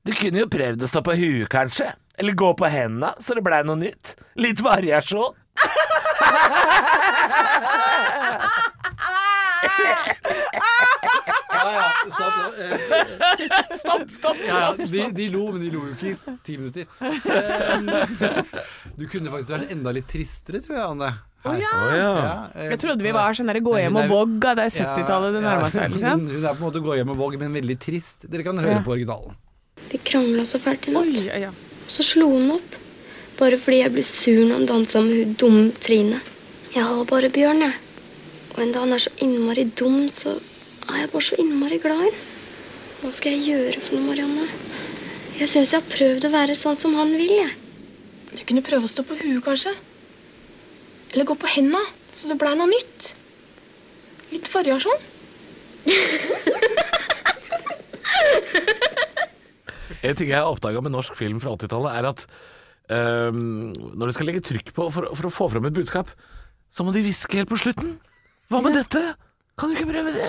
Du 0.07 0.12
kunne 0.14 0.44
jo 0.44 0.53
prøvd 0.53 0.85
å 0.87 0.92
stå 0.92 1.03
på 1.03 1.16
huet, 1.18 1.49
kanskje. 1.51 1.88
Eller 2.20 2.37
gå 2.38 2.53
på 2.57 2.68
hendene, 2.70 3.16
så 3.18 3.35
det 3.37 3.42
blei 3.44 3.64
noe 3.66 3.81
nytt. 3.81 4.14
Litt 4.38 4.62
variasjon. 4.64 5.35
Ja, 11.66 11.87
ja, 11.87 13.62
stopp, 13.66 13.79
Stopp, 13.81 14.11
stopp! 14.18 14.37
ja, 14.46 14.59
ja, 14.61 14.87
de, 14.87 15.07
de 15.16 15.29
lo, 15.33 15.46
men 15.52 15.62
de 15.64 15.70
lo 15.74 15.83
jo 15.88 15.94
ikke 15.96 16.12
i 16.14 16.37
ti 16.46 16.57
minutter. 16.61 16.87
Eh, 17.00 18.52
Du 18.98 19.05
kunne 19.12 19.31
faktisk 19.33 19.52
vært 19.57 19.72
enda 19.74 19.92
litt 19.92 20.07
tristere, 20.11 20.61
tror 20.64 20.76
jeg, 20.79 20.85
Anne. 20.94 21.11
Her. 21.46 21.59
ja. 21.62 21.72
Ja, 21.94 22.07
eh, 22.57 22.70
Jeg 22.72 22.81
trodde 22.83 23.05
vi 23.07 23.12
var 23.14 23.37
sånn 23.38 23.46
der 23.52 23.61
gå 23.62 23.76
hjem 23.79 23.96
og 24.00 24.02
er- 24.07 24.11
vogg 24.11 24.46
av 24.50 24.57
det 24.59 24.68
70-tallet 24.74 25.37
det 25.37 25.42
ja, 25.42 25.48
nærma 25.50 25.68
seg. 25.70 25.83
ja, 25.83 25.88
Liksom. 25.94 26.24
Hun, 26.24 26.31
hun 26.37 26.44
er 26.50 26.57
på 26.57 26.62
en 26.62 26.66
måte 26.70 26.83
gå 26.87 26.96
hjem 26.98 27.12
og 27.14 27.20
vogg, 27.20 27.37
men 27.42 27.55
veldig 27.61 27.76
trist. 27.83 28.26
Dere 28.31 28.42
kan 28.46 28.59
høre 28.62 28.79
Ja. 28.79 28.83
på 28.87 28.94
originalen. 28.96 29.37
Vi 29.90 29.98
krangla 30.02 30.42
så 30.48 30.59
fælt 30.59 30.88
i 30.88 30.94
natt. 30.96 31.07
Oi, 31.20 31.26
ja, 31.29 31.37
ja. 31.46 31.52
Så 31.87 32.02
slo 32.02 32.26
hun 32.33 32.50
opp. 32.57 32.74
Bare 33.38 33.59
fordi 33.61 33.83
jeg 33.85 33.92
ble 33.92 34.02
sur 34.09 34.40
når 34.42 34.55
han 34.57 34.66
dansa 34.72 35.02
med 35.05 35.18
hun 35.20 35.35
dumme 35.38 35.66
Trine. 35.85 36.18
Jeg 36.74 36.83
har 36.88 37.05
bare 37.09 37.29
Bjørn, 37.31 37.61
jeg. 37.66 37.74
Og 38.57 38.62
enda 38.64 38.81
han 38.83 38.92
er 38.96 39.02
så 39.05 39.12
innmari 39.22 39.66
dum, 39.76 40.07
så 40.11 40.33
er 40.90 41.03
jeg 41.03 41.11
bare 41.12 41.27
så 41.27 41.38
innmari 41.42 41.79
glad 41.83 42.03
i. 42.07 42.11
Hva 43.01 43.12
skal 43.14 43.37
jeg 43.37 43.46
gjøre 43.51 43.83
for 43.83 43.96
noe, 43.96 44.07
Marianne? 44.09 44.46
Jeg 45.37 45.51
syns 45.53 45.75
jeg 45.75 45.83
har 45.83 45.92
prøvd 45.92 46.27
å 46.29 46.33
være 46.33 46.57
sånn 46.59 46.79
som 46.81 46.96
han 46.96 47.12
vil, 47.18 47.35
jeg. 47.42 47.53
Du 48.33 48.42
kunne 48.49 48.64
prøve 48.64 48.88
å 48.88 48.90
stå 48.90 49.05
på 49.07 49.18
huet, 49.20 49.42
kanskje. 49.44 49.75
Eller 51.12 51.29
gå 51.29 51.37
på 51.38 51.53
henda, 51.57 51.83
så 52.16 52.31
det 52.31 52.38
blei 52.40 52.55
noe 52.59 52.70
nytt. 52.72 53.12
Litt 54.35 54.51
variasjon. 54.55 55.07
En 60.07 60.14
ting 60.14 60.29
jeg 60.31 60.38
har 60.38 60.46
oppdaga 60.46 60.79
med 60.85 60.92
norsk 60.94 61.16
film 61.18 61.40
fra 61.42 61.57
80-tallet, 61.57 61.96
er 61.99 62.07
at 62.12 62.27
Um, 62.87 63.72
når 63.99 64.07
de 64.07 64.14
skal 64.14 64.29
legge 64.29 64.44
trykk 64.46 64.68
på 64.70 64.85
for, 64.94 65.09
for 65.18 65.27
å 65.27 65.33
få 65.35 65.49
fram 65.51 65.64
et 65.66 65.75
budskap, 65.75 66.12
så 66.70 66.85
må 66.87 66.92
de 66.94 67.03
hviske 67.03 67.35
helt 67.35 67.51
på 67.51 67.59
slutten. 67.59 67.96
Hva 68.46 68.61
med 68.62 68.77
dette? 68.79 69.01
Kan 69.59 69.72
du 69.72 69.75
ikke 69.75 69.90
prøve 69.90 70.12
det? 70.14 70.29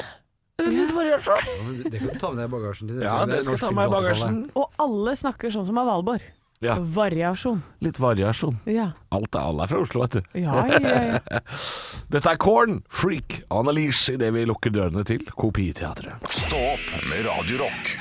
Litt 0.58 0.92
variasjon. 0.96 1.44
Ja, 1.46 1.84
Det 1.84 1.92
det 1.92 2.00
kan 2.00 2.08
du 2.14 2.20
ta 2.20 2.32
med 2.32 2.40
deg 2.42 2.48
i 2.50 2.54
bagasjen 2.56 2.88
til 2.90 3.02
Ja, 3.04 3.26
det 3.30 3.36
er 3.38 3.44
skal 3.46 3.60
ta 3.62 3.70
med 3.78 3.88
i 3.88 3.94
bagasjen. 3.94 4.40
Og 4.58 4.72
alle 4.82 5.14
snakker 5.16 5.54
sånn 5.54 5.68
som 5.70 5.78
av 5.78 5.86
Valborg. 5.86 6.26
Ja, 6.66 6.74
Variasjon. 6.82 7.60
litt 7.86 8.00
variasjon. 8.02 8.56
Ja. 8.66 8.88
Alt 9.14 9.36
er 9.36 9.40
alle 9.46 9.64
er 9.64 9.68
fra 9.70 9.82
Oslo, 9.84 10.02
vet 10.02 10.18
du. 10.18 10.22
Ja, 10.42 10.66
ja, 10.66 11.04
ja. 11.14 11.42
Dette 12.10 12.32
er 12.34 12.38
Korn, 12.42 12.80
Freak, 12.90 13.44
Annelise 13.54 14.16
idet 14.18 14.34
vi 14.34 14.48
lukker 14.50 14.74
dørene 14.74 15.06
til 15.06 15.22
Kopiteatret. 15.38 16.18
Stå 16.34 16.58
opp 16.74 16.90
med 17.12 17.28
Radio 17.30 17.62
Rock. 17.62 17.94